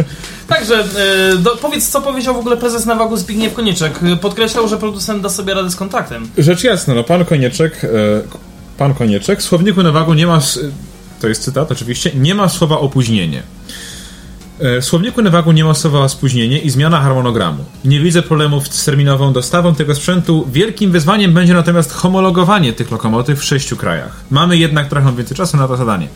Także 0.48 0.74
e, 0.74 1.36
do, 1.36 1.56
powiedz, 1.56 1.88
co 1.88 2.00
powiedział 2.00 2.34
w 2.34 2.38
ogóle 2.38 2.56
prezes 2.56 2.86
Nawagu 2.86 3.16
Zbigniew 3.16 3.54
Konieczek. 3.54 4.00
Podkreślał, 4.20 4.68
że 4.68 4.76
producent 4.76 5.22
da 5.22 5.28
sobie 5.28 5.54
radę 5.54 5.70
z 5.70 5.76
kontraktem. 5.76 6.28
Rzecz 6.38 6.64
jasna, 6.64 6.94
no 6.94 7.04
pan 7.04 7.24
Konieczek, 7.24 7.84
e, 7.84 7.88
pan 8.78 8.94
Konieczek, 8.94 9.38
w 9.38 9.42
słowniku 9.42 9.82
Nawagu 9.82 10.14
nie 10.14 10.26
ma, 10.26 10.40
to 11.20 11.28
jest 11.28 11.42
cytat 11.42 11.72
oczywiście, 11.72 12.10
nie 12.14 12.34
ma 12.34 12.48
słowa 12.48 12.78
opóźnienie. 12.78 13.42
E, 14.60 14.80
W 14.80 14.84
słowniku 14.84 15.22
Newagu 15.22 15.52
nie 15.52 15.64
ma 15.64 15.74
słowa 15.74 16.08
spóźnienie 16.08 16.58
i 16.58 16.70
zmiana 16.70 17.00
harmonogramu. 17.00 17.64
Nie 17.84 18.00
widzę 18.00 18.22
problemów 18.22 18.68
z 18.68 18.84
terminową 18.84 19.32
dostawą 19.32 19.74
tego 19.74 19.94
sprzętu. 19.94 20.48
Wielkim 20.52 20.90
wyzwaniem 20.90 21.34
będzie 21.34 21.54
natomiast 21.54 21.92
homologowanie 21.92 22.72
tych 22.72 22.90
lokomotyw 22.90 23.40
w 23.40 23.44
sześciu 23.44 23.76
krajach. 23.76 24.20
Mamy 24.30 24.56
jednak 24.56 24.88
trochę 24.88 25.16
więcej 25.16 25.36
czasu 25.36 25.56
na 25.56 25.68
to 25.68 25.76
zadanie. 25.76 26.08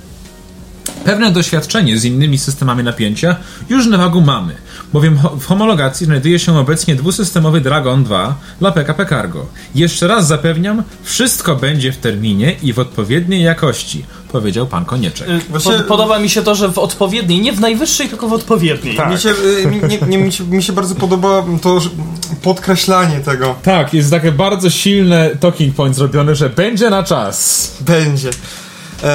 Pewne 1.07 1.31
doświadczenie 1.31 1.99
z 1.99 2.05
innymi 2.05 2.39
systemami 2.39 2.83
napięcia 2.85 3.37
już 3.69 3.87
w 3.87 3.91
Nevagu 3.91 4.21
mamy, 4.21 4.55
bowiem 4.93 5.19
ho- 5.19 5.37
w 5.41 5.47
homologacji 5.47 6.07
znajduje 6.07 6.39
się 6.39 6.59
obecnie 6.59 6.95
dwusystemowy 6.97 7.61
Dragon 7.61 8.05
2 8.05 8.35
dla 8.61 8.73
PKP 8.73 9.07
Cargo. 9.07 9.47
Jeszcze 9.75 10.07
raz 10.07 10.27
zapewniam, 10.27 10.83
wszystko 11.03 11.57
będzie 11.57 11.93
w 11.93 11.97
terminie 11.97 12.57
i 12.63 12.73
w 12.73 12.79
odpowiedniej 12.79 13.43
jakości, 13.43 14.05
powiedział 14.33 14.67
pan 14.67 14.85
Konieczek. 14.85 15.29
E, 15.29 15.39
Właśnie- 15.51 15.73
Po, 15.73 15.85
podoba 15.85 16.19
mi 16.19 16.29
się 16.31 16.43
to, 16.43 16.55
że 16.55 16.69
w 16.69 16.79
odpowiedniej, 16.79 17.41
nie 17.41 17.53
w 17.53 17.61
najwyższej, 17.61 18.09
tylko 18.09 18.29
w 18.29 18.33
odpowiedniej. 18.33 18.99
Mi, 19.11 19.19
się, 19.19 19.31
y, 19.31 19.67
mi, 19.67 19.81
nie, 19.89 19.99
nie, 20.09 20.19
mi, 20.19 20.33
się, 20.33 20.45
mi 20.45 20.63
się 20.63 20.73
bardzo 20.73 20.95
podoba 20.95 21.45
to 21.63 21.81
podkreślanie 22.43 23.21
tego. 23.21 23.55
Tak, 23.63 23.95
jest 23.95 24.11
takie 24.11 24.33
bardzo 24.33 24.71
silne 24.71 25.31
talking 25.41 25.75
point 25.75 25.97
zrobione, 25.97 26.35
że 26.35 26.51
będzie 26.51 26.91
na 26.91 27.03
czas. 27.03 27.73
Będzie. 27.81 28.31
Y, 29.03 29.07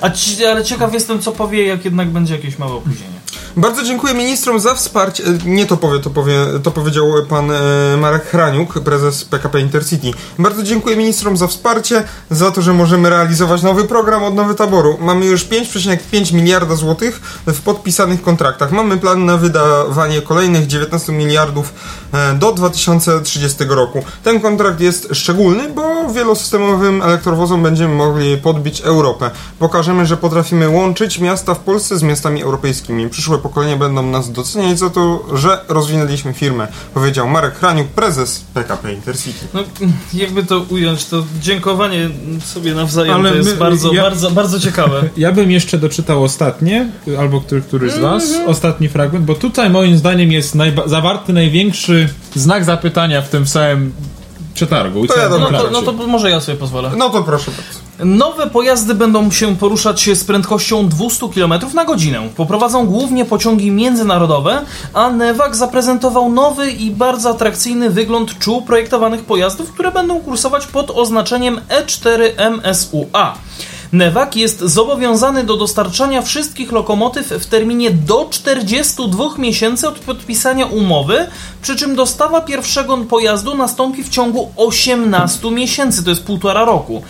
A 0.00 0.10
ci, 0.10 0.44
ale 0.46 0.64
ciekaw 0.64 0.94
jestem, 0.94 1.20
co 1.20 1.32
powie, 1.32 1.66
jak 1.66 1.84
jednak 1.84 2.08
będzie 2.08 2.36
jakieś 2.36 2.58
małe 2.58 2.74
opóźnienie. 2.74 3.20
Bardzo 3.58 3.82
dziękuję 3.82 4.14
ministrom 4.14 4.60
za 4.60 4.74
wsparcie. 4.74 5.24
e, 5.24 5.38
Nie 5.44 5.66
to 5.66 5.76
powie, 5.76 6.00
to 6.00 6.10
powie, 6.10 6.34
to 6.62 6.70
powiedział 6.70 7.06
pan 7.28 7.50
e, 7.50 7.96
Marek 7.96 8.24
Hraniuk, 8.24 8.72
prezes 8.80 9.24
PKP 9.24 9.60
Intercity. 9.60 10.10
Bardzo 10.38 10.62
dziękuję 10.62 10.96
ministrom 10.96 11.36
za 11.36 11.46
wsparcie, 11.46 12.04
za 12.30 12.50
to, 12.50 12.62
że 12.62 12.72
możemy 12.72 13.10
realizować 13.10 13.62
nowy 13.62 13.84
program 13.84 14.24
od 14.24 14.34
Nowy 14.34 14.54
Taboru. 14.54 14.96
Mamy 15.00 15.26
już 15.26 15.44
5,5 15.44 16.34
miliarda 16.34 16.74
złotych 16.76 17.20
w 17.46 17.60
podpisanych 17.60 18.22
kontraktach. 18.22 18.72
Mamy 18.72 18.98
plan 18.98 19.24
na 19.24 19.36
wydawanie 19.36 20.22
kolejnych 20.22 20.66
19 20.66 21.12
miliardów 21.12 21.74
e, 22.12 22.34
do 22.34 22.52
2030 22.52 23.64
roku. 23.68 24.02
Ten 24.24 24.40
kontrakt 24.40 24.80
jest 24.80 25.08
szczególny, 25.12 25.68
bo 25.68 26.08
wielosystemowym 26.08 27.02
elektrowozom 27.02 27.62
będziemy 27.62 27.94
mogli 27.94 28.36
podbić 28.36 28.80
Europę. 28.80 29.30
Pokażemy, 29.58 30.06
że 30.06 30.16
potrafimy 30.16 30.68
łączyć 30.68 31.18
miasta 31.18 31.54
w 31.54 31.58
Polsce 31.58 31.98
z 31.98 32.02
miastami 32.02 32.42
europejskimi. 32.42 33.08
Przyszłe 33.08 33.38
pokolenia 33.48 33.76
będą 33.76 34.02
nas 34.02 34.32
doceniać 34.32 34.78
za 34.78 34.90
to, 34.90 35.24
że 35.34 35.60
rozwinęliśmy 35.68 36.32
firmę, 36.34 36.68
powiedział 36.94 37.28
Marek 37.28 37.54
Hraniuk, 37.54 37.88
prezes 37.88 38.44
PKP 38.54 38.92
Intercity. 38.92 39.46
No, 39.54 39.60
jakby 40.14 40.44
to 40.44 40.60
ująć, 40.70 41.04
to 41.04 41.24
dziękowanie 41.40 42.10
sobie 42.44 42.74
nawzajem 42.74 43.14
Ale 43.14 43.30
to 43.30 43.36
jest 43.36 43.48
my- 43.50 43.56
bardzo, 43.56 43.92
ja- 43.92 44.02
bardzo, 44.02 44.30
bardzo 44.30 44.60
ciekawe. 44.60 45.02
Ja 45.16 45.32
bym 45.32 45.50
jeszcze 45.50 45.78
doczytał 45.78 46.24
ostatnie, 46.24 46.88
albo 47.18 47.40
który, 47.40 47.60
któryś 47.62 47.92
z 47.92 47.98
was, 47.98 48.24
Mhm. 48.24 48.48
ostatni 48.48 48.88
fragment, 48.88 49.24
bo 49.24 49.34
tutaj 49.34 49.70
moim 49.70 49.98
zdaniem 49.98 50.32
jest 50.32 50.54
najba- 50.54 50.88
zawarty 50.88 51.32
największy 51.32 52.08
znak 52.34 52.64
zapytania 52.64 53.22
w 53.22 53.28
tym 53.28 53.46
całym 53.46 53.92
przetargu. 54.54 55.06
To 55.06 55.18
ja 55.18 55.28
No 55.28 55.38
to, 55.50 55.70
no 55.70 55.82
to 55.82 55.92
może 55.92 56.30
ja 56.30 56.40
sobie 56.40 56.58
pozwolę. 56.58 56.90
No 56.96 57.10
to 57.10 57.22
proszę 57.22 57.50
bardzo. 57.50 57.85
Nowe 58.04 58.50
pojazdy 58.50 58.94
będą 58.94 59.30
się 59.30 59.56
poruszać 59.56 60.10
z 60.14 60.24
prędkością 60.24 60.88
200 60.88 61.28
km 61.28 61.54
na 61.74 61.84
godzinę. 61.84 62.28
Poprowadzą 62.36 62.86
głównie 62.86 63.24
pociągi 63.24 63.70
międzynarodowe, 63.70 64.62
a 64.94 65.10
Newak 65.10 65.56
zaprezentował 65.56 66.32
nowy 66.32 66.70
i 66.70 66.90
bardzo 66.90 67.30
atrakcyjny 67.30 67.90
wygląd 67.90 68.38
czuł 68.38 68.62
projektowanych 68.62 69.24
pojazdów, 69.24 69.72
które 69.72 69.92
będą 69.92 70.20
kursować 70.20 70.66
pod 70.66 70.90
oznaczeniem 70.90 71.60
E 71.68 71.84
E4 71.84 72.22
MSUA. 72.50 73.34
Newak 73.96 74.36
jest 74.36 74.60
zobowiązany 74.60 75.44
do 75.44 75.56
dostarczania 75.56 76.22
wszystkich 76.22 76.72
lokomotyw 76.72 77.26
w 77.26 77.46
terminie 77.46 77.90
do 77.90 78.28
42 78.30 79.24
miesięcy 79.38 79.88
od 79.88 79.98
podpisania 79.98 80.66
umowy, 80.66 81.26
przy 81.62 81.76
czym 81.76 81.96
dostawa 81.96 82.40
pierwszego 82.40 82.98
pojazdu 82.98 83.54
nastąpi 83.54 84.04
w 84.04 84.08
ciągu 84.08 84.52
18 84.56 85.50
miesięcy, 85.50 86.04
to 86.04 86.10
jest 86.10 86.24
półtora 86.24 86.64
roku. 86.64 87.02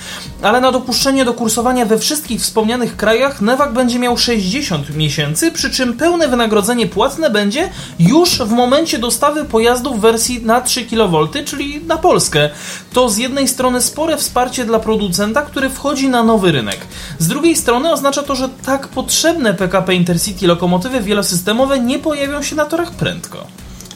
Ale 0.43 0.61
na 0.61 0.73
dopuszczenie 0.73 1.25
do 1.25 1.35
kursowania 1.35 1.87
we 1.87 1.99
wszystkich 1.99 2.41
wspomnianych 2.41 2.97
krajach 2.97 3.41
Newak 3.41 3.73
będzie 3.73 3.99
miał 3.99 4.19
60 4.19 4.97
miesięcy, 4.97 5.53
przy 5.53 5.71
czym 5.71 5.95
pełne 5.95 6.29
wynagrodzenie 6.29 6.87
płatne 6.87 7.31
będzie 7.31 7.71
już 7.99 8.39
w 8.39 8.51
momencie 8.51 8.99
dostawy 8.99 9.45
pojazdu 9.45 9.95
w 9.95 10.01
wersji 10.01 10.43
na 10.43 10.61
3 10.61 10.85
kV, 10.85 11.29
czyli 11.45 11.81
na 11.87 11.97
Polskę. 11.97 12.51
To 12.93 13.09
z 13.09 13.17
jednej 13.17 13.49
strony 13.49 13.81
spore 13.81 14.17
wsparcie 14.17 14.65
dla 14.65 14.79
producenta, 14.79 15.43
który 15.43 15.71
wchodzi 15.71 16.09
na 16.09 16.23
nowy 16.23 16.53
rynek. 16.53 16.76
Z 17.19 17.29
drugiej 17.29 17.57
strony 17.57 17.93
oznacza 17.93 18.23
to, 18.23 18.35
że 18.35 18.49
tak 18.49 18.89
potrzebne 18.89 19.55
PKP 19.55 19.95
Intercity 19.95 20.47
lokomotywy 20.47 21.01
wielosystemowe 21.01 21.81
nie 21.81 21.99
pojawią 21.99 22.43
się 22.43 22.57
na 22.57 22.65
torach 22.65 22.91
prędko. 22.91 23.47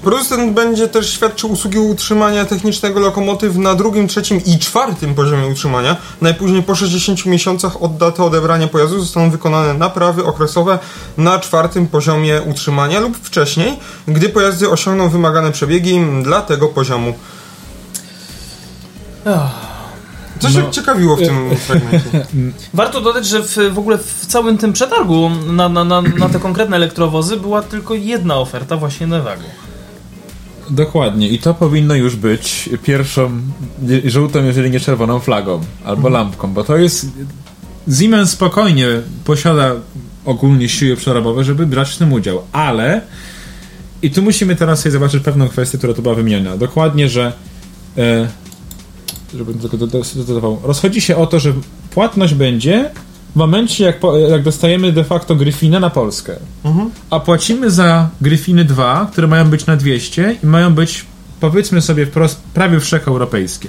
Producent 0.02 0.52
będzie 0.52 0.88
też 0.88 1.12
świadczył 1.12 1.52
usługi 1.52 1.78
utrzymania 1.78 2.44
technicznego 2.44 3.00
lokomotyw 3.00 3.56
na 3.56 3.74
drugim, 3.74 4.08
trzecim 4.08 4.44
i 4.44 4.58
czwartym 4.58 5.14
poziomie 5.14 5.46
utrzymania. 5.46 5.96
Najpóźniej 6.20 6.62
po 6.62 6.74
60 6.74 7.26
miesiącach 7.26 7.82
od 7.82 7.96
daty 7.96 8.24
odebrania 8.24 8.68
pojazdu 8.68 9.00
zostaną 9.00 9.30
wykonane 9.30 9.74
naprawy 9.74 10.24
okresowe 10.24 10.78
na 11.16 11.38
czwartym 11.38 11.86
poziomie 11.86 12.42
utrzymania 12.42 13.00
lub 13.00 13.16
wcześniej, 13.16 13.78
gdy 14.08 14.28
pojazdy 14.28 14.70
osiągną 14.70 15.08
wymagane 15.08 15.52
przebiegi 15.52 16.00
dla 16.22 16.42
tego 16.42 16.68
poziomu. 16.68 17.14
Co 20.40 20.50
się 20.50 20.58
No. 20.62 20.70
ciekawiło 20.70 21.16
w 21.16 21.20
tym 21.20 21.56
fragmencie? 21.56 22.26
Warto 22.74 23.00
dodać, 23.00 23.26
że 23.26 23.42
w, 23.42 23.56
w 23.72 23.78
ogóle 23.78 23.98
w 23.98 24.26
całym 24.26 24.58
tym 24.58 24.72
przetargu 24.72 25.30
na, 25.46 25.68
na, 25.68 25.84
na, 25.84 26.02
na 26.02 26.28
te 26.28 26.38
konkretne 26.38 26.76
elektrowozy 26.76 27.36
była 27.36 27.62
tylko 27.62 27.94
jedna 27.94 28.36
oferta 28.36 28.76
właśnie 28.76 29.06
Nevago. 29.06 29.42
Dokładnie. 30.70 31.28
I 31.28 31.38
to 31.38 31.54
powinno 31.54 31.94
już 31.94 32.16
być 32.16 32.70
pierwszą 32.82 33.30
żółtą, 34.04 34.44
jeżeli 34.44 34.70
nie 34.70 34.80
czerwoną 34.80 35.20
flagą 35.20 35.60
albo 35.84 36.08
lampką, 36.08 36.52
bo 36.52 36.64
to 36.64 36.76
jest. 36.76 37.06
Siemens 37.98 38.30
spokojnie 38.30 38.86
posiada 39.24 39.72
ogólnie 40.24 40.68
siły 40.68 40.96
przerobowe, 40.96 41.44
żeby 41.44 41.66
brać 41.66 41.90
w 41.90 41.96
tym 41.96 42.12
udział, 42.12 42.42
ale 42.52 43.00
i 44.02 44.10
tu 44.10 44.22
musimy 44.22 44.56
teraz 44.56 44.80
sobie 44.80 44.90
zobaczyć 44.92 45.22
pewną 45.22 45.48
kwestię, 45.48 45.78
która 45.78 45.94
tu 45.94 46.02
była 46.02 46.14
wymieniona. 46.14 46.56
Dokładnie, 46.56 47.08
że 47.08 47.32
e, 47.98 48.28
żebym 49.34 49.58
tylko 49.58 49.76
do- 49.76 49.86
do- 49.86 50.02
dodawał. 50.26 50.60
Rozchodzi 50.62 51.00
się 51.00 51.16
o 51.16 51.26
to, 51.26 51.40
że 51.40 51.52
płatność 51.90 52.34
będzie 52.34 52.90
w 53.32 53.36
momencie, 53.36 53.84
jak, 53.84 54.00
po, 54.00 54.16
jak 54.18 54.42
dostajemy 54.42 54.92
de 54.92 55.04
facto 55.04 55.36
Gryfinę 55.36 55.80
na 55.80 55.90
Polskę. 55.90 56.36
A 57.10 57.20
płacimy 57.20 57.70
za 57.70 58.08
Gryfiny 58.20 58.64
2, 58.64 59.08
które 59.12 59.26
mają 59.26 59.50
być 59.50 59.66
na 59.66 59.76
200 59.76 60.36
i 60.42 60.46
mają 60.46 60.74
być, 60.74 61.04
powiedzmy 61.40 61.80
sobie 61.82 62.06
wprost, 62.06 62.40
prawie 62.54 62.80
wszecheuropejskie. 62.80 63.68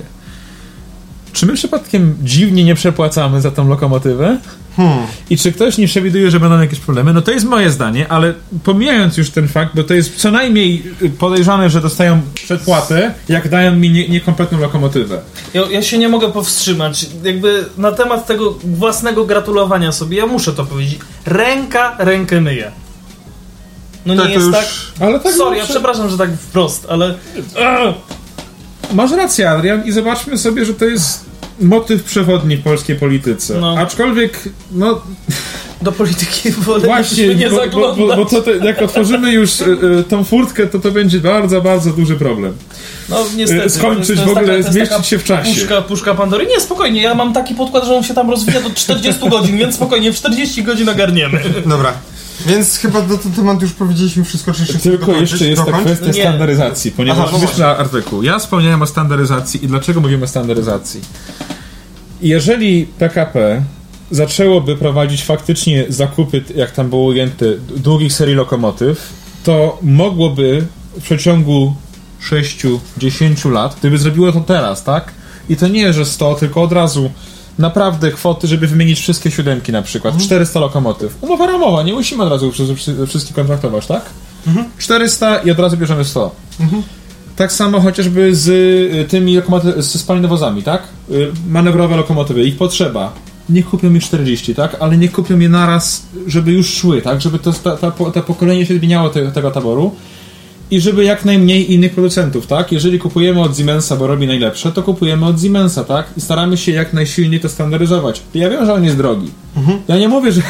Czy 1.34 1.46
my 1.46 1.54
przypadkiem 1.54 2.16
dziwnie 2.24 2.64
nie 2.64 2.76
przepłacamy 2.76 3.42
za 3.42 3.52
tą 3.52 3.68
lokomotywę? 3.68 4.38
I 5.30 5.38
czy 5.38 5.52
ktoś 5.52 5.78
nie 5.78 5.88
przewiduje, 5.88 6.32
że 6.32 6.40
będą 6.40 6.60
jakieś 6.62 6.80
problemy? 6.80 7.14
No 7.14 7.22
to 7.22 7.32
jest 7.32 7.46
moje 7.46 7.70
zdanie, 7.70 8.08
ale 8.12 8.34
pomijając 8.64 9.18
już 9.18 9.30
ten 9.30 9.48
fakt, 9.48 9.76
bo 9.76 9.84
to 9.84 9.94
jest 9.94 10.16
co 10.16 10.32
najmniej 10.32 10.84
y, 11.02 11.10
podejrzane, 11.10 11.70
że 11.70 11.82
dostają 11.82 12.22
przedpłatę, 12.34 13.14
jak 13.30 13.50
dają 13.50 13.76
mi 13.76 13.90
nie, 13.90 14.08
niekompletną 14.08 14.60
lokomotywę. 14.60 15.22
Ja, 15.54 15.62
ja 15.72 15.82
się 15.82 15.98
nie 15.98 16.10
mogę 16.10 16.32
powstrzymać. 16.32 17.06
Jakby 17.24 17.66
na 17.78 17.92
temat 17.92 18.28
tego 18.28 18.56
własnego 18.64 19.26
gratulowania 19.26 19.92
sobie, 19.92 20.18
ja 20.18 20.26
muszę 20.26 20.54
to 20.54 20.66
powiedzieć. 20.66 21.00
Ręka 21.26 21.96
rękę 22.00 22.42
myje. 22.42 22.72
No 24.06 24.16
Tak, 24.16 24.28
nie 24.28 24.34
jest 24.34 24.46
już- 24.46 24.56
tak. 24.56 24.66
Ale 25.00 25.20
tak 25.20 25.34
Sorry, 25.34 25.58
ja 25.58 25.66
przepraszam, 25.66 26.10
że 26.10 26.18
tak 26.18 26.30
wprost, 26.38 26.88
ale. 26.90 27.16
Masz 28.94 29.12
rację, 29.12 29.50
Adrian, 29.50 29.86
i 29.86 29.92
zobaczmy 29.92 30.38
sobie, 30.38 30.66
że 30.66 30.74
to 30.74 30.86
jest 30.86 31.26
motyw 31.60 32.04
przewodni 32.04 32.58
w 32.58 32.64
polskiej 32.64 32.96
polityce. 32.96 33.60
No. 33.60 33.76
Aczkolwiek, 33.78 34.40
no 34.72 35.02
Do 35.82 35.92
polityki 35.92 36.52
wolę 36.52 36.80
właśnie, 36.86 37.36
nie 37.36 37.50
bo, 37.50 37.56
bo, 37.56 37.62
zaglądać. 37.62 37.98
bo, 37.98 38.16
bo 38.16 38.26
to 38.26 38.42
te, 38.42 38.52
jak 38.58 38.82
otworzymy 38.82 39.32
już 39.32 39.62
y, 39.62 39.78
y, 40.00 40.04
tą 40.04 40.24
furtkę, 40.24 40.68
to 40.68 40.80
to 40.80 40.92
będzie 40.92 41.20
bardzo, 41.20 41.62
bardzo 41.62 41.92
duży 41.92 42.16
problem. 42.16 42.54
No 43.10 43.18
niestety. 43.36 43.66
y, 43.66 43.70
skończyć 43.70 44.20
w 44.20 44.30
ogóle, 44.30 44.58
taka- 44.58 44.72
zmieścić 44.72 45.08
się 45.08 45.20
w 45.20 45.24
czasie. 45.24 45.54
Puszka, 45.54 45.82
puszka 45.82 46.14
Pandory. 46.16 46.46
Nie, 46.46 46.60
spokojnie, 46.60 47.02
ja 47.02 47.16
mam 47.16 47.34
taki 47.34 47.56
podkład, 47.56 47.86
że 47.86 47.96
on 47.96 48.04
się 48.04 48.14
tam 48.14 48.30
rozwija 48.30 48.62
do 48.62 48.70
40 48.70 49.30
godzin, 49.30 49.58
więc 49.58 49.76
spokojnie, 49.76 50.14
w 50.14 50.16
40 50.16 50.64
godzin 50.64 50.90
ogarniemy. 50.90 51.40
Dobra. 51.66 51.94
Więc 52.46 52.78
chyba 52.78 53.02
na 53.02 53.18
ten 53.18 53.32
temat 53.32 53.62
już 53.62 53.72
powiedzieliśmy 53.72 54.24
wszystko, 54.24 54.54
czy 54.54 54.62
jeszcze 54.62 54.80
Tylko 54.80 55.12
jeszcze 55.12 55.48
jest 55.48 55.66
ta 55.66 55.72
kwestia 55.72 56.14
standaryzacji, 56.14 56.92
ponieważ 56.92 57.30
Aha, 57.34 57.48
no 57.60 57.66
artykuł. 57.66 58.24
Ja 58.24 58.40
wspomniałem 58.40 58.82
o 58.82 58.88
standaryzacji 58.88 59.66
i 59.66 59.68
dlaczego 59.68 60.02
mówimy 60.02 60.24
o 60.24 60.28
standaryzacji. 60.28 61.02
Jeżeli 62.22 62.86
PKP 62.86 63.64
zaczęłoby 64.12 64.76
prowadzić 64.76 65.24
faktycznie 65.24 65.86
zakupy, 65.90 66.44
jak 66.56 66.72
tam 66.72 66.90
było 66.90 67.06
ujęte, 67.06 67.46
długich 67.78 68.14
serii 68.14 68.36
lokomotyw, 68.36 69.14
to 69.44 69.80
mogłoby 69.82 70.66
w 71.00 71.04
przeciągu 71.04 71.76
6-10 73.00 73.52
lat, 73.52 73.76
gdyby 73.80 73.98
zrobiło 73.98 74.32
to 74.32 74.40
teraz, 74.40 74.84
tak? 74.84 75.12
I 75.50 75.56
to 75.56 75.68
nie, 75.68 75.94
że 75.94 76.06
100, 76.06 76.36
tylko 76.36 76.62
od 76.62 76.72
razu 76.72 77.12
naprawdę 77.62 78.12
kwoty, 78.12 78.48
żeby 78.48 78.68
wymienić 78.68 79.00
wszystkie 79.00 79.32
siódemki 79.32 79.72
na 79.72 79.82
przykład, 79.82 80.14
400 80.18 80.60
lokomotyw. 80.60 81.18
Umowa 81.22 81.48
ramowa, 81.48 81.84
nie 81.84 81.94
musimy 81.94 82.24
od 82.24 82.30
razu 82.30 82.52
wszystkich 83.08 83.36
kontraktować, 83.36 83.88
tak? 83.88 84.06
400 84.78 85.38
i 85.38 85.52
od 85.52 85.60
razu 85.60 85.78
bierzemy 85.78 86.06
100. 86.06 86.36
Tak 87.36 87.52
samo 87.52 87.82
chociażby 87.82 88.36
z 88.36 88.48
y, 88.48 89.06
tymi 89.10 89.38
lokomoty- 89.40 89.82
z 89.82 90.00
spalinowozami, 90.02 90.64
tak? 90.64 90.84
Y, 91.12 91.32
Manewrowe 91.50 91.98
lokomotywy, 91.98 92.44
ich 92.44 92.58
potrzeba. 92.58 93.14
Niech 93.50 93.66
kupią 93.70 93.94
ich 93.94 94.04
40, 94.04 94.56
tak? 94.56 94.78
Ale 94.80 94.98
niech 94.98 95.12
kupią 95.12 95.40
je 95.40 95.50
naraz, 95.50 96.04
żeby 96.28 96.52
już 96.52 96.70
szły, 96.74 97.02
tak? 97.02 97.22
Żeby 97.22 97.40
to, 97.40 97.54
ta, 97.54 97.78
ta, 97.78 97.92
ta 98.14 98.22
pokolenie 98.22 98.66
się 98.66 98.78
zmieniało 98.78 99.10
te, 99.10 99.32
tego 99.32 99.52
taboru. 99.52 99.96
I 100.72 100.82
żeby 100.82 101.04
jak 101.04 101.26
najmniej 101.26 101.72
innych 101.74 101.92
producentów, 101.94 102.48
tak? 102.48 102.72
Jeżeli 102.72 103.00
kupujemy 103.00 103.42
od 103.42 103.58
Siemensa, 103.58 103.96
bo 103.96 104.08
robi 104.08 104.28
najlepsze, 104.28 104.72
to 104.72 104.84
kupujemy 104.84 105.26
od 105.26 105.42
Siemensa, 105.42 105.84
tak? 105.84 106.06
I 106.18 106.22
staramy 106.22 106.58
się 106.58 106.72
jak 106.72 106.94
najsilniej 106.94 107.40
to 107.40 107.50
standaryzować. 107.50 108.22
Ja 108.34 108.50
wiem, 108.50 108.66
że 108.66 108.74
on 108.74 108.84
jest 108.84 108.98
drogi. 108.98 109.32
Ja 109.88 109.98
nie 109.98 110.08
mówię, 110.08 110.32
że, 110.32 110.42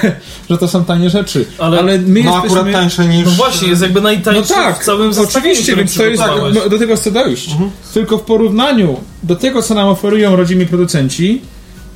że 0.50 0.58
to 0.58 0.68
są 0.68 0.86
tanie 0.86 1.10
rzeczy, 1.10 1.46
ale, 1.58 1.80
Ale- 1.80 1.98
my 2.00 2.24
No 2.24 2.32
jesteśmy... 2.34 2.60
akurat 2.60 2.74
tańsze 2.74 3.06
niż... 3.06 3.26
No 3.26 3.32
właśnie, 3.32 3.68
jest 3.68 3.82
jakby 3.82 4.02
No 4.02 4.04
najtańszy 4.04 4.54
tak, 4.54 4.82
w 4.82 4.86
całym 4.86 5.14
zestawieniu, 5.14 5.54
oczywiście, 5.54 5.76
więc 5.76 5.96
to 5.98 6.06
jest, 6.06 6.24
no, 6.54 6.70
do 6.70 6.80
tego 6.80 6.96
chcę 6.96 7.12
dojść. 7.12 7.50
Tylko 7.94 8.18
w 8.18 8.22
porównaniu 8.22 8.98
do 9.24 9.36
tego, 9.36 9.62
co 9.62 9.74
nam 9.76 9.88
oferują 9.88 10.36
rodzimi 10.36 10.66
producenci, 10.66 11.42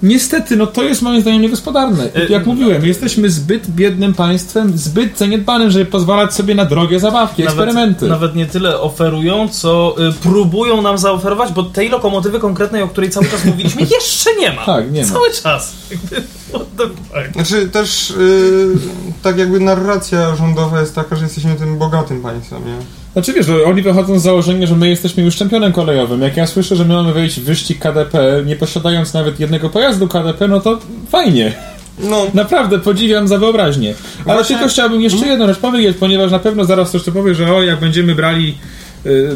niestety, 0.04 0.56
no 0.56 0.68
to 0.68 0.84
jest 0.84 1.02
moim 1.02 1.22
zdaniem 1.22 1.42
niegospodarne. 1.42 2.10
I 2.16 2.18
Y, 2.20 2.28
Jak 2.30 2.46
mówiłem, 2.46 2.86
jesteśmy 2.86 3.30
zbyt 3.30 3.70
biednym 3.70 4.14
państwem, 4.14 4.78
zbyt 4.78 5.18
zaniedbanym, 5.18 5.72
żeby 5.72 5.86
pozwalać 5.86 6.34
sobie 6.34 6.56
na 6.56 6.66
drogie 6.66 7.00
zabawki, 7.00 7.44
eksperymenty. 7.44 8.08
Nawet, 8.08 8.22
nawet 8.22 8.36
nie 8.36 8.46
tyle 8.46 8.80
oferują, 8.80 9.50
co 9.50 9.96
y, 10.10 10.14
próbują 10.14 10.82
nam 10.82 10.98
zaoferować, 10.98 11.52
bo 11.54 11.64
tej 11.64 11.90
lokomotywy 11.90 12.40
konkretnej, 12.40 12.82
o 12.82 12.88
której 12.88 13.10
cały 13.10 13.26
czas 13.26 13.46
mówiliśmy, 13.56 13.82
jeszcze 13.82 14.36
nie 14.40 14.52
ma. 14.54 14.66
Tak, 14.66 14.92
nie 14.92 15.02
ma. 15.02 15.08
Cały 15.08 15.32
czas. 15.32 15.74
Jakby, 15.92 16.16
what 16.50 16.68
the 16.78 16.84
fuck? 16.88 17.34
Znaczy 17.34 17.70
też 17.70 18.14
yy, 18.18 18.76
tak 19.24 19.38
jakby 19.38 19.60
narracja 19.60 20.36
rządowa 20.36 20.80
jest 20.80 20.96
taka, 20.96 21.16
że 21.16 21.24
jesteśmy 21.24 21.56
tym 21.56 21.78
bogatym 21.78 22.22
państwem, 22.22 22.66
nie? 22.66 23.05
Znaczy 23.16 23.34
wiesz, 23.34 23.46
że 23.46 23.64
oni 23.64 23.82
wychodzą 23.82 24.20
z 24.20 24.24
założenia, 24.24 24.68
że 24.68 24.76
my 24.76 24.90
jesteśmy 24.90 25.24
już 25.24 25.36
czempionem 25.36 25.72
kolejowym. 25.72 26.22
Jak 26.22 26.38
ja 26.38 26.48
słyszę, 26.48 26.76
że 26.76 26.86
my 26.86 26.94
mamy 26.94 27.14
wejść 27.14 27.40
w 27.40 27.44
wyścig 27.44 27.80
KDP, 27.80 28.44
nie 28.46 28.56
posiadając 28.56 29.14
nawet 29.14 29.40
jednego 29.40 29.70
pojazdu 29.70 30.08
KDP, 30.08 30.48
no 30.48 30.60
to 30.60 30.80
fajnie. 31.10 31.54
No, 32.00 32.26
Naprawdę 32.34 32.80
podziwiam 32.80 33.28
za 33.28 33.38
wyobraźnię. 33.38 33.94
Ale 34.26 34.34
Właśnie- 34.36 34.56
tylko 34.56 34.70
chciałbym 34.70 35.02
jeszcze 35.02 35.28
jedną 35.28 35.48
rzecz 35.48 35.58
powiedzieć, 35.58 35.98
ponieważ 36.00 36.32
na 36.32 36.40
pewno 36.40 36.66
zaraz 36.66 36.90
ktoś 36.90 37.04
to 37.04 37.12
powie, 37.12 37.36
że 37.36 37.54
o, 37.56 37.64
jak 37.64 37.80
będziemy 37.80 38.16
brali 38.16 38.58
y, 39.06 39.36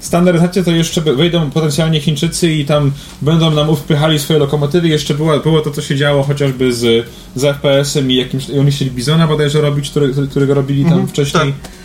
standaryzację, 0.00 0.64
to 0.64 0.70
jeszcze 0.70 1.00
wejdą 1.00 1.50
potencjalnie 1.50 2.00
Chińczycy 2.00 2.52
i 2.52 2.64
tam 2.64 2.92
będą 3.22 3.50
nam 3.50 3.76
wpychali 3.76 4.18
swoje 4.18 4.38
lokomotywy. 4.38 4.88
Jeszcze 4.88 5.14
było, 5.14 5.38
było 5.40 5.60
to, 5.60 5.70
co 5.70 5.82
się 5.82 5.96
działo 5.96 6.22
chociażby 6.22 6.72
z, 6.72 7.06
z 7.34 7.42
FPS-em 7.42 8.10
i 8.10 8.14
jakimś... 8.16 8.48
I 8.48 8.58
oni 8.58 8.70
chcieli 8.70 8.90
Bizona 8.90 9.26
bodajże 9.26 9.60
robić, 9.60 9.90
który, 9.90 10.12
którego 10.30 10.54
robili 10.54 10.82
tam 10.82 10.92
Mhm, 10.92 11.08
wcześniej. 11.08 11.48
Y, 11.48 11.83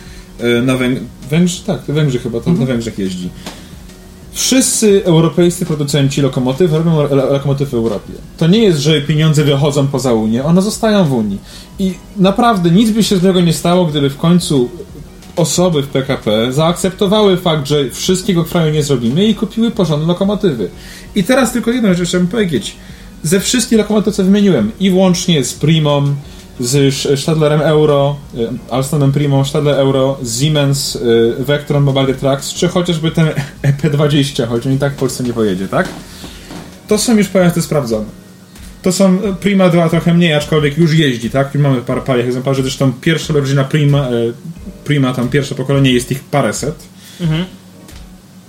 Na 0.62 0.74
Węg- 0.76 1.00
Węgrzy, 1.30 1.62
tak, 1.66 1.80
Węgrzy 1.88 2.18
chyba, 2.18 2.40
to 2.40 2.52
na 2.52 2.66
Węgrzech 2.66 2.98
jeździ. 2.98 3.28
Wszyscy 4.32 5.04
europejscy 5.04 5.66
producenci 5.66 6.20
lokomotyw 6.22 6.72
robią 6.72 6.96
lo- 7.02 7.32
lokomotywy 7.32 7.70
w 7.70 7.74
Europie. 7.74 8.12
To 8.38 8.46
nie 8.46 8.58
jest, 8.58 8.78
że 8.80 9.00
pieniądze 9.00 9.44
wychodzą 9.44 9.86
poza 9.86 10.12
Unię, 10.12 10.44
one 10.44 10.62
zostają 10.62 11.04
w 11.04 11.12
Unii. 11.12 11.38
I 11.78 11.94
naprawdę 12.16 12.70
nic 12.70 12.90
by 12.90 13.02
się 13.02 13.16
z 13.16 13.22
tego 13.22 13.40
nie 13.40 13.52
stało, 13.52 13.86
gdyby 13.86 14.10
w 14.10 14.16
końcu 14.16 14.68
osoby 15.36 15.82
w 15.82 15.86
PKP 15.88 16.52
zaakceptowały 16.52 17.36
fakt, 17.36 17.66
że 17.68 17.90
wszystkiego 17.90 18.44
kraju 18.44 18.72
nie 18.72 18.82
zrobimy 18.82 19.24
i 19.26 19.34
kupiły 19.34 19.70
porządne 19.70 20.06
lokomotywy. 20.06 20.70
I 21.14 21.24
teraz 21.24 21.52
tylko 21.52 21.70
jedną 21.70 21.94
rzecz 21.94 22.08
chciałbym 22.08 22.28
powiedzieć. 22.28 22.76
Ze 23.22 23.40
wszystkich 23.40 23.78
lokomotyw, 23.78 24.14
co 24.14 24.24
wymieniłem, 24.24 24.72
i 24.80 24.90
włącznie 24.90 25.44
z 25.44 25.54
Primą, 25.54 26.14
z 26.60 27.20
Stadlerem 27.20 27.60
Euro, 27.60 28.16
y, 28.34 28.48
Alstonem 28.70 29.12
Primą, 29.12 29.44
Stadler 29.44 29.74
Euro, 29.74 30.18
Siemens, 30.38 30.96
y, 30.96 31.34
Vectron 31.38 31.82
Mobile 31.82 32.14
Trucks, 32.14 32.54
czy 32.54 32.68
chociażby 32.68 33.10
ten 33.10 33.26
EP20, 33.82 34.48
choć 34.48 34.66
on 34.66 34.72
i 34.72 34.78
tak 34.78 34.92
w 34.92 34.96
Polsce 34.96 35.24
nie 35.24 35.32
pojedzie, 35.32 35.68
tak? 35.68 35.88
To 36.88 36.98
są 36.98 37.16
już 37.16 37.28
pojazdy 37.28 37.62
sprawdzone. 37.62 38.06
To 38.82 38.92
są 38.92 39.14
y, 39.14 39.34
Prima 39.40 39.68
2 39.68 39.88
trochę 39.88 40.14
mniej, 40.14 40.34
aczkolwiek 40.34 40.78
już 40.78 40.94
jeździ, 40.94 41.30
tak? 41.30 41.54
Mamy 41.54 41.80
parę, 41.80 42.00
parę 42.00 42.24
egzemplarzy, 42.24 42.62
zresztą 42.62 42.92
pierwsza 42.92 43.32
rodzina 43.32 43.64
Prima, 43.64 44.08
Prima, 44.84 45.14
tam 45.14 45.28
pierwsze 45.28 45.54
pokolenie, 45.54 45.92
jest 45.92 46.12
ich 46.12 46.24
paręset. 46.24 46.74
Mhm. 47.20 47.44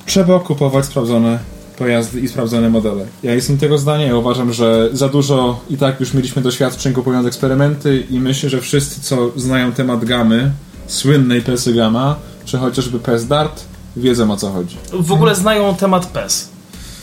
Trzeba 0.05 0.39
kupować 0.39 0.85
sprawdzone 0.85 1.39
pojazdy 1.77 2.19
i 2.19 2.27
sprawdzone 2.27 2.69
modele. 2.69 3.05
Ja 3.23 3.33
jestem 3.33 3.57
tego 3.57 3.77
zdania, 3.77 4.05
ja 4.05 4.15
uważam, 4.15 4.53
że 4.53 4.89
za 4.93 5.09
dużo 5.09 5.59
i 5.69 5.77
tak 5.77 5.99
już 5.99 6.13
mieliśmy 6.13 6.41
doświadczeń 6.41 6.93
kupując 6.93 7.27
eksperymenty 7.27 8.03
i 8.09 8.19
myślę, 8.19 8.49
że 8.49 8.61
wszyscy, 8.61 9.01
co 9.01 9.31
znają 9.35 9.71
temat 9.71 10.05
gamy, 10.05 10.51
słynnej 10.87 11.41
PSy 11.41 11.73
Gama, 11.73 12.15
czy 12.45 12.57
chociażby 12.57 12.99
PES 12.99 13.27
Dart, 13.27 13.63
wiedzą 13.95 14.31
o 14.31 14.37
co 14.37 14.51
chodzi. 14.51 14.77
W 14.93 15.11
ogóle 15.11 15.35
znają 15.35 15.75
temat 15.75 16.05
PES. 16.05 16.49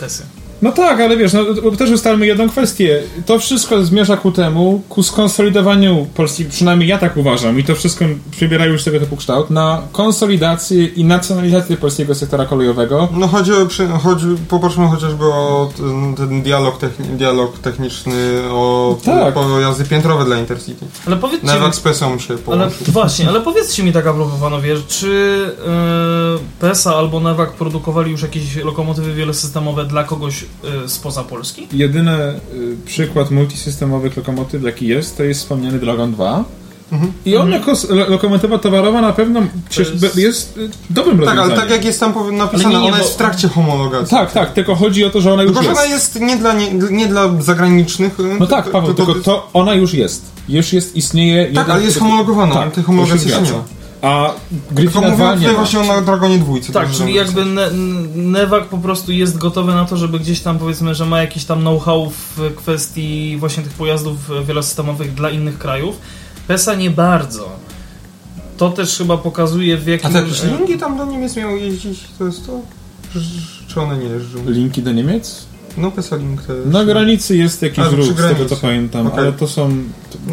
PESy. 0.00 0.22
No 0.62 0.72
tak, 0.72 1.00
ale 1.00 1.16
wiesz, 1.16 1.32
no, 1.32 1.70
też 1.78 1.90
ustalmy 1.90 2.26
jedną 2.26 2.48
kwestię. 2.48 3.02
To 3.26 3.38
wszystko 3.38 3.84
zmierza 3.84 4.16
ku 4.16 4.32
temu, 4.32 4.82
ku 4.88 5.02
skonsolidowaniu 5.02 6.06
Polski, 6.14 6.44
przynajmniej 6.44 6.88
ja 6.88 6.98
tak 6.98 7.16
uważam, 7.16 7.58
i 7.58 7.64
to 7.64 7.74
wszystko 7.74 8.04
przybiera 8.30 8.66
już 8.66 8.84
tego 8.84 9.00
typu 9.00 9.16
kształt, 9.16 9.50
na 9.50 9.82
konsolidację 9.92 10.86
i 10.86 11.04
nacjonalizację 11.04 11.76
polskiego 11.76 12.14
sektora 12.14 12.46
kolejowego. 12.46 13.08
no 13.12 13.28
chodzi 13.28 13.52
o, 13.52 13.66
przy, 13.66 13.88
chodzi, 13.88 14.26
popatrzmy 14.48 14.88
chociażby 14.88 15.24
o 15.24 15.70
ten, 15.76 16.14
ten 16.14 16.42
dialog, 16.42 16.78
techni, 16.78 17.06
dialog 17.06 17.58
techniczny 17.58 18.14
o 18.50 18.96
Tak. 19.04 19.34
pojazdy 19.34 19.84
piętrowe 19.84 20.24
dla 20.24 20.38
Intercity. 20.38 20.86
Ale 21.06 21.16
powiedzcie 21.16 21.46
Nawet 21.46 21.68
mi, 21.68 21.74
z 21.74 21.80
PES-em 21.80 22.20
się 22.20 22.36
ale 22.52 22.70
właśnie, 22.88 23.28
ale 23.28 23.40
powiedzcie 23.40 23.82
mi 23.82 23.92
tak 23.92 24.06
a 24.06 24.12
propos 24.12 24.40
panowie, 24.40 24.76
czy 24.88 25.06
yy, 26.36 26.38
PESA 26.60 26.96
albo 26.96 27.20
Newak 27.20 27.52
produkowali 27.52 28.10
już 28.10 28.22
jakieś 28.22 28.56
lokomotywy 28.56 29.14
wielosystemowe 29.14 29.84
dla 29.84 30.04
kogoś 30.04 30.44
spoza 30.86 31.24
Polski? 31.24 31.66
Jedyny 31.72 32.12
y, 32.18 32.36
przykład 32.86 33.30
multisystemowych 33.30 34.16
lokomotyw, 34.16 34.62
jaki 34.62 34.86
jest, 34.86 35.16
to 35.16 35.24
jest 35.24 35.40
wspomniany 35.40 35.78
Dragon 35.78 36.12
2. 36.12 36.44
Mhm. 36.92 37.12
I 37.26 37.36
on 37.36 37.50
jako 37.50 37.72
s- 37.72 37.88
lo- 37.90 38.08
lokomotywa 38.10 38.58
towarowa 38.58 39.00
na 39.00 39.12
pewno 39.12 39.40
jest, 39.78 40.16
jest- 40.16 40.56
y, 40.58 40.70
dobrym 40.90 41.18
Tak, 41.18 41.26
rozwiązaniem. 41.26 41.50
ale 41.52 41.60
tak 41.60 41.70
jak 41.70 41.84
jest 41.84 42.00
tam 42.00 42.14
napisane, 42.36 42.74
nie, 42.74 42.80
nie, 42.80 42.86
ona 42.88 42.96
bo- 42.96 43.02
jest 43.02 43.14
w 43.14 43.16
trakcie 43.16 43.48
homologacji. 43.48 44.10
tak, 44.16 44.32
tak, 44.32 44.52
tylko 44.52 44.74
chodzi 44.74 45.04
o 45.04 45.10
to, 45.10 45.20
że 45.20 45.32
ona 45.32 45.42
już 45.42 45.52
Tylko, 45.52 45.62
że 45.62 45.68
jest. 45.68 45.80
ona 45.80 45.90
jest 45.94 46.20
nie 46.20 46.36
dla, 46.36 46.52
nie, 46.52 46.72
nie 46.90 47.06
dla 47.06 47.42
zagranicznych. 47.42 48.20
y, 48.20 48.22
No 48.40 48.46
tak, 48.46 48.70
Paweł, 48.70 48.94
tylko 48.94 49.14
to 49.14 49.48
ona 49.52 49.74
już 49.74 49.94
jest. 49.94 50.22
Już 50.48 50.72
jest, 50.72 50.96
istnieje... 50.96 51.44
Tak, 51.46 51.54
jeden- 51.54 51.70
ale 51.70 51.82
jest 51.84 51.98
homologowana, 51.98 52.54
Tak, 52.54 52.72
tej 52.72 52.84
homologacji 52.84 53.30
to 53.30 53.36
się 53.36 53.42
nie 53.42 53.52
ma. 53.52 53.64
A 54.02 54.32
Tylko 54.50 54.74
Griffina 54.74 55.00
mówię 55.00 55.16
2 55.16 55.30
nie 55.30 55.36
tutaj 55.36 55.52
ma. 55.52 55.58
właśnie 55.58 55.80
o 55.80 55.84
na 55.86 56.00
Dragonie 56.02 56.38
dwójce. 56.38 56.72
Tak, 56.72 56.82
także 56.82 56.98
czyli 57.04 57.14
jakby 57.14 57.44
ne, 57.44 57.70
Newak 58.14 58.64
po 58.64 58.78
prostu 58.78 59.12
jest 59.12 59.38
gotowy 59.38 59.72
na 59.74 59.84
to, 59.84 59.96
żeby 59.96 60.18
gdzieś 60.20 60.40
tam 60.40 60.58
powiedzmy, 60.58 60.94
że 60.94 61.06
ma 61.06 61.20
jakiś 61.20 61.44
tam 61.44 61.60
know-how 61.60 62.10
w 62.10 62.54
kwestii 62.56 63.36
właśnie 63.40 63.62
tych 63.62 63.72
pojazdów 63.72 64.16
wielosystemowych 64.46 65.14
dla 65.14 65.30
innych 65.30 65.58
krajów. 65.58 65.96
PESA 66.46 66.74
nie 66.74 66.90
bardzo. 66.90 67.48
To 68.56 68.70
też 68.70 68.98
chyba 68.98 69.16
pokazuje 69.16 69.76
w 69.76 69.88
A 69.88 69.90
jakim... 69.90 70.12
te 70.12 70.18
jakieś 70.18 70.42
linki 70.42 70.78
tam 70.78 70.98
do 70.98 71.04
Niemiec 71.04 71.36
miały 71.36 71.60
jeździć, 71.60 72.00
to 72.18 72.24
jest 72.26 72.46
to? 72.46 72.60
Czy- 73.68 73.80
one 73.80 73.98
nie 73.98 74.04
jeżdżą? 74.08 74.38
Linki 74.46 74.82
do 74.82 74.92
Niemiec? 74.92 75.46
No 75.76 75.90
PESA 75.90 76.16
Link 76.16 76.42
to 76.42 76.52
jest... 76.54 76.68
Na 76.68 76.84
granicy 76.84 77.36
jest 77.36 77.62
jakiś 77.62 77.78
A, 77.78 77.86
przy 77.86 77.96
ruch, 77.96 78.06
z 78.06 78.16
tego 78.16 78.46
co 78.46 78.56
pamiętam, 78.56 79.06
Okej. 79.06 79.18
ale 79.18 79.32
to 79.32 79.48
są... 79.48 79.70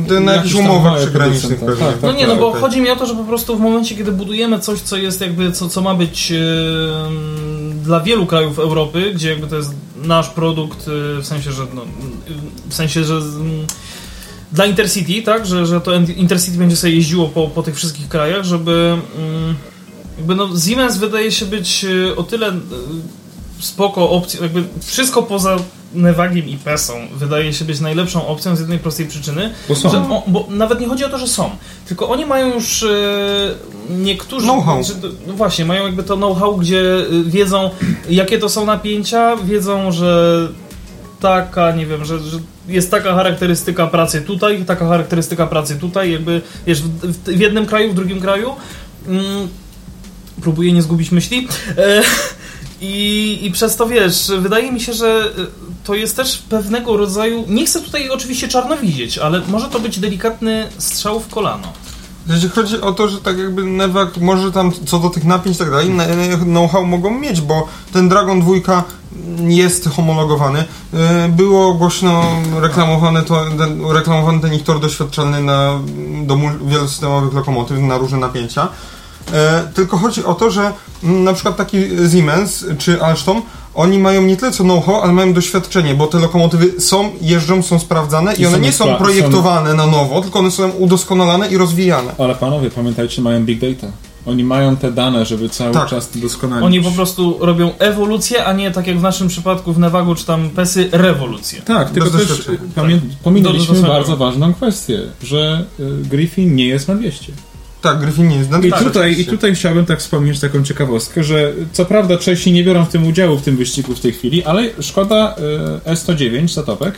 To 0.07 0.19
na 0.19 0.33
jakichś 0.33 0.53
umowach 0.53 0.97
przygranicznych. 0.97 1.59
Tak, 1.59 1.77
tak, 1.77 2.01
No 2.01 2.11
nie, 2.11 2.27
no 2.27 2.35
bo 2.35 2.47
okej. 2.47 2.61
chodzi 2.61 2.81
mi 2.81 2.89
o 2.89 2.95
to, 2.95 3.05
że 3.05 3.15
po 3.15 3.23
prostu 3.23 3.57
w 3.57 3.59
momencie, 3.59 3.95
kiedy 3.95 4.11
budujemy 4.11 4.59
coś, 4.59 4.79
co 4.79 4.97
jest 4.97 5.21
jakby, 5.21 5.51
co, 5.51 5.69
co 5.69 5.81
ma 5.81 5.95
być 5.95 6.31
em, 6.31 7.79
dla 7.83 7.99
wielu 7.99 8.25
krajów 8.25 8.59
Europy, 8.59 9.11
gdzie 9.15 9.29
jakby 9.29 9.47
to 9.47 9.55
jest 9.55 9.71
nasz 10.03 10.29
produkt, 10.29 10.87
y, 10.87 11.21
w 11.21 11.25
sensie, 11.25 11.51
że 11.51 11.63
no, 11.73 11.81
y, 11.81 11.85
w 12.69 12.73
sensie, 12.73 13.03
że 13.03 13.13
mm, 13.13 13.67
dla 14.51 14.65
Intercity, 14.65 15.21
tak, 15.21 15.45
że, 15.45 15.65
że 15.65 15.81
to 15.81 15.91
Intercity 15.95 16.57
będzie 16.57 16.75
sobie 16.75 16.93
jeździło 16.93 17.27
po, 17.27 17.47
po 17.47 17.63
tych 17.63 17.75
wszystkich 17.75 18.07
krajach, 18.07 18.43
żeby 18.43 18.97
mm, 19.17 19.55
jakby 20.17 20.35
no 20.35 20.49
Siemens 20.59 20.97
wydaje 20.97 21.31
się 21.31 21.45
być 21.45 21.85
y, 21.85 22.15
o 22.15 22.23
tyle 22.23 22.49
y, 22.49 22.59
spoko 23.59 24.09
opcją, 24.09 24.43
jakby 24.43 24.63
wszystko 24.83 25.23
poza 25.23 25.57
Nevagiem 25.93 26.47
i 26.47 26.57
Pesą 26.57 26.93
wydaje 27.15 27.53
się 27.53 27.65
być 27.65 27.79
najlepszą 27.79 28.27
opcją 28.27 28.55
z 28.55 28.59
jednej 28.59 28.79
prostej 28.79 29.05
przyczyny, 29.05 29.53
Bo 29.69 29.75
są. 29.75 29.89
że, 29.89 29.97
o, 29.97 30.23
bo 30.27 30.47
nawet 30.49 30.79
nie 30.79 30.87
chodzi 30.87 31.05
o 31.05 31.09
to, 31.09 31.17
że 31.17 31.27
są, 31.27 31.49
tylko 31.87 32.09
oni 32.09 32.25
mają 32.25 32.53
już 32.53 32.83
e, 32.83 32.87
niektórzy. 33.89 34.45
Know-how. 34.47 34.83
że- 34.83 34.93
No 35.27 35.33
właśnie, 35.33 35.65
mają 35.65 35.85
jakby 35.85 36.03
to 36.03 36.15
know-how, 36.17 36.57
gdzie 36.57 36.81
e, 36.97 37.03
wiedzą, 37.25 37.69
jakie 38.09 38.39
to 38.39 38.49
są 38.49 38.65
napięcia, 38.65 39.35
wiedzą, 39.37 39.91
że 39.91 40.47
taka, 41.19 41.71
nie 41.71 41.85
wiem, 41.85 42.05
że, 42.05 42.19
że 42.19 42.39
jest 42.67 42.91
taka 42.91 43.15
charakterystyka 43.15 43.87
pracy 43.87 44.21
tutaj, 44.21 44.65
taka 44.65 44.87
charakterystyka 44.87 45.47
pracy 45.47 45.75
tutaj, 45.75 46.11
jakby 46.11 46.41
wiesz, 46.67 46.81
w, 46.81 46.87
w, 46.87 47.23
w 47.23 47.39
jednym 47.39 47.65
kraju, 47.65 47.91
w 47.91 47.95
drugim 47.95 48.21
kraju. 48.21 48.55
Mm, 49.07 49.47
próbuję 50.41 50.71
nie 50.73 50.81
zgubić 50.81 51.11
myśli. 51.11 51.47
E, 51.77 52.01
i, 52.81 53.39
I 53.41 53.51
przez 53.51 53.75
to 53.75 53.87
wiesz, 53.87 54.31
wydaje 54.39 54.71
mi 54.71 54.81
się, 54.81 54.93
że 54.93 55.07
e, 55.07 55.45
to 55.83 55.95
jest 55.95 56.15
też 56.15 56.37
pewnego 56.37 56.97
rodzaju. 56.97 57.43
Nie 57.47 57.65
chcę 57.65 57.81
tutaj 57.81 58.09
oczywiście 58.09 58.47
czarno 58.47 58.77
widzieć, 58.77 59.17
ale 59.17 59.41
może 59.47 59.67
to 59.67 59.79
być 59.79 59.99
delikatny 59.99 60.67
strzał 60.77 61.19
w 61.19 61.27
kolano. 61.27 61.73
Jeśli 62.29 62.49
chodzi 62.49 62.81
o 62.81 62.91
to, 62.91 63.07
że 63.07 63.17
tak 63.17 63.37
jakby 63.37 63.63
Nevak 63.63 64.17
może 64.17 64.51
tam 64.51 64.71
co 64.85 64.99
do 64.99 65.09
tych 65.09 65.23
napięć 65.23 65.55
i 65.55 65.59
tak 65.59 65.69
dalej, 65.69 65.91
know-how 66.43 66.85
mogą 66.85 67.19
mieć, 67.19 67.41
bo 67.41 67.67
ten 67.93 68.09
Dragon 68.09 68.41
2 68.41 68.83
jest 69.47 69.89
homologowany. 69.89 70.65
Yy, 70.93 70.99
Było 71.29 71.73
głośno 71.73 72.23
reklamowane 72.61 73.23
to, 73.23 73.45
ten, 73.57 73.91
reklamowany 73.91 74.39
ten 74.39 74.53
ich 74.53 74.63
tor 74.63 74.79
doświadczalny 74.79 75.43
na, 75.43 75.79
do 76.23 76.37
wielosystemowych 76.65 77.33
lokomotyw 77.33 77.79
na 77.79 77.97
różne 77.97 78.17
napięcia. 78.17 78.67
E, 79.33 79.67
tylko 79.73 79.97
chodzi 79.97 80.23
o 80.23 80.33
to, 80.33 80.51
że 80.51 80.71
mm, 81.03 81.23
na 81.23 81.33
przykład 81.33 81.57
taki 81.57 81.77
Siemens 82.11 82.65
czy 82.77 83.01
Alstom, 83.01 83.41
oni 83.75 83.99
mają 83.99 84.21
nie 84.21 84.37
tyle 84.37 84.51
co 84.51 84.63
know-how, 84.63 85.01
ale 85.01 85.13
mają 85.13 85.33
doświadczenie, 85.33 85.95
bo 85.95 86.07
te 86.07 86.19
lokomotywy 86.19 86.81
są, 86.81 87.09
jeżdżą, 87.21 87.63
są 87.63 87.79
sprawdzane 87.79 88.33
i, 88.35 88.41
I 88.41 88.45
one 88.45 88.57
są 88.57 88.63
nie 88.63 88.71
są 88.71 88.95
projektowane 88.95 89.73
na 89.73 89.85
nowo, 89.87 90.21
tylko 90.21 90.39
one 90.39 90.51
są 90.51 90.69
udoskonalane 90.69 91.47
i 91.47 91.57
rozwijane. 91.57 92.11
Ale 92.17 92.35
panowie, 92.35 92.69
pamiętajcie, 92.71 93.21
mają 93.21 93.45
big 93.45 93.59
data. 93.59 93.87
Oni 94.25 94.43
mają 94.43 94.75
te 94.77 94.91
dane, 94.91 95.25
żeby 95.25 95.49
cały 95.49 95.73
Tak. 95.73 95.89
czas 95.89 96.09
to 96.09 96.19
doskonalić. 96.19 96.65
Oni 96.65 96.81
po 96.81 96.91
prostu 96.91 97.37
robią 97.39 97.71
ewolucję, 97.79 98.45
a 98.45 98.53
nie 98.53 98.71
tak 98.71 98.87
jak 98.87 98.99
w 98.99 99.01
naszym 99.01 99.27
przypadku 99.27 99.73
w 99.73 99.79
Nevagu 99.79 100.15
czy 100.15 100.25
tam 100.25 100.49
Pesy, 100.49 100.89
rewolucję. 100.91 101.61
Tak, 101.61 101.89
tylko 101.89 102.09
Bez 102.09 102.27
też 102.27 102.49
pamię- 102.75 102.99
pominęliśmy 103.23 103.81
bardzo 103.81 104.17
ważną 104.17 104.53
kwestię, 104.53 104.99
że 105.23 105.65
y, 105.79 105.83
Griffin 106.09 106.55
nie 106.55 106.67
jest 106.67 106.87
na 106.87 106.95
200. 106.95 107.31
Tak, 107.85 107.99
Griffin 107.99 108.27
nie 108.27 108.35
jest 108.35 108.49
I 108.63 108.69
tak, 108.69 108.83
tutaj, 108.83 109.19
I 109.19 109.25
tutaj 109.25 109.55
chciałbym 109.55 109.85
tak 109.85 109.99
wspomnieć 109.99 110.39
taką 110.39 110.63
ciekawostkę, 110.63 111.23
że 111.23 111.53
co 111.71 111.85
prawda 111.85 112.17
Czesi 112.17 112.51
nie 112.51 112.63
biorą 112.63 112.85
w 112.85 112.89
tym 112.89 113.07
udziału 113.07 113.37
w 113.37 113.41
tym 113.41 113.57
wyścigu 113.57 113.95
w 113.95 113.99
tej 113.99 114.11
chwili, 114.11 114.43
ale 114.43 114.69
Szkoda 114.79 115.35
y, 115.87 115.93
S109 115.93 116.47
Zatopek 116.53 116.95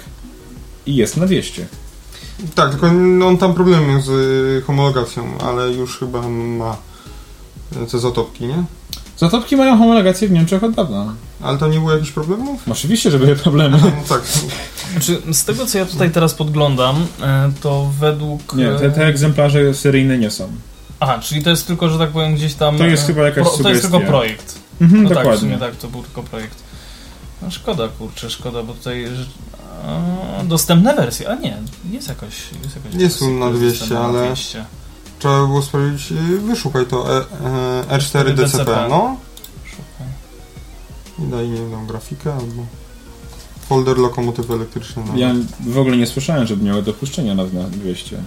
i 0.86 0.96
jest 0.96 1.18
na 1.18 1.26
200. 1.26 1.66
Tak, 2.56 2.72
tylko 2.72 2.88
on 3.28 3.38
tam 3.38 3.54
problem 3.54 3.88
miał 3.88 4.02
z 4.02 4.10
y, 4.10 4.62
homologacją, 4.68 5.38
ale 5.38 5.72
już 5.72 6.00
chyba 6.00 6.30
ma 6.30 6.78
y, 7.84 7.92
te 7.92 8.00
zatopki, 8.00 8.46
nie? 8.46 8.64
Zatopki 9.18 9.56
mają 9.56 9.78
homologację 9.78 10.28
w 10.28 10.32
Niemczech 10.32 10.64
od 10.64 10.72
dawna. 10.72 11.14
Ale 11.42 11.58
tam 11.58 11.72
nie 11.72 11.80
było 11.80 11.92
jakichś 11.92 12.12
problemów? 12.12 12.62
Oczywiście, 12.72 13.12
że 13.12 13.20
były 13.20 13.36
problemy. 13.46 13.78
No 13.82 13.92
tak. 14.10 14.22
Znaczy, 14.92 15.22
z 15.32 15.46
tego 15.46 15.66
co 15.66 15.78
ja 15.78 15.86
tutaj 15.86 16.12
teraz 16.12 16.34
podglądam, 16.34 17.08
e, 17.22 17.52
to 17.62 17.92
według. 18.00 18.56
Nie, 18.56 18.70
te, 18.72 18.92
te 18.92 19.06
egzemplarze 19.06 19.74
seryjne 19.74 20.18
nie 20.18 20.32
są. 20.32 20.48
Aha, 21.00 21.20
czyli 21.20 21.44
to 21.44 21.50
jest 21.50 21.68
tylko, 21.68 21.90
że 21.90 21.98
tak 22.00 22.10
powiem, 22.10 22.36
gdzieś 22.36 22.54
tam. 22.54 22.78
To 22.78 22.86
jest 22.86 23.04
e, 23.04 23.08
chyba 23.08 23.22
jakaś 23.22 23.48
To 23.64 23.70
jest 23.70 23.82
tylko 23.82 24.00
projekt. 24.00 24.60
Mhm, 24.82 25.04
No 25.04 25.10
tak, 25.10 25.18
w 25.18 25.22
dokładnie. 25.22 25.42
sumie 25.42 25.58
tak, 25.58 25.76
to 25.76 25.88
był 25.88 26.04
tylko 26.04 26.24
projekt. 26.24 26.58
No 27.42 27.52
szkoda, 27.52 27.88
kurczę, 27.88 28.30
szkoda, 28.30 28.64
bo 28.64 28.74
tutaj. 28.74 29.08
a, 30.40 30.44
dostępne 30.44 30.96
wersje, 30.96 31.30
a 31.30 31.36
nie, 31.36 31.58
jest 31.92 32.08
jakaś. 32.10 32.34
Jest 32.64 32.76
jakaś 32.76 32.94
Nie 32.94 33.00
wersja, 33.00 33.20
są 33.20 33.34
na 33.34 33.46
która 33.46 33.50
jest 33.66 33.78
200, 33.78 33.80
dostępna 33.80 34.12
na 34.12 34.20
ale- 34.20 34.28
200. 34.28 34.66
Trzeba 35.20 35.42
by 35.42 35.48
było 35.48 35.62
sprawdzić, 35.62 36.14
wyszukaj 36.48 36.86
to 36.86 37.18
e, 37.18 37.26
e, 37.90 37.98
R4 37.98 38.24
DCP, 38.34 38.36
DCP. 38.36 38.86
no. 38.90 39.18
Szukaj. 39.66 40.08
I 41.28 41.32
daj, 41.32 41.48
nie 41.50 41.70
wiem, 41.70 41.88
grafikę 41.88 42.34
albo 42.34 42.66
folder 43.70 43.98
lokomotywy 43.98 44.54
elektryczne. 44.54 45.04
No. 45.08 45.18
Ja 45.18 45.34
w 45.60 45.78
ogóle 45.78 45.98
nie 45.98 46.08
słyszałem, 46.08 46.48
żeby 46.48 46.64
miały 46.66 46.84
dopuszczenia 46.84 47.36
na, 47.36 47.44
na 47.44 47.64
200. 47.70 48.18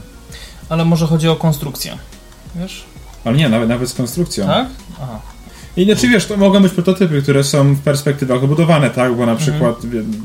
Ale 0.68 0.84
może 0.84 1.06
chodzi 1.06 1.28
o 1.28 1.36
konstrukcję. 1.36 1.98
Wiesz? 2.56 2.84
Ale 3.24 3.36
nie, 3.36 3.48
nawet, 3.48 3.68
nawet 3.68 3.88
z 3.88 3.94
konstrukcją. 3.94 4.46
Tak? 4.46 4.66
Aha. 5.02 5.20
I 5.76 5.84
znaczy 5.84 6.08
wiesz, 6.08 6.26
to 6.26 6.36
mogą 6.36 6.60
być 6.62 6.72
prototypy, 6.72 7.22
które 7.22 7.44
są 7.44 7.74
w 7.74 7.80
perspektywach 7.80 8.44
obudowane, 8.44 8.90
tak? 8.90 9.16
Bo 9.16 9.26
na 9.26 9.36
przykład 9.36 9.84
mhm. 9.84 10.24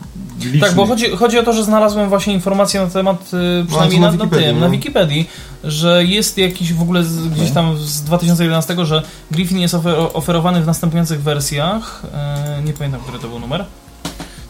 Tak, 0.60 0.74
bo 0.74 0.86
chodzi, 0.86 1.10
chodzi 1.10 1.40
o 1.40 1.44
to, 1.44 1.54
że 1.54 1.64
znalazłem 1.64 2.10
właśnie 2.10 2.34
informację 2.34 2.82
na 2.82 2.88
temat, 2.88 3.32
y, 3.62 3.66
przynajmniej 3.68 4.00
na 4.00 4.12
na, 4.12 4.12
na, 4.12 4.18
Wikipedii, 4.18 4.46
tym, 4.46 4.56
no. 4.56 4.66
na 4.66 4.70
Wikipedii, 4.70 5.30
że 5.64 6.06
jest 6.06 6.38
jakiś 6.38 6.74
w 6.74 6.82
ogóle 6.82 7.04
z, 7.04 7.28
gdzieś 7.28 7.52
tam 7.52 7.78
z 7.78 8.02
2011, 8.02 8.76
że 8.86 9.04
Griffin 9.32 9.60
jest 9.60 9.74
ofer 9.74 9.96
oferowany 10.14 10.62
w 10.62 10.66
następujących 10.66 11.22
wersjach. 11.24 12.04
E, 12.14 12.62
nie 12.66 12.74
pamiętam, 12.74 13.02
który 13.02 13.20
to 13.20 13.28
był 13.28 13.40
numer. 13.40 13.66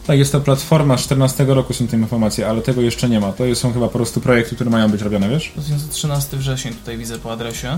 Tak, 0.06 0.18
jest 0.18 0.32
to 0.32 0.40
platforma 0.40 0.98
z 0.98 1.00
14 1.00 1.44
roku 1.44 1.72
są 1.74 1.86
te 1.86 1.96
informacje, 1.96 2.48
ale 2.48 2.62
tego 2.62 2.80
jeszcze 2.80 3.08
nie 3.08 3.20
ma. 3.20 3.32
To 3.32 3.54
są 3.54 3.72
chyba 3.72 3.86
po 3.88 3.92
prostu 3.98 4.20
projekty, 4.20 4.54
które 4.54 4.70
mają 4.70 4.88
być 4.90 5.02
robione, 5.02 5.28
wiesz? 5.28 5.50
2013 5.56 6.36
wrzesień 6.36 6.74
tutaj 6.74 6.98
widzę 6.98 7.18
po 7.18 7.32
adresie. 7.32 7.68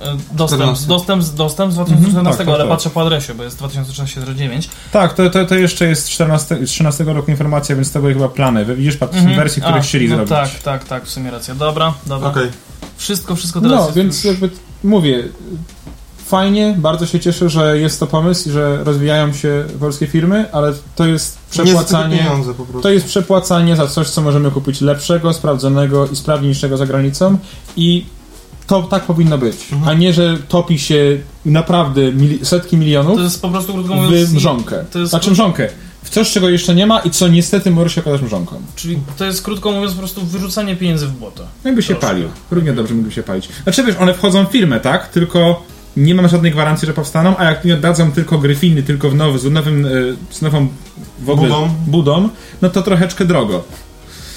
E, 0.00 0.16
Dostęp, 0.32 0.60
14. 0.62 0.86
dostęp, 0.88 1.24
dostęp 1.24 1.72
z 1.72 1.74
2014, 1.74 2.18
Mhm, 2.18 2.26
tak, 2.26 2.36
tak, 2.38 2.48
ale 2.48 2.58
tak. 2.58 2.68
patrzę 2.68 2.90
po 2.90 3.02
adresie, 3.02 3.34
bo 3.34 3.42
jest 3.44 3.60
2013-09. 3.62 4.68
Tak, 4.92 5.12
to, 5.14 5.30
to, 5.30 5.44
to 5.46 5.54
jeszcze 5.54 5.86
jest 5.86 6.08
14, 6.08 6.66
z 6.66 6.70
13 6.70 7.04
roku 7.04 7.30
informacja, 7.30 7.76
więc 7.76 7.92
to 7.92 8.00
były 8.00 8.12
chyba 8.14 8.28
plany. 8.28 8.64
Widzisz, 8.76 8.96
patrz, 8.96 9.16
Mhm. 9.16 9.36
wersji, 9.36 9.62
które 9.62 9.78
A, 9.78 9.80
chcieli 9.80 10.08
no 10.08 10.14
zrobić. 10.16 10.30
Tak, 10.30 10.50
tak, 10.62 10.84
tak, 10.84 11.04
w 11.04 11.10
sumie 11.10 11.30
racja. 11.30 11.54
Dobra, 11.54 11.94
dobra. 12.06 12.28
Okej. 12.28 12.48
Wszystko, 12.96 13.36
wszystko 13.36 13.60
teraz 13.60 13.78
No, 13.78 13.84
jest 13.84 13.96
więc 13.96 14.16
już... 14.16 14.24
jakby 14.24 14.50
mówię, 14.84 15.24
fajnie, 16.30 16.74
bardzo 16.78 17.06
się 17.06 17.20
cieszę, 17.20 17.48
że 17.48 17.78
jest 17.78 18.00
to 18.00 18.06
pomysł 18.06 18.48
i 18.48 18.52
że 18.52 18.84
rozwijają 18.84 19.32
się 19.32 19.64
polskie 19.80 20.06
firmy, 20.06 20.52
ale 20.52 20.72
to 20.96 21.06
jest 21.06 21.38
przepłacanie. 21.50 22.18
pieniądze 22.18 22.54
po 22.54 22.64
prostu. 22.64 22.80
To 22.82 22.90
jest 22.90 23.06
przepłacanie 23.06 23.76
za 23.76 23.86
coś, 23.86 24.08
co 24.08 24.20
możemy 24.22 24.50
kupić 24.50 24.80
lepszego, 24.80 25.32
sprawdzonego 25.32 26.06
i 26.12 26.16
sprawniejszego 26.16 26.76
za 26.76 26.86
granicą 26.86 27.38
i 27.76 28.04
to 28.66 28.82
tak 28.82 29.02
powinno 29.02 29.38
być, 29.38 29.56
Mhm. 29.72 29.88
a 29.88 29.94
nie, 30.00 30.12
że 30.12 30.38
topi 30.48 30.78
się 30.78 31.18
naprawdę 31.44 32.00
mili- 32.12 32.44
setki 32.44 32.76
milionów 32.76 33.16
To 33.16 33.22
jest 33.22 33.42
po 33.42 33.48
prostu, 33.48 33.72
krótko 33.74 33.94
mówiąc... 33.94 34.30
w 34.30 34.34
mrzonkę. 34.34 34.84
to 34.92 34.98
jest- 34.98 35.10
Znaczy 35.10 35.30
mrzonkę. 35.30 35.68
W 36.02 36.10
coś, 36.10 36.32
czego 36.32 36.48
jeszcze 36.48 36.74
nie 36.74 36.86
ma 36.86 36.98
i 37.00 37.10
co 37.10 37.28
niestety 37.28 37.70
może 37.70 37.90
się 37.90 38.00
okazać 38.00 38.22
mrzonką. 38.22 38.56
Czyli 38.76 38.98
to 39.16 39.24
jest 39.24 39.42
krótko 39.42 39.72
mówiąc 39.72 39.92
po 39.92 39.98
prostu 39.98 40.20
wyrzucanie 40.26 40.76
pieniędzy 40.76 41.06
w 41.06 41.10
błoto. 41.12 41.44
Jakby 41.64 41.82
się 41.82 41.94
palił. 41.94 42.28
Równie 42.50 42.72
dobrze 42.72 42.94
mógłby 42.94 43.12
się 43.12 43.22
palić. 43.22 43.48
Znaczy 43.62 43.84
wiesz, 43.84 43.96
one 43.96 44.14
wchodzą 44.14 44.46
w 44.46 44.50
firmę, 44.52 44.80
tak? 44.80 45.08
Tylko 45.08 45.62
nie 45.96 46.14
mamy 46.14 46.28
żadnej 46.28 46.52
gwarancji, 46.52 46.86
że 46.86 46.94
powstaną, 46.94 47.36
a 47.36 47.44
jak 47.44 47.64
nie 47.64 47.74
oddadzą 47.74 48.12
tylko 48.12 48.38
Gryfiny, 48.38 48.82
tylko 48.82 49.10
w 49.10 49.14
nowy, 49.14 49.38
z 49.38 49.44
nowym, 49.50 49.86
e, 49.86 49.90
z 50.30 50.42
nową 50.42 50.68
w 51.18 51.30
ogóle 51.30 51.48
Budą. 51.48 51.68
budą, 51.86 52.28
no 52.62 52.70
to 52.70 52.82
troszeczkę 52.82 53.24
drogo. 53.24 53.62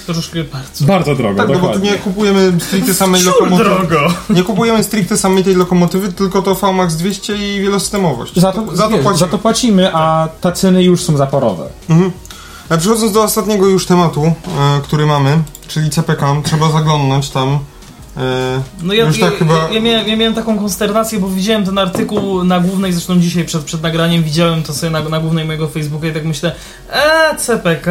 Troszeczkę 0.05 0.43
bardzo. 0.43 0.85
Bardzo 0.85 1.15
drogo, 1.15 1.37
Tak, 1.37 1.47
no 1.47 1.53
bo 1.53 1.59
tu 1.59 1.65
dokładnie. 1.65 1.91
nie 1.91 1.97
kupujemy 1.97 2.53
stricte 2.59 2.93
samej 2.93 3.23
lokomotywy. 3.23 3.63
drogo! 3.69 4.13
Nie 4.29 4.43
kupujemy 4.43 4.83
stricte 4.83 5.17
samej 5.17 5.43
tej 5.43 5.55
lokomotywy, 5.55 6.13
tylko 6.13 6.41
to 6.41 6.55
VMAX 6.55 6.95
200 6.95 7.35
i 7.35 7.61
wielosystemowość. 7.61 8.35
Za 8.39 8.51
to, 8.51 8.75
za 8.75 8.83
to 8.83 8.89
wiesz, 8.89 9.01
płacimy. 9.01 9.17
za 9.19 9.27
to 9.27 9.37
płacimy, 9.37 9.93
a 9.95 10.27
te 10.41 10.51
ceny 10.51 10.83
już 10.83 11.03
są 11.03 11.17
zaporowe. 11.17 11.65
Mhm. 11.89 12.11
A 12.69 12.77
przechodząc 12.77 13.11
do 13.11 13.23
ostatniego 13.23 13.67
już 13.67 13.85
tematu, 13.85 14.23
e, 14.25 14.33
który 14.83 15.05
mamy, 15.05 15.37
czyli 15.67 15.89
CPK, 15.89 16.35
trzeba 16.43 16.71
zaglądnąć 16.71 17.29
tam. 17.29 17.59
E, 18.17 18.61
No 18.83 18.93
ja, 18.93 19.05
tak 19.21 19.33
chyba. 19.37 19.69
ja, 19.71 19.81
miałem, 19.81 20.07
ja 20.07 20.15
miałem 20.15 20.33
taką 20.33 20.59
konsternację, 20.59 21.19
bo 21.19 21.29
widziałem 21.29 21.65
ten 21.65 21.77
artykuł 21.77 22.43
na 22.43 22.59
głównej, 22.59 22.93
zresztą 22.93 23.19
dzisiaj 23.19 23.45
przed, 23.45 23.63
przed 23.63 23.81
nagraniem 23.81 24.23
widziałem 24.23 24.63
to 24.63 24.73
sobie 24.73 24.89
na, 24.89 25.01
na 25.09 25.19
głównej 25.19 25.45
mojego 25.45 25.67
Facebooka 25.67 26.07
i 26.07 26.13
tak 26.13 26.25
myślę, 26.25 26.55
eee, 26.93 27.37
CPK, 27.37 27.87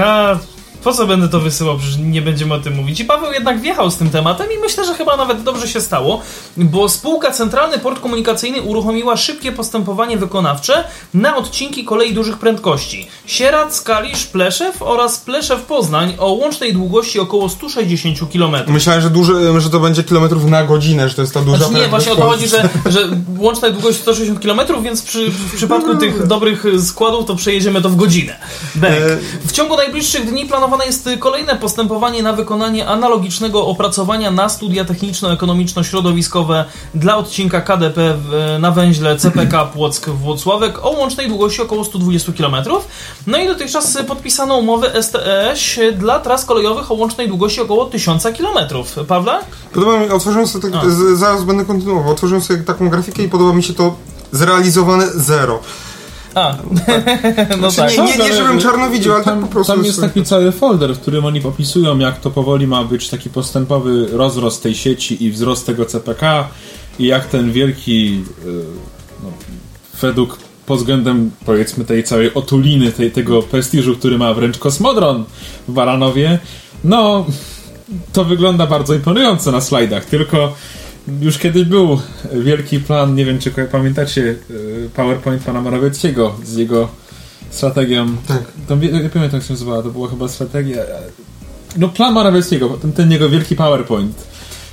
po 0.85 0.93
co 0.93 1.07
będę 1.07 1.28
to 1.28 1.41
wysyłał, 1.41 1.78
przecież 1.78 1.99
nie 1.99 2.22
będziemy 2.22 2.55
o 2.55 2.59
tym 2.59 2.74
mówić. 2.74 3.01
I 3.01 3.05
Paweł 3.05 3.33
jednak 3.33 3.61
wjechał 3.61 3.91
z 3.91 3.97
tym 3.97 4.11
tematem 4.11 4.47
i 4.57 4.59
myślę, 4.59 4.85
że 4.85 4.95
chyba 4.95 5.16
nawet 5.16 5.43
dobrze 5.43 5.68
się 5.68 5.80
stało, 5.80 6.20
bo 6.57 6.89
spółka 6.89 7.30
Centralny 7.30 7.78
Port 7.78 8.01
Komunikacyjny 8.01 8.62
uruchomiła 8.62 9.16
szybkie 9.16 9.53
postępowanie 9.53 10.16
wykonawcze 10.16 10.85
na 11.14 11.37
odcinki 11.37 11.85
kolei 11.85 12.14
dużych 12.14 12.39
prędkości. 12.39 13.09
Sieradz, 13.26 13.80
Kalisz, 13.80 14.26
Pleszew 14.26 14.83
oraz 14.83 15.24
Pleszew-Poznań 15.26 16.14
o 16.18 16.33
łącznej 16.33 16.72
długości 16.72 17.20
około 17.20 17.49
160 17.49 18.18
km. 18.33 18.57
Myślałem, 18.66 19.03
że, 19.03 19.11
duży, 19.11 19.61
że 19.61 19.70
to 19.70 19.80
będzie 19.80 20.05
kilometrów 20.05 20.45
na 20.45 20.64
godzinę, 20.64 21.09
że 21.09 21.14
to 21.14 21.20
jest 21.22 21.35
ta 21.35 21.41
duża 21.41 21.59
Znaczy 21.59 21.74
nie, 21.74 21.89
właśnie 21.89 22.12
o 22.12 22.16
to 22.16 22.22
chodzi, 22.22 22.49
że, 22.49 22.68
że 22.87 23.09
łączna 23.39 23.70
długość 23.70 23.99
160 23.99 24.41
km, 24.41 24.61
więc 24.83 25.03
przy, 25.03 25.30
w 25.30 25.57
przypadku 25.57 25.97
tych 25.97 26.26
dobrych 26.26 26.64
składów 26.85 27.26
to 27.26 27.37
przejedziemy 27.37 27.83
to 27.83 27.89
w 27.91 27.97
godzinę. 27.97 28.37
Bek. 28.74 28.93
E, 28.93 29.18
W 29.47 29.53
ciągu 29.53 29.76
najbliższych 29.76 30.30
dni 30.30 30.47
planowane 30.73 30.87
jest 30.87 31.20
kolejne 31.20 31.57
postępowanie 31.57 32.23
na 32.23 32.33
wykonanie 32.33 32.89
analogicznego 32.89 33.66
opracowania 33.66 34.31
na 34.31 34.49
studia 34.49 34.85
techniczno-ekonomiczno-środowiskowe 34.85 36.64
dla 36.95 37.16
odcinka 37.16 37.61
KDP 37.61 38.18
na 38.59 38.70
węźle 38.70 39.16
CPK 39.16 39.64
Płock-Włocławek 39.75 40.73
o 40.83 40.91
łącznej 40.91 41.29
długości 41.29 41.62
około 41.62 41.85
120 41.85 42.33
km. 42.33 42.57
No 43.27 43.39
i 43.39 43.47
dotychczas 43.47 43.99
podpisano 44.09 44.57
umowę 44.57 45.03
STS 45.03 45.81
dla 45.99 46.18
tras 46.18 46.45
kolejowych 46.45 46.91
o 46.91 46.95
łącznej 46.95 47.29
długości 47.29 47.61
około 47.61 47.85
1000 47.85 48.23
km. 48.23 48.85
Pawle? 49.09 49.41
Podoba 49.73 49.99
mi, 49.99 50.11
otworzyłem 50.11 50.47
sobie, 50.47 50.70
tak, 50.70 50.91
zaraz 51.14 51.45
będę 51.45 51.64
kontynuował, 51.64 52.12
otworzyłem 52.12 52.43
sobie 52.43 52.62
taką 52.62 52.89
grafikę 52.89 53.23
i 53.23 53.29
podoba 53.29 53.53
mi 53.53 53.62
się 53.62 53.75
to 53.75 53.95
zrealizowane 54.33 55.07
zero. 55.14 55.61
A, 56.35 56.57
no 57.61 57.70
Znaczy, 57.70 57.97
tak. 57.97 58.07
nie, 58.07 58.16
nie, 58.16 58.30
nie 58.30 58.37
żebym 58.37 58.61
czarno 58.61 58.91
widział, 58.91 59.14
ale 59.14 59.24
tam, 59.24 59.41
tak 59.41 59.49
po 59.49 59.53
prostu... 59.55 59.72
Tam 59.72 59.85
jest 59.85 60.01
taki 60.01 60.24
cały 60.24 60.53
folder, 60.53 60.95
w 60.95 61.01
którym 61.01 61.24
oni 61.24 61.45
opisują, 61.45 61.99
jak 61.99 62.20
to 62.20 62.30
powoli 62.30 62.66
ma 62.66 62.85
być 62.85 63.09
taki 63.09 63.30
postępowy 63.30 64.07
rozrost 64.12 64.62
tej 64.62 64.74
sieci 64.74 65.24
i 65.24 65.30
wzrost 65.30 65.66
tego 65.66 65.85
CPK 65.85 66.49
i 66.99 67.07
jak 67.07 67.26
ten 67.26 67.53
wielki 67.53 68.24
e, 68.43 68.47
no, 69.22 69.30
według 70.01 70.39
pod 70.66 70.78
względem 70.78 71.30
powiedzmy 71.47 71.85
tej 71.85 72.05
całej 72.05 72.35
otuliny, 72.35 72.93
tej, 72.93 73.11
tego 73.11 73.43
prestiżu, 73.43 73.97
który 73.97 74.18
ma 74.18 74.35
wręcz 74.35 74.59
kosmodron 74.59 75.24
w 75.68 75.72
Baranowie, 75.72 76.39
no 76.85 77.26
to 78.12 78.24
wygląda 78.24 78.66
bardzo 78.66 78.95
imponująco 78.95 79.53
na 79.53 79.61
slajdach, 79.61 80.05
tylko 80.05 80.55
już 81.20 81.38
kiedyś 81.38 81.64
był 81.64 82.00
wielki 82.32 82.80
plan, 82.80 83.14
nie 83.14 83.24
wiem 83.24 83.38
czy 83.38 83.50
pamiętacie 83.50 84.34
e, 84.50 84.55
PowerPoint 84.96 85.42
pana 85.44 85.61
Morawieckiego 85.61 86.34
z 86.44 86.57
jego 86.57 86.88
strategią. 87.50 88.07
Tak. 88.28 88.42
To, 88.68 88.76
nie, 88.76 88.88
pamiętam 88.88 89.20
jak 89.32 89.42
się 89.42 89.53
nazywała, 89.53 89.82
to 89.82 89.90
była 89.90 90.09
chyba 90.09 90.28
strategia. 90.28 90.82
e, 90.82 90.86
No 91.76 91.88
plan 91.88 92.14
Morawieckiego, 92.14 92.68
ten, 92.68 92.92
ten 92.92 93.11
jego 93.12 93.28
wielki 93.28 93.57
PowerPoint, 93.57 94.16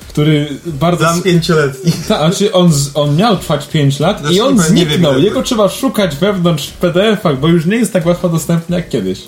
który 0.10 0.48
bardzo... 0.66 0.98
Plan 1.04 1.22
pięcioletni. 1.22 1.92
Ta, 2.08 2.18
znaczy 2.18 2.54
on, 2.54 2.74
z- 2.74 2.92
on 2.94 3.16
miał 3.16 3.38
trwać 3.38 3.68
5 3.68 4.00
lat 4.00 4.22
i 4.22 4.24
Zresztą 4.24 4.46
on 4.46 4.56
nie 4.56 4.62
wiem, 4.62 4.68
zniknął. 4.68 5.12
ile 5.12 5.22
to- 5.22 5.26
Jego 5.26 5.44
trzeba 5.44 5.70
szukać 5.70 6.16
wewnątrz 6.16 6.68
w 6.68 6.74
PDF-ach, 6.74 7.40
bo 7.40 7.48
już 7.48 7.66
nie 7.66 7.76
jest 7.78 7.94
tak 7.94 8.06
łatwo 8.06 8.30
dostępny 8.30 8.76
jak 8.76 8.90
kiedyś. 8.90 9.20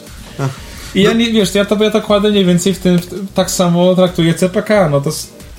I 0.96 1.02
ja 1.02 1.14
nie, 1.14 1.32
wiesz, 1.32 1.56
ja 1.56 1.66
to, 1.66 1.84
ja 1.84 1.92
to 1.92 2.02
kładę 2.02 2.30
mniej 2.32 2.46
więcej 2.46 2.74
w 2.74 2.80
tym, 2.80 2.98
w 3.00 3.34
tak 3.34 3.52
samo 3.52 3.96
traktuję 3.96 4.34
CPK, 4.34 4.90
no 4.90 5.02
to, 5.02 5.12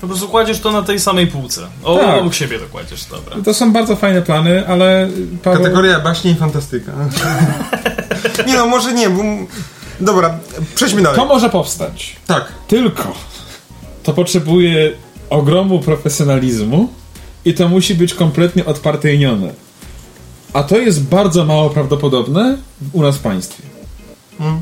Po 0.03 0.07
prostu 0.07 0.27
kładziesz 0.27 0.59
to 0.59 0.71
na 0.71 0.81
tej 0.81 0.99
samej 0.99 1.27
półce. 1.27 1.67
O, 1.83 1.97
Tak. 1.97 2.21
obok 2.21 2.33
siebie 2.33 2.59
to 2.59 2.65
kładziesz, 2.65 3.05
dobra. 3.05 3.35
to 3.45 3.53
są 3.53 3.73
bardzo 3.73 3.95
fajne 3.95 4.21
plany, 4.21 4.67
ale 4.67 5.09
Paweł... 5.43 5.63
Kategoria 5.63 5.99
baśnie 5.99 6.31
i 6.31 6.35
fantastyka. 6.35 6.91
nie 8.47 8.53
no, 8.53 8.67
może 8.67 8.93
nie, 8.93 9.09
bo... 9.09 9.23
Dobra, 9.99 10.39
przejdźmy 10.75 11.01
dalej. 11.01 11.19
To 11.19 11.25
może 11.25 11.49
powstać. 11.49 12.15
Tak. 12.27 12.51
Tylko 12.67 13.13
to 14.03 14.13
potrzebuje 14.13 14.91
ogromu 15.29 15.79
profesjonalizmu 15.79 16.89
i 17.45 17.53
to 17.53 17.69
musi 17.69 17.95
być 17.95 18.13
kompletnie 18.13 18.65
odpartyjnione. 18.65 19.53
A 20.53 20.63
to 20.63 20.77
jest 20.77 21.03
bardzo 21.03 21.45
mało 21.45 21.69
prawdopodobne 21.69 22.57
u 22.93 23.01
nas 23.01 23.17
w 23.17 23.21
państwie. 23.21 23.63
E, 24.39 24.61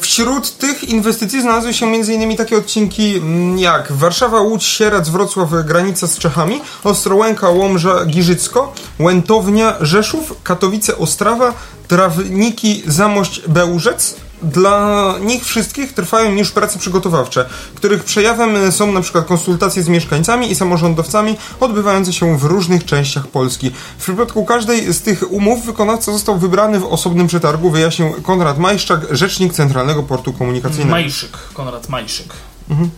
Wśród 0.00 0.58
tych 0.58 0.84
inwestycji 0.84 1.42
znalazły 1.42 1.74
się 1.74 1.86
m.in. 1.86 2.36
takie 2.36 2.56
odcinki 2.56 3.16
mm, 3.16 3.58
jak 3.58 3.92
Warszawa, 3.92 4.40
Łódź, 4.40 4.64
Sieradz, 4.64 5.08
Wrocław, 5.08 5.50
granica 5.64 6.06
z 6.06 6.18
Czechami, 6.18 6.60
Ostrołęka, 6.84 7.48
Łomża, 7.48 8.04
Giżycko, 8.04 8.72
Łętownia, 9.00 9.74
Rzeszów, 9.80 10.34
Katowice, 10.42 10.98
Ostrawa, 10.98 11.54
Trawniki, 11.88 12.82
Zamość, 12.86 13.42
Bełżec. 13.48 14.27
Dla 14.42 15.14
nich 15.20 15.44
wszystkich 15.44 15.92
trwają 15.92 16.36
już 16.36 16.50
prace 16.50 16.78
przygotowawcze, 16.78 17.48
których 17.74 18.04
przejawem 18.04 18.72
są 18.72 18.92
na 18.92 19.00
przykład 19.00 19.26
konsultacje 19.26 19.82
z 19.82 19.88
mieszkańcami 19.88 20.50
i 20.50 20.54
samorządowcami 20.54 21.36
odbywające 21.60 22.12
się 22.12 22.38
w 22.38 22.44
różnych 22.44 22.84
częściach 22.84 23.26
Polski. 23.26 23.70
W 23.98 24.02
przypadku 24.02 24.44
każdej 24.44 24.92
z 24.92 25.00
tych 25.02 25.32
umów 25.32 25.66
wykonawca 25.66 26.12
został 26.12 26.38
wybrany 26.38 26.80
w 26.80 26.84
osobnym 26.84 27.26
przetargu, 27.26 27.70
wyjaśnił 27.70 28.12
Konrad 28.22 28.58
Majszczak, 28.58 29.00
rzecznik 29.10 29.52
Centralnego 29.52 30.02
Portu 30.02 30.32
Komunikacyjnego. 30.32 30.90
Majszyk, 30.90 31.38
Konrad 31.54 31.88
Majszyk. 31.88 32.32
Em, 32.70 32.90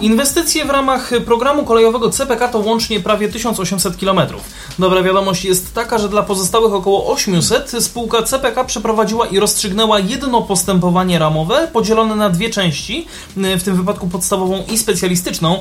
Inwestycje 0.00 0.64
w 0.64 0.70
ramach 0.70 1.10
programu 1.26 1.64
kolejowego 1.64 2.10
CPK 2.10 2.48
to 2.48 2.58
łącznie 2.58 3.00
prawie 3.00 3.28
1800 3.28 3.96
km. 3.96 4.20
Dobra 4.78 5.02
wiadomość 5.02 5.44
jest 5.44 5.74
taka, 5.74 5.98
że 5.98 6.08
dla 6.08 6.22
pozostałych 6.22 6.72
około 6.72 7.12
800 7.12 7.70
spółka 7.78 8.22
CPK 8.22 8.64
przeprowadziła 8.64 9.26
i 9.26 9.38
rozstrzygnęła 9.38 9.98
jedno 9.98 10.42
postępowanie 10.42 11.18
ramowe 11.18 11.68
podzielone 11.72 12.16
na 12.16 12.30
dwie 12.30 12.50
części, 12.50 13.06
w 13.36 13.62
tym 13.62 13.76
wypadku 13.76 14.08
podstawową 14.08 14.62
i 14.72 14.78
specjalistyczną. 14.78 15.60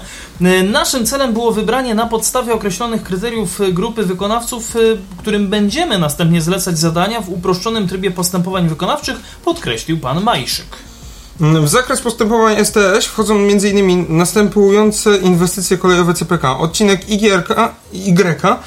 Naszym 0.64 1.06
celem 1.06 1.34
było 1.34 1.52
wybranie 1.52 1.96
na 1.96 2.06
podstawie 2.06 2.54
określonych 2.54 3.04
kryteriów 3.04 3.60
grupy 3.72 4.04
wykonawców, 4.04 4.74
którym 5.18 5.48
będziemy 5.48 6.00
następnie 6.00 6.42
zlecać 6.42 6.78
zadania 6.78 7.22
w 7.22 7.30
uproszczonym 7.30 7.88
trybie 7.88 8.12
postępowań 8.12 8.68
wykonawczych, 8.70 9.18
podkreślił 9.46 10.00
pan 10.00 10.24
Majszyk. 10.24 10.93
W 11.40 11.68
zakres 11.68 12.02
postępowań 12.02 12.66
STS 12.66 13.06
wchodzą 13.06 13.36
m.in. 13.36 14.18
następujące 14.18 15.18
inwestycje 15.18 15.78
kolejowe 15.78 16.14
CPK. 16.14 16.58
Odcinek 16.58 17.10
YK, 17.10 17.50
Y 17.94 18.20
em, 18.20 18.58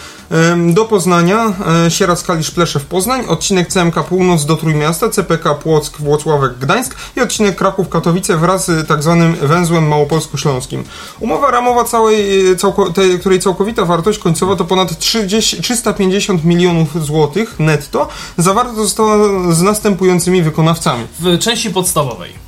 do 0.74 0.84
Poznania, 0.84 1.52
e, 1.86 1.90
Sieradz 1.90 2.22
Kalisz 2.22 2.50
Pleszew 2.50 2.84
Poznań, 2.84 3.26
odcinek 3.28 3.68
CMK 3.68 4.02
Północ 4.08 4.44
do 4.44 4.56
Trójmiasta, 4.56 5.10
CPK 5.10 5.54
Płock 5.54 6.00
Włocławek 6.00 6.58
Gdańsk 6.58 6.96
i 7.16 7.20
odcinek 7.20 7.56
Kraków 7.56 7.88
Katowice 7.88 8.36
wraz 8.36 8.66
z 8.66 8.88
tak 8.88 9.02
zwanym 9.02 9.34
węzłem 9.34 9.88
małopolsko-śląskim. 9.88 10.84
Umowa 11.20 11.50
ramowa 11.50 11.84
całej, 11.84 12.50
e, 12.50 12.56
całko, 12.56 12.92
tej, 12.92 13.18
której 13.18 13.40
całkowita 13.40 13.84
wartość 13.84 14.18
końcowa 14.18 14.56
to 14.56 14.64
ponad 14.64 14.98
30, 14.98 15.62
350 15.62 16.44
milionów 16.44 17.04
złotych 17.04 17.60
netto, 17.60 18.08
zawarta 18.38 18.74
została 18.74 19.16
z 19.52 19.62
następującymi 19.62 20.42
wykonawcami. 20.42 21.06
W 21.20 21.38
części 21.38 21.70
podstawowej. 21.70 22.46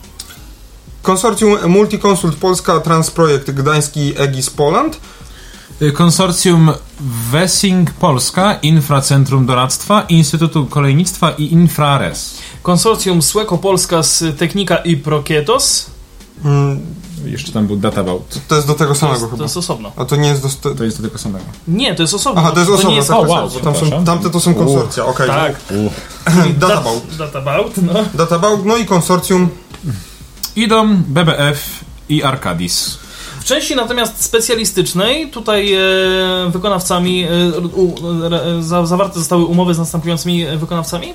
Konsorcjum 1.02 1.56
Multiconsult 1.66 2.36
Polska 2.36 2.80
Transprojekt 2.80 3.50
Gdański 3.50 4.14
Egis 4.16 4.50
Poland, 4.50 5.00
Konsorcjum 5.94 6.72
Wessing 7.32 7.90
Polska, 7.90 8.54
Infracentrum 8.62 9.46
Doradztwa, 9.46 10.02
Instytutu 10.08 10.66
Kolejnictwa 10.66 11.30
i 11.30 11.52
Infrares. 11.52 12.34
Konsorcjum 12.62 13.22
Słeko 13.22 13.58
Polska 13.58 14.02
z 14.02 14.24
Technika 14.38 14.76
i 14.76 14.96
Prokietos. 14.96 15.86
mm, 16.44 16.80
Jeszcze 17.24 17.52
tam 17.52 17.66
był 17.66 17.76
Databout. 17.76 18.38
to 18.48 18.54
jest 18.56 18.66
do 18.66 18.74
tego 18.74 18.94
To 18.94 19.00
samego 19.00 19.14
jest, 19.18 19.24
to 19.24 19.30
chyba. 19.30 19.42
jest 19.44 19.56
osobno. 19.56 19.92
A 19.96 20.04
to 20.04 20.16
nie 20.16 20.28
jest 20.28 20.42
do... 20.62 20.74
To 20.74 20.84
jest 20.84 20.96
do 21.02 21.08
tego 21.08 21.18
samego. 21.18 21.44
Nie, 21.68 21.94
to 21.94 22.02
jest 22.02 22.14
osobno. 22.14 22.40
Aha, 22.40 22.50
to 22.52 22.58
jest 22.60 22.70
nie 22.70 22.74
osobno, 22.76 22.96
jest 22.96 23.08
tak, 23.08 23.18
tak, 23.20 23.28
wow, 23.28 23.50
bo 23.50 23.60
tam 23.60 23.74
są, 23.74 23.80
przepraszam. 23.80 24.04
tamte 24.04 24.30
to 24.30 24.40
są 24.40 24.54
konsorcja, 24.54 25.04
okej. 25.06 25.28
Tak. 25.28 25.54
Databout. 26.58 27.16
Databout, 27.18 27.72
no. 27.82 27.92
Databout, 28.14 28.64
no 28.64 28.76
i 28.76 28.84
konsorcjum 28.86 29.48
Idą 30.56 30.96
BBF 30.96 31.84
i 32.08 32.22
Arcadis. 32.22 32.98
W 33.48 33.50
części 33.50 33.76
natomiast 33.76 34.24
specjalistycznej, 34.24 35.30
tutaj 35.30 35.74
e, 35.74 35.78
wykonawcami, 36.50 37.24
e, 37.24 37.58
u, 37.58 37.94
e, 38.58 38.62
za, 38.62 38.86
zawarte 38.86 39.18
zostały 39.18 39.44
umowy 39.44 39.74
z 39.74 39.78
następującymi 39.78 40.46
wykonawcami. 40.56 41.14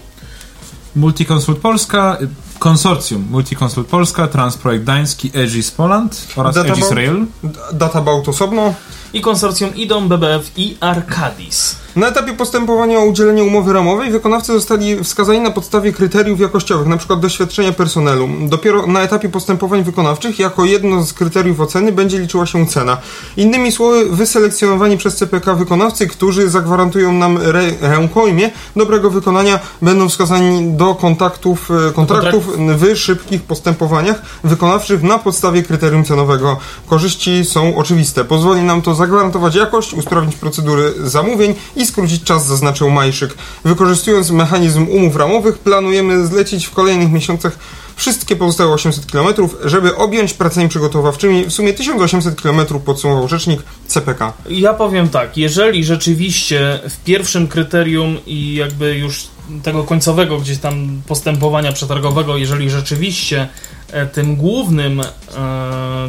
Multiconsult 0.96 1.60
Polska, 1.60 2.18
Konsorcjum 2.60 3.28
Multiconsult 3.32 3.88
Polska, 3.88 4.28
Transprojekt 4.28 4.84
Gdański, 4.84 5.32
Egis 5.34 5.72
Poland 5.72 6.28
oraz 6.36 6.56
Databout. 6.56 6.78
Egis 6.78 6.92
Rail. 6.92 7.26
D- 7.44 7.60
Databout 7.74 8.30
osobno. 8.30 8.74
I 9.14 9.22
konsorcjum 9.22 9.76
IDOM, 9.76 10.10
BBF 10.10 10.52
i 10.58 10.78
Arcadis. 10.80 11.76
Na 11.96 12.08
etapie 12.08 12.34
postępowania 12.34 13.00
o 13.00 13.06
udzielenie 13.06 13.44
umowy 13.44 13.74
ramowej 13.74 14.12
wykonawcy 14.12 14.54
zostali 14.54 15.04
wskazani 15.04 15.40
na 15.40 15.52
podstawie 15.52 15.94
kryteriów 15.94 16.40
jakościowych, 16.40 16.88
np. 16.88 17.18
doświadczenia 17.18 17.72
personelu. 17.72 18.30
Dopiero 18.42 18.88
na 18.88 19.02
etapie 19.02 19.30
postępowań 19.30 19.84
wykonawczych 19.84 20.40
jako 20.40 20.66
jedno 20.66 21.04
z 21.04 21.14
kryteriów 21.14 21.60
oceny 21.60 21.92
będzie 21.92 22.20
liczyła 22.20 22.46
się 22.46 22.66
cena. 22.66 22.98
Innymi 23.38 23.72
słowy, 23.72 24.06
wyselekcjonowani 24.10 24.98
przez 24.98 25.16
CPK 25.16 25.56
wykonawcy, 25.56 26.08
którzy 26.08 26.50
zagwarantują 26.50 27.14
nam 27.14 27.38
re, 27.38 27.62
rękojmie 27.82 28.52
dobrego 28.76 29.10
wykonania, 29.10 29.60
będą 29.82 30.10
wskazani 30.10 30.72
do 30.72 30.96
kontaktów, 30.96 31.72
e, 31.90 31.92
kontraktów 31.92 32.58
w 32.58 32.96
szybkich 32.96 33.42
postępowaniach 33.42 34.22
wykonawczych 34.44 35.04
na 35.04 35.20
podstawie 35.20 35.64
kryterium 35.64 36.06
cenowego. 36.06 36.58
Korzyści 36.88 37.46
są 37.46 37.76
oczywiste. 37.76 38.26
Pozwoli 38.26 38.62
nam 38.62 38.82
to 38.82 38.96
zagwarantować 38.96 39.56
jakość, 39.56 39.94
usprawnić 39.94 40.36
procedury 40.36 40.94
zamówień 41.04 41.56
i 41.76 41.83
skrócić 41.86 42.24
czas, 42.24 42.48
zaznaczył 42.48 42.90
Majszyk. 42.90 43.34
Wykorzystując 43.66 44.32
mechanizm 44.32 44.88
umów 44.90 45.16
ramowych, 45.16 45.58
planujemy 45.58 46.28
zlecić 46.28 46.66
w 46.66 46.72
kolejnych 46.72 47.12
miesiącach 47.12 47.58
wszystkie 47.96 48.36
pozostałe 48.36 48.74
800 48.74 49.06
km, 49.06 49.28
żeby 49.64 49.96
objąć 49.96 50.34
pracami 50.34 50.70
przygotowawczymi 50.70 51.46
w 51.46 51.54
sumie 51.54 51.74
1800 51.74 52.42
km, 52.42 52.66
podsumował 52.86 53.28
rzecznik 53.28 53.62
CPK. 53.88 54.34
Ja 54.50 54.74
powiem 54.74 55.10
tak, 55.10 55.38
jeżeli 55.38 55.84
rzeczywiście 55.84 56.80
w 56.90 57.04
pierwszym 57.04 57.48
kryterium 57.48 58.18
i 58.26 58.56
jakby 58.56 58.98
już 58.98 59.28
tego 59.64 59.84
końcowego 59.84 60.40
gdzieś 60.40 60.58
tam 60.58 61.02
postępowania 61.08 61.72
przetargowego, 61.72 62.38
jeżeli 62.38 62.70
rzeczywiście 62.70 63.48
e, 63.92 64.06
tym 64.06 64.36
głównym 64.36 65.02
e, 65.02 65.06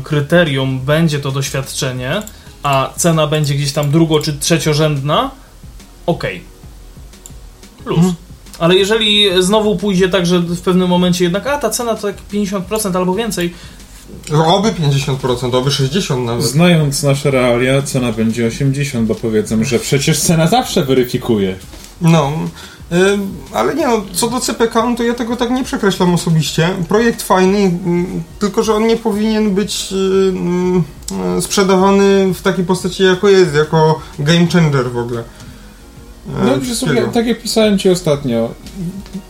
kryterium 0.04 0.80
będzie 0.80 1.18
to 1.18 1.30
doświadczenie, 1.30 2.22
a 2.62 2.90
cena 2.96 3.26
będzie 3.26 3.54
gdzieś 3.54 3.72
tam 3.72 3.90
drugo 3.90 4.20
czy 4.20 4.32
trzeciorzędna, 4.38 5.30
okej. 6.06 6.40
Plus. 7.84 8.14
Ale 8.58 8.74
jeżeli 8.74 9.42
znowu 9.42 9.76
pójdzie 9.76 10.08
tak, 10.08 10.26
że 10.26 10.38
w 10.38 10.60
pewnym 10.60 10.88
momencie 10.88 11.24
jednak, 11.24 11.46
a 11.46 11.58
ta 11.58 11.70
cena 11.70 11.94
to 11.94 12.02
tak 12.02 12.16
50% 12.32 12.96
albo 12.96 13.14
więcej, 13.14 13.54
Oby 14.46 14.72
50%, 14.72 15.56
oby 15.56 15.70
60% 15.70 16.24
nawet. 16.24 16.44
Znając 16.44 17.02
nasze 17.02 17.30
realia, 17.30 17.82
cena 17.82 18.12
będzie 18.12 18.46
80, 18.46 19.08
bo 19.08 19.14
powiedzą, 19.14 19.64
że 19.64 19.78
przecież 19.78 20.20
cena 20.20 20.46
zawsze 20.46 20.84
weryfikuje. 20.84 21.56
No, 22.00 22.32
y, 22.92 22.96
ale 23.52 23.74
nie 23.74 23.86
no, 23.86 24.04
co 24.12 24.30
do 24.30 24.40
CPK, 24.40 24.86
no 24.90 24.96
to 24.96 25.02
ja 25.02 25.14
tego 25.14 25.36
tak 25.36 25.50
nie 25.50 25.64
przekreślam 25.64 26.14
osobiście. 26.14 26.68
Projekt 26.88 27.22
fajny, 27.22 27.58
mm, 27.58 28.22
tylko 28.38 28.62
że 28.62 28.74
on 28.74 28.86
nie 28.86 28.96
powinien 28.96 29.54
być 29.54 29.92
y, 29.92 30.28
mm, 30.28 30.84
y, 31.38 31.42
sprzedawany 31.42 32.34
w 32.34 32.42
takiej 32.42 32.64
postaci, 32.64 33.02
jako 33.02 33.28
jest, 33.28 33.54
jako 33.54 34.00
game 34.18 34.46
changer 34.46 34.90
w 34.90 34.98
ogóle. 34.98 35.24
E, 36.28 36.58
No, 36.68 36.74
sobie, 36.74 37.02
tak 37.12 37.26
jak 37.26 37.42
pisałem 37.42 37.78
ci 37.78 37.90
ostatnio, 37.90 38.50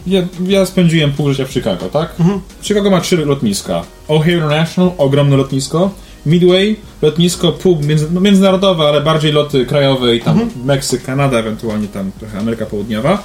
ja, 0.06 0.22
ja 0.46 0.66
spędziłem 0.66 1.12
pół 1.12 1.28
życia 1.30 1.44
w 1.44 1.52
Chicago, 1.52 1.86
tak? 1.88 2.20
Mhm. 2.20 2.40
Chicago 2.62 2.90
ma 2.90 3.00
trzy 3.00 3.16
lotniska. 3.16 3.82
O'Hare 4.08 4.34
International, 4.34 4.90
ogromne 4.98 5.36
lotnisko. 5.36 5.90
Midway, 6.26 6.76
lotnisko 7.02 7.52
pół 7.52 7.80
między, 7.82 8.06
no 8.12 8.20
międzynarodowe, 8.20 8.84
ale 8.84 9.00
bardziej 9.00 9.32
loty 9.32 9.66
krajowe 9.66 10.16
i 10.16 10.20
tam 10.20 10.40
Mhm. 10.40 10.64
Meksyk, 10.66 11.02
Kanada, 11.04 11.38
ewentualnie 11.38 11.88
tam 11.88 12.10
trochę 12.18 12.38
Ameryka 12.38 12.66
Południowa, 12.66 13.22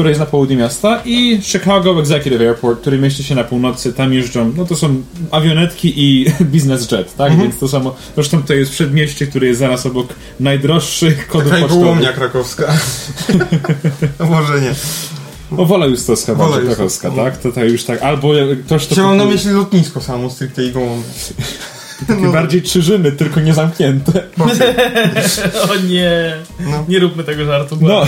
które 0.00 0.10
jest 0.10 0.20
na 0.20 0.26
południe 0.26 0.56
miasta 0.56 1.02
i 1.04 1.38
Chicago 1.42 2.00
Executive 2.00 2.40
Airport, 2.40 2.80
który 2.80 2.98
mieści 2.98 3.24
się 3.24 3.34
na 3.34 3.44
północy, 3.44 3.92
tam 3.92 4.12
jeżdżą, 4.12 4.52
no 4.56 4.64
to 4.64 4.76
są 4.76 5.02
awionetki 5.30 5.92
i 5.96 6.26
business 6.54 6.90
jet, 6.90 7.16
tak? 7.16 7.30
Mhm. 7.30 7.48
Więc 7.48 7.60
to 7.60 7.68
samo, 7.68 7.94
zresztą 8.14 8.42
to 8.42 8.54
jest 8.54 8.70
przedmieście, 8.72 9.26
które 9.26 9.46
jest 9.46 9.60
zaraz 9.60 9.86
obok 9.86 10.08
najdroższych 10.40 11.26
kodów 11.28 11.48
Taka 11.48 11.60
pocztowych. 11.62 11.84
gołomnia 11.84 12.12
krakowska. 12.12 12.72
No 14.20 14.26
Może 14.36 14.60
nie. 14.60 14.74
O, 15.58 15.64
Wola 15.66 15.86
Justowska, 15.86 16.34
Wola 16.34 16.50
bardziej 16.50 16.68
Justowska, 16.68 17.08
krakowska, 17.10 17.30
tak? 17.42 17.52
To, 17.54 17.60
to 17.60 17.64
już 17.64 17.84
tak, 17.84 18.02
albo 18.02 18.32
ktoś 18.66 18.86
to 18.86 18.94
Chciałem 18.94 19.16
na 19.16 19.24
myśli 19.24 19.50
lotnisko 19.50 20.00
samo, 20.00 20.30
stricte 20.30 20.64
i 20.64 20.72
gołomnie. 20.72 21.04
takie 22.08 22.28
bardziej 22.32 22.62
krzyżyny, 22.62 23.12
tylko 23.12 23.40
nie 23.40 23.54
zamknięte. 23.54 24.12
o 25.70 25.76
nie, 25.88 26.34
No. 26.60 26.84
nie 26.88 26.98
róbmy 26.98 27.24
tego 27.24 27.44
żartu, 27.44 27.78
No, 27.80 28.06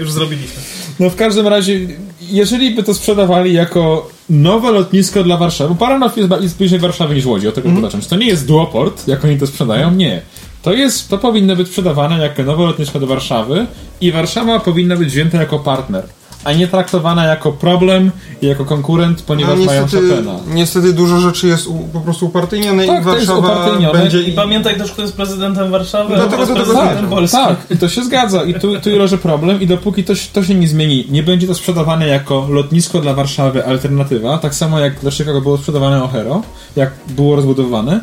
już 0.00 0.12
zrobiliśmy. 0.12 0.62
no 1.00 1.10
w 1.10 1.16
każdym 1.16 1.46
razie, 1.46 1.80
jeżeli 2.20 2.74
by 2.74 2.82
to 2.82 2.94
sprzedawali 2.94 3.52
jako 3.52 4.10
nowe 4.30 4.70
lotnisko 4.70 5.24
dla 5.24 5.36
Warszawy, 5.36 5.74
bo 5.74 5.76
Paranov 5.76 6.16
jest, 6.16 6.30
jest 6.40 6.58
bliżej 6.58 6.78
Warszawy 6.78 7.14
niż 7.14 7.26
Łodzi, 7.26 7.48
od 7.48 7.54
tego 7.54 7.68
mm. 7.68 7.82
zacząć. 7.82 8.06
To 8.06 8.16
nie 8.16 8.26
jest 8.26 8.46
duoport, 8.46 9.08
jak 9.08 9.24
oni 9.24 9.38
to 9.38 9.46
sprzedają, 9.46 9.90
nie. 9.90 10.22
To 10.62 10.72
jest, 10.72 11.08
to 11.08 11.18
powinno 11.18 11.56
być 11.56 11.68
sprzedawane 11.68 12.18
jako 12.18 12.42
nowe 12.42 12.62
lotnisko 12.64 13.00
do 13.00 13.06
Warszawy 13.06 13.66
i 14.00 14.12
Warszawa 14.12 14.60
powinna 14.60 14.96
być 14.96 15.08
wzięta 15.08 15.38
jako 15.38 15.58
partner. 15.58 16.04
A 16.44 16.52
nie 16.52 16.68
traktowana 16.68 17.24
jako 17.24 17.52
problem 17.52 18.10
i 18.42 18.46
jako 18.46 18.64
konkurent, 18.64 19.22
ponieważ 19.22 19.58
no, 19.58 19.64
mają 19.64 19.82
niestety, 19.82 20.10
Chopina. 20.10 20.32
niestety 20.54 20.92
dużo 20.92 21.20
rzeczy 21.20 21.46
jest 21.46 21.66
u, 21.66 21.74
po 21.92 22.00
prostu 22.00 22.26
upartyjnione 22.26 22.86
Tak, 22.86 23.02
i 23.02 23.04
to 23.04 23.16
jest 23.16 23.30
Warszawa 23.30 23.92
będzie... 23.92 24.22
I 24.22 24.32
pamiętaj 24.32 24.78
też, 24.78 24.92
kto 24.92 25.02
jest 25.02 25.14
prezydentem 25.14 25.70
Warszawy, 25.70 26.14
Dlatego 26.14 26.42
a 26.42 26.46
kto 26.46 26.54
to 26.54 26.60
jest 26.60 26.68
tego 26.70 26.72
prezydentem 26.72 27.04
nie. 27.10 27.16
Polski. 27.16 27.36
Tak, 27.36 27.56
i 27.70 27.76
to 27.76 27.88
się 27.88 28.04
zgadza. 28.04 28.44
I 28.44 28.54
tu, 28.54 28.80
tu 28.80 28.90
leży 28.90 29.18
problem 29.18 29.60
i 29.60 29.66
dopóki 29.66 30.04
to, 30.04 30.14
się- 30.14 30.28
to 30.32 30.42
się 30.44 30.54
nie 30.54 30.68
zmieni, 30.68 31.06
nie 31.10 31.22
będzie 31.22 31.46
to 31.46 31.54
sprzedawane 31.54 32.06
jako 32.08 32.46
lotnisko 32.50 33.00
dla 33.00 33.14
Warszawy 33.14 33.66
alternatywa, 33.66 34.38
tak 34.38 34.54
samo 34.54 34.78
jak 34.78 35.00
dla 35.00 35.10
Chicago 35.10 35.40
było 35.40 35.58
sprzedawane 35.58 36.00
O'Hare, 36.00 36.40
jak 36.76 36.90
było 37.08 37.36
rozbudowane, 37.36 38.00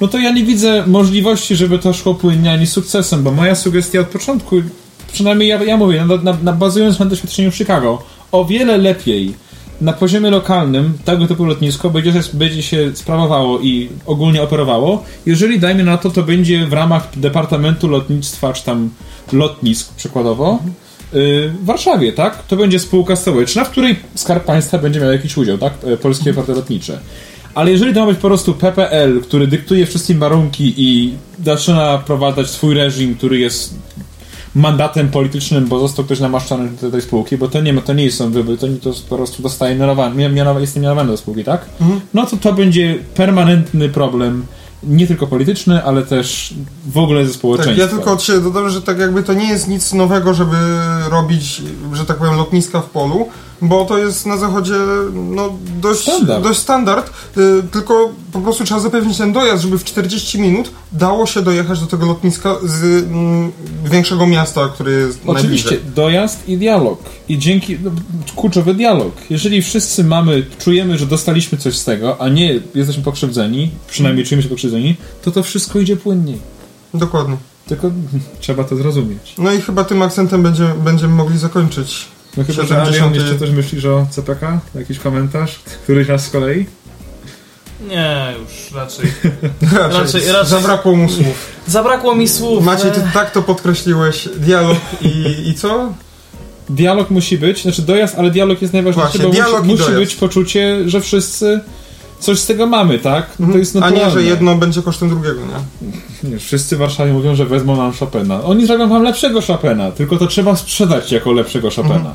no 0.00 0.08
to 0.08 0.18
ja 0.18 0.30
nie 0.30 0.44
widzę 0.44 0.84
możliwości, 0.86 1.56
żeby 1.56 1.78
to 1.78 1.92
szło 1.92 2.14
płynnie 2.14 2.52
ani 2.52 2.66
sukcesem, 2.66 3.22
bo 3.22 3.30
moja 3.32 3.54
sugestia 3.54 4.00
od 4.00 4.06
początku, 4.06 4.56
przynajmniej 5.14 5.48
ja, 5.48 5.64
ja 5.64 5.76
mówię, 5.76 6.04
na, 6.04 6.16
na, 6.16 6.36
na, 6.42 6.52
bazując 6.52 6.98
na 6.98 7.06
doświadczeniu 7.06 7.50
w 7.50 7.56
Chicago, 7.56 8.02
o 8.32 8.44
wiele 8.44 8.78
lepiej 8.78 9.34
na 9.80 9.92
poziomie 9.92 10.30
lokalnym 10.30 10.98
tego 11.04 11.26
typu 11.26 11.44
lotnisko 11.44 11.90
będzie, 11.90 12.12
będzie 12.32 12.62
się 12.62 12.90
sprawowało 12.94 13.60
i 13.60 13.88
ogólnie 14.06 14.42
operowało, 14.42 15.04
jeżeli 15.26 15.60
dajmy 15.60 15.84
na 15.84 15.96
to, 15.98 16.10
to 16.10 16.22
będzie 16.22 16.66
w 16.66 16.72
ramach 16.72 17.08
Departamentu 17.16 17.88
Lotnictwa, 17.88 18.52
czy 18.52 18.64
tam 18.64 18.90
lotnisk 19.32 19.94
przykładowo, 19.94 20.58
yy, 21.12 21.48
w 21.48 21.64
Warszawie, 21.64 22.12
tak? 22.12 22.46
To 22.46 22.56
będzie 22.56 22.78
spółka 22.78 23.16
stołeczna, 23.16 23.64
w 23.64 23.70
której 23.70 23.96
Skarb 24.14 24.44
Państwa 24.44 24.78
będzie 24.78 25.00
miał 25.00 25.12
jakiś 25.12 25.36
udział, 25.36 25.58
tak? 25.58 25.72
E, 25.84 25.96
Polskie 25.96 26.34
Porty 26.34 26.52
Lotnicze. 26.52 26.98
Ale 27.54 27.70
jeżeli 27.70 27.94
to 27.94 28.00
ma 28.00 28.06
być 28.06 28.16
po 28.16 28.28
prostu 28.28 28.54
PPL, 28.54 29.20
który 29.20 29.46
dyktuje 29.46 29.86
wszystkim 29.86 30.18
warunki 30.18 30.74
i 30.76 31.14
zaczyna 31.44 31.98
prowadzać 31.98 32.50
swój 32.50 32.74
reżim, 32.74 33.14
który 33.14 33.38
jest 33.38 33.74
mandatem 34.54 35.08
politycznym, 35.08 35.66
bo 35.66 35.78
został 35.80 36.04
ktoś 36.04 36.20
namaszczony 36.20 36.68
do 36.82 36.90
tej 36.90 37.02
spółki, 37.02 37.36
bo 37.38 37.48
to 37.48 37.60
nie, 37.60 37.74
to 37.74 37.92
nie 37.92 38.12
są 38.12 38.30
wybory, 38.30 38.58
to, 38.58 38.66
to 38.82 38.90
po 39.08 39.16
prostu 39.16 39.42
dostaje 39.42 39.76
mianowany, 39.76 40.16
mia- 40.16 40.34
mianowa- 40.34 40.60
jest 40.60 40.76
mianowany 40.76 41.10
do 41.10 41.16
spółki, 41.16 41.44
tak? 41.44 41.64
No 42.14 42.26
to 42.26 42.36
to 42.36 42.52
będzie 42.52 42.98
permanentny 43.14 43.88
problem, 43.88 44.46
nie 44.82 45.06
tylko 45.06 45.26
polityczny, 45.26 45.84
ale 45.84 46.02
też 46.02 46.54
w 46.86 46.98
ogóle 46.98 47.24
ze 47.24 47.30
Tak, 47.30 47.38
społeczeństwa. 47.38 47.82
ja 47.82 47.88
tylko 47.88 48.12
od 48.12 48.22
siebie 48.22 48.40
dodam, 48.40 48.70
że 48.70 48.82
tak 48.82 48.98
jakby 48.98 49.22
to 49.22 49.34
nie 49.34 49.48
jest 49.48 49.68
nic 49.68 49.92
nowego, 49.92 50.34
żeby 50.34 50.56
robić, 51.10 51.62
że 51.92 52.04
tak 52.04 52.16
powiem, 52.16 52.34
lotniska 52.36 52.80
w 52.80 52.90
polu, 52.90 53.28
bo 53.62 53.84
to 53.84 53.98
jest 53.98 54.26
na 54.26 54.36
zachodzie 54.36 54.74
no, 55.12 55.54
dość 55.80 56.00
Standard. 56.00 56.42
dość 56.44 56.58
standard 56.60 57.10
y, 57.36 57.62
tylko 57.72 58.12
po 58.32 58.40
prostu 58.40 58.64
trzeba 58.64 58.80
zapewnić 58.80 59.18
ten 59.18 59.32
dojazd, 59.32 59.62
żeby 59.62 59.78
w 59.78 59.84
40 59.84 60.40
minut 60.40 60.70
dało 60.92 61.26
się 61.26 61.42
dojechać 61.42 61.80
do 61.80 61.86
tego 61.86 62.06
lotniska 62.06 62.56
z 62.62 63.04
mm, 63.04 63.52
większego 63.84 64.26
miasta, 64.26 64.68
które 64.68 64.92
jest 64.92 65.18
Oczywiście, 65.26 65.70
najbliżej. 65.70 65.94
dojazd 65.94 66.48
i 66.48 66.58
dialog. 66.58 67.02
I 67.28 67.38
dzięki, 67.38 67.78
no, 67.84 67.90
kluczowy 68.36 68.74
dialog. 68.74 69.12
Jeżeli 69.30 69.62
wszyscy 69.62 70.04
mamy, 70.04 70.46
czujemy, 70.58 70.98
że 70.98 71.06
dostaliśmy 71.06 71.58
coś 71.58 71.76
z 71.76 71.84
tego, 71.84 72.20
a 72.20 72.28
nie 72.28 72.60
jesteśmy 72.74 73.02
pokrzywdzeni, 73.02 73.70
przynajmniej 73.88 74.26
czujemy 74.26 74.42
się 74.42 74.48
pokrzywdzeni, 74.48 74.96
to 75.22 75.30
to 75.30 75.42
wszystko 75.42 75.78
idzie 75.80 75.96
płynniej. 75.96 76.38
Dokładnie. 76.94 77.36
Tylko 77.66 77.90
trzeba 78.40 78.64
to 78.64 78.76
zrozumieć. 78.76 79.34
No 79.38 79.52
i 79.52 79.60
chyba 79.60 79.84
tym 79.84 80.02
akcentem 80.02 80.42
będzie, 80.42 80.68
będziemy 80.84 81.14
mogli 81.14 81.38
zakończyć. 81.38 82.04
No 82.36 82.44
chyba, 82.44 82.62
że 82.62 82.68
70. 82.68 82.88
Adrian 82.88 83.14
jeszcze 83.14 83.38
coś 83.38 83.50
myślisz 83.50 83.84
o 83.84 84.06
CPK? 84.10 84.60
Jakiś 84.74 84.98
komentarz? 84.98 85.60
Któryś 85.82 86.08
raz 86.08 86.26
z 86.26 86.30
kolei? 86.30 86.66
Nie, 87.88 88.34
już 88.40 88.72
raczej. 88.74 89.06
Raczej, 89.72 90.00
Raczej- 90.00 90.32
raczej- 90.32 90.50
Zabrakło 90.50 90.96
mu 90.96 91.08
słów. 91.08 91.46
Zabrakło 91.66 92.14
mi 92.14 92.28
słów. 92.28 92.64
Maciej, 92.64 92.92
ty 92.92 93.00
tak 93.14 93.30
to 93.30 93.42
podkreśliłeś. 93.42 94.28
Dialog 94.36 94.78
i, 95.02 95.48
i 95.48 95.54
co? 95.54 95.92
Dialog 96.68 97.10
musi 97.10 97.38
być, 97.38 97.62
znaczy 97.62 97.82
dojazd, 97.82 98.14
ale 98.18 98.30
dialog 98.30 98.62
jest 98.62 98.74
najważniejszy, 98.74 99.18
Właśnie, 99.18 99.26
bo 99.26 99.34
dialog 99.34 99.64
musi, 99.64 99.82
i 99.82 99.86
musi 99.86 99.92
być 99.98 100.14
poczucie, 100.16 100.88
że 100.88 101.00
wszyscy 101.00 101.60
coś 102.18 102.38
z 102.40 102.46
tego 102.46 102.66
mamy, 102.66 102.98
tak? 102.98 103.26
No 103.38 103.52
to 103.52 103.58
jest 103.58 103.76
A 103.76 103.80
naturalne. 103.80 104.06
nie, 104.06 104.12
że 104.12 104.22
jedno 104.22 104.54
będzie 104.54 104.82
kosztem 104.82 105.08
drugiego, 105.08 105.40
nie? 105.40 106.30
Nie, 106.30 106.38
wszyscy 106.38 106.76
w 106.76 106.78
Warszawie 106.78 107.12
mówią, 107.12 107.34
że 107.34 107.46
wezmą 107.46 107.76
nam 107.76 107.92
Chopina. 107.92 108.42
Oni 108.44 108.66
zrobią 108.66 108.88
wam 108.88 109.02
lepszego 109.02 109.40
Chopina, 109.42 109.90
tylko 109.92 110.16
to 110.16 110.26
trzeba 110.26 110.56
sprzedać 110.56 111.12
jako 111.12 111.32
lepszego 111.32 111.70
Chopina. 111.70 112.14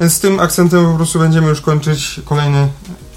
Więc 0.00 0.12
z 0.12 0.20
tym 0.20 0.40
akcentem 0.40 0.86
po 0.86 0.96
prostu 0.96 1.18
będziemy 1.18 1.48
już 1.48 1.60
kończyć 1.60 2.20
kolejny 2.24 2.68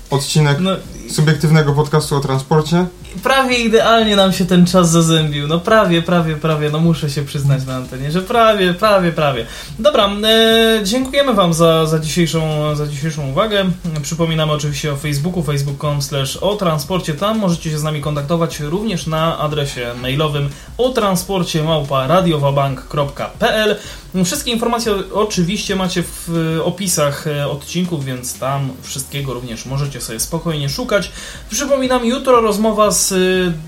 odcinek 0.10 0.58
No, 0.62 0.70
subiektywnego 1.10 1.74
podcastu 1.74 2.16
o 2.16 2.20
transporcie. 2.20 2.86
prawie 3.24 3.58
idealnie 3.58 4.16
nam 4.16 4.34
się 4.34 4.46
ten 4.46 4.66
czas 4.66 4.90
zazębił. 4.90 5.48
No 5.48 5.60
prawie, 5.60 6.02
prawie, 6.02 6.36
prawie. 6.36 6.70
No 6.70 6.80
muszę 6.80 7.10
się 7.10 7.26
przyznać 7.26 7.66
na 7.66 7.76
antenie, 7.76 8.12
że 8.12 8.22
prawie, 8.22 8.74
prawie, 8.74 9.12
prawie. 9.12 9.46
Dobra, 9.80 10.10
e, 10.24 10.80
dziękujemy 10.84 11.34
Wam 11.34 11.54
za, 11.54 11.86
za, 11.86 12.00
dzisiejszą, 12.00 12.76
za 12.76 12.88
dzisiejszą 12.88 13.30
uwagę. 13.30 13.66
Przypominamy 14.02 14.54
oczywiście 14.54 14.94
o 14.94 14.96
Facebooku, 14.96 15.44
facebook.com 15.44 16.00
o 16.42 16.56
transporcie. 16.56 17.14
Tam 17.14 17.40
możecie 17.40 17.70
się 17.72 17.80
z 17.80 17.84
nami 17.84 18.02
kontaktować 18.02 18.60
również 18.60 19.08
na 19.08 19.38
adresie 19.38 19.94
mailowym 20.02 20.50
o 20.78 20.90
transporcie 20.90 21.64
małpa 21.64 22.08
radiowabank.pl 22.08 23.76
Wszystkie 24.26 24.52
informacje 24.52 24.94
oczywiście 25.14 25.76
macie 25.76 26.04
w 26.04 26.60
opisach 26.64 27.28
e, 27.28 27.50
odcinków, 27.50 28.06
więc 28.06 28.40
tam 28.40 28.70
wszystkiego 28.82 29.34
również 29.34 29.66
możecie 29.66 30.02
sobie 30.02 30.20
spokojnie 30.20 30.70
szukać. 30.70 30.97
Przypominam, 31.50 32.06
jutro 32.06 32.42
rozmowa 32.42 32.92
z 32.92 33.12
e, 33.12 33.16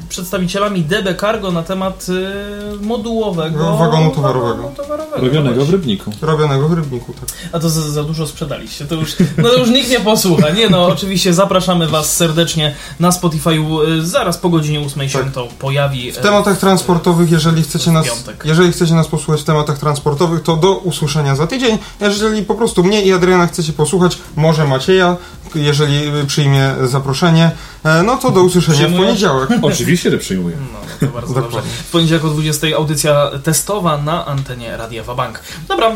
przedstawicielami 0.09 0.81
DB 0.81 1.15
Cargo 1.19 1.51
na 1.51 1.63
temat 1.63 2.05
e, 2.09 2.85
modułowego 2.85 3.77
Wagonu 3.77 4.11
towarowego. 4.11 4.55
wagonu 4.55 4.75
towarowego. 4.75 5.17
Robionego 5.25 5.65
w 5.65 5.69
Rybniku. 5.69 6.11
Robionego 6.21 6.69
w 6.69 6.73
Rybniku, 6.73 7.13
tak. 7.13 7.29
A 7.53 7.59
to 7.59 7.69
za, 7.69 7.81
za 7.91 8.03
dużo 8.03 8.27
sprzedaliście. 8.27 8.85
To 8.85 8.95
już, 8.95 9.15
no 9.37 9.49
to 9.49 9.57
już 9.57 9.69
nikt 9.69 9.89
nie 9.89 9.99
posłucha. 9.99 10.49
Nie 10.49 10.69
no, 10.69 10.85
oczywiście 10.85 11.33
zapraszamy 11.33 11.87
Was 11.87 12.15
serdecznie 12.15 12.75
na 12.99 13.09
Spotify'u. 13.09 13.99
e, 13.99 14.05
Zaraz 14.05 14.37
po 14.37 14.49
godzinie 14.49 14.79
8 14.79 15.09
się 15.09 15.19
Tak. 15.19 15.31
to 15.31 15.47
pojawi. 15.59 16.11
W 16.11 16.17
tematach 16.17 16.57
transportowych, 16.57 17.31
jeżeli 17.31 17.63
chcecie 17.63 17.89
w 17.91 17.93
nas, 17.93 18.05
piątek. 18.07 18.43
jeżeli 18.45 18.71
chcecie 18.71 18.93
nas 18.93 19.07
posłuchać 19.07 19.41
w 19.41 19.45
tematach 19.45 19.77
transportowych, 19.79 20.43
to 20.43 20.55
do 20.57 20.77
usłyszenia 20.77 21.35
za 21.35 21.47
tydzień. 21.47 21.77
Jeżeli 22.01 22.43
po 22.43 22.55
prostu 22.55 22.83
mnie 22.83 23.01
i 23.01 23.13
Adriana 23.13 23.47
chcecie 23.47 23.73
posłuchać, 23.73 24.17
może 24.35 24.67
Macieja, 24.67 25.17
jeżeli 25.55 26.11
przyjmie 26.27 26.75
zaproszenie, 26.83 27.51
e, 27.83 28.03
no 28.03 28.17
to 28.17 28.31
do 28.31 28.43
usłyszenia 28.43 28.87
w 28.87 28.95
poniedziałek. 28.97 29.49
Oczywiście, 29.61 30.11
że 30.11 30.17
przyjmuję. 30.17 30.55
No, 30.73 30.79
to 30.99 31.05
bardzo 31.13 31.33
Dokładnie. 31.33 31.59
dobrze. 31.59 31.83
W 31.83 31.91
poniedziałek 31.91 32.25
o 32.25 32.29
20 32.29 32.67
audycja 32.75 33.31
testowa 33.43 33.97
na 33.97 34.25
antenie 34.25 34.77
Radia 34.77 35.03
Wabank. 35.03 35.39
Dobra, 35.67 35.87
e, 35.87 35.93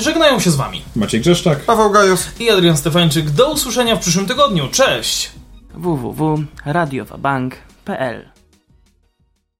żegnają 0.00 0.40
się 0.40 0.50
z 0.50 0.56
Wami. 0.56 0.82
Maciej 0.96 1.20
Grzeszczak. 1.20 1.60
Paweł 1.60 1.90
Gajos. 1.90 2.26
I 2.40 2.50
Adrian 2.50 2.76
Stefańczyk. 2.76 3.30
Do 3.30 3.52
usłyszenia 3.52 3.96
w 3.96 4.00
przyszłym 4.00 4.26
tygodniu. 4.26 4.68
Cześć! 4.68 5.30
www.radiowabank.pl 5.74 8.31